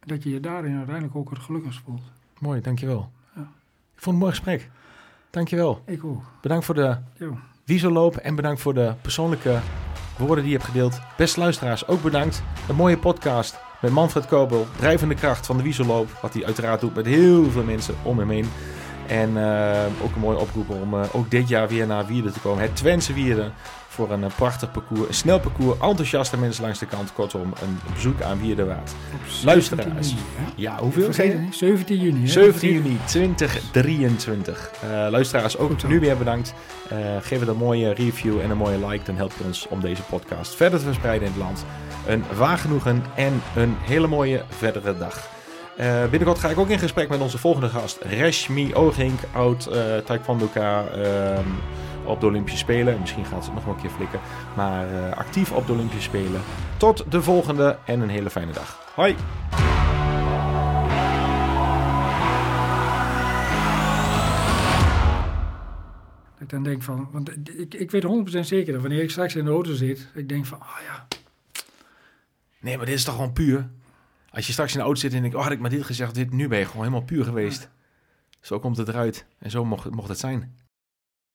dat 0.00 0.22
je 0.22 0.30
je 0.30 0.40
daarin 0.40 0.76
uiteindelijk 0.76 1.16
ook 1.16 1.30
het 1.30 1.38
gelukkigst 1.38 1.80
voelt. 1.84 2.02
mooi, 2.38 2.60
dankjewel. 2.60 3.10
Ja. 3.34 3.40
Ik 3.40 3.46
vond 4.02 4.04
het 4.04 4.06
een 4.06 4.18
mooi 4.18 4.30
gesprek. 4.30 4.70
Dankjewel. 5.30 5.82
Ik 5.86 6.04
ook. 6.04 6.22
Bedankt 6.40 6.64
voor 6.64 6.74
de 6.74 6.96
Jo. 7.14 7.38
Wieselloop 7.64 8.16
en 8.16 8.34
bedankt 8.34 8.60
voor 8.60 8.74
de 8.74 8.94
persoonlijke 9.02 9.58
woorden 10.18 10.44
die 10.44 10.52
je 10.52 10.58
hebt 10.58 10.68
gedeeld. 10.70 11.00
Beste 11.16 11.40
luisteraars, 11.40 11.86
ook 11.86 12.02
bedankt. 12.02 12.42
Een 12.68 12.74
mooie 12.74 12.98
podcast 12.98 13.58
met 13.80 13.90
Manfred 13.90 14.26
Kobel, 14.26 14.66
drijvende 14.76 15.14
kracht 15.14 15.46
van 15.46 15.56
de 15.56 15.62
Wieselloop. 15.62 16.10
Wat 16.22 16.34
hij 16.34 16.44
uiteraard 16.44 16.80
doet 16.80 16.94
met 16.94 17.06
heel 17.06 17.50
veel 17.50 17.64
mensen 17.64 17.94
om 18.02 18.18
hem 18.18 18.30
heen. 18.30 18.46
En 19.08 19.36
eh, 19.36 19.84
ook 20.04 20.14
een 20.14 20.20
mooie 20.20 20.38
oproep 20.38 20.70
om 20.70 20.94
eh, 20.94 21.00
ook 21.12 21.30
dit 21.30 21.48
jaar 21.48 21.68
weer 21.68 21.86
naar 21.86 22.06
Wierden 22.06 22.32
te 22.32 22.40
komen. 22.40 22.62
Het 22.62 22.76
Twentse 22.76 23.12
Wierden 23.12 23.52
voor 23.88 24.10
een 24.10 24.24
eh, 24.24 24.30
prachtig 24.36 24.70
parcours. 24.70 25.08
Een 25.08 25.14
snel 25.14 25.40
parcours, 25.40 25.78
enthousiaste 25.80 26.38
mensen 26.38 26.62
langs 26.62 26.78
de 26.78 26.86
kant. 26.86 27.12
Kortom, 27.12 27.52
een 27.62 27.78
bezoek 27.94 28.22
aan 28.22 28.40
Wierden 28.40 28.66
waard. 28.66 28.92
Luisteraars. 29.44 30.08
17 30.08 30.16
juni, 30.16 30.26
hè? 30.36 30.52
Ja, 30.56 30.78
hoeveel? 30.78 31.04
Vergeet 31.04 31.32
het 31.32 31.42
niet, 31.42 31.54
17 31.54 32.00
juni. 32.00 32.20
hè? 32.20 32.26
17 32.26 32.72
juni 32.72 32.98
2023. 33.06 34.70
Eh, 34.82 34.88
luisteraars, 35.10 35.58
ook 35.58 35.88
nu 35.88 36.00
weer 36.00 36.16
bedankt. 36.16 36.54
Geef 37.20 37.40
het 37.40 37.48
een 37.48 37.56
mooie 37.56 37.92
review 37.92 38.40
en 38.40 38.50
een 38.50 38.56
mooie 38.56 38.86
like. 38.86 39.04
Dan 39.04 39.16
help 39.16 39.32
je 39.38 39.44
ons 39.44 39.66
om 39.68 39.80
deze 39.80 40.02
podcast 40.02 40.54
verder 40.54 40.78
te 40.78 40.84
verspreiden 40.84 41.26
in 41.26 41.32
het 41.32 41.42
land. 41.42 41.64
Een 42.06 42.24
waar 42.36 42.58
genoegen 42.58 43.04
en 43.14 43.42
een 43.56 43.76
hele 43.80 44.06
mooie 44.06 44.42
verdere 44.48 44.98
dag. 44.98 45.28
Eh, 45.78 46.02
binnenkort 46.02 46.38
ga 46.38 46.48
ik 46.48 46.58
ook 46.58 46.68
in 46.68 46.78
gesprek 46.78 47.08
met 47.08 47.20
onze 47.20 47.38
volgende 47.38 47.68
gast. 47.68 47.98
Reshmi 48.02 48.74
Ogink, 48.74 49.20
oud 49.32 49.66
eh 49.66 49.96
taekwondoka 49.96 50.86
ehm, 50.86 51.48
op 52.04 52.20
de 52.20 52.26
Olympische 52.26 52.58
Spelen. 52.58 53.00
Misschien 53.00 53.24
gaat 53.24 53.44
ze 53.44 53.50
het 53.50 53.54
nog 53.54 53.64
wel 53.64 53.74
een 53.74 53.80
keer 53.80 53.90
flikken. 53.90 54.20
Maar 54.56 54.88
eh, 54.94 55.16
actief 55.16 55.52
op 55.52 55.66
de 55.66 55.72
Olympische 55.72 56.02
Spelen. 56.02 56.40
Tot 56.76 57.04
de 57.10 57.22
volgende 57.22 57.78
en 57.84 58.00
een 58.00 58.08
hele 58.08 58.30
fijne 58.30 58.52
dag. 58.52 58.92
Hoi! 58.94 59.16
Dan 66.34 66.46
ik 66.46 66.48
dan 66.48 66.62
denk 66.62 66.82
van, 66.82 67.08
want 67.12 67.30
ik, 67.58 67.74
ik 67.74 67.90
weet 67.90 68.04
100% 68.36 68.38
zeker 68.40 68.72
dat 68.72 68.82
wanneer 68.82 69.02
ik 69.02 69.10
straks 69.10 69.36
in 69.36 69.44
de 69.44 69.50
auto 69.50 69.74
zit, 69.74 70.08
ik 70.14 70.28
denk 70.28 70.46
van, 70.46 70.60
ah 70.60 70.80
ja, 70.86 71.06
Nee, 72.60 72.76
maar 72.76 72.86
dit 72.86 72.94
is 72.94 73.04
toch 73.04 73.14
gewoon 73.14 73.32
puur? 73.32 73.68
Als 74.38 74.46
je 74.46 74.52
straks 74.52 74.72
in 74.72 74.78
de 74.78 74.84
auto 74.84 75.00
zit 75.00 75.14
en 75.14 75.20
denkt, 75.20 75.36
oh, 75.36 75.42
had 75.42 75.52
ik 75.52 75.60
maar 75.60 75.70
dit 75.70 75.84
gezegd, 75.84 76.14
dit, 76.14 76.32
nu 76.32 76.48
ben 76.48 76.58
je 76.58 76.64
gewoon 76.64 76.84
helemaal 76.84 77.04
puur 77.04 77.24
geweest. 77.24 77.68
Zo 78.40 78.58
komt 78.58 78.76
het 78.76 78.88
eruit. 78.88 79.26
En 79.38 79.50
zo 79.50 79.64
mocht, 79.64 79.90
mocht 79.90 80.08
het 80.08 80.18
zijn. 80.18 80.56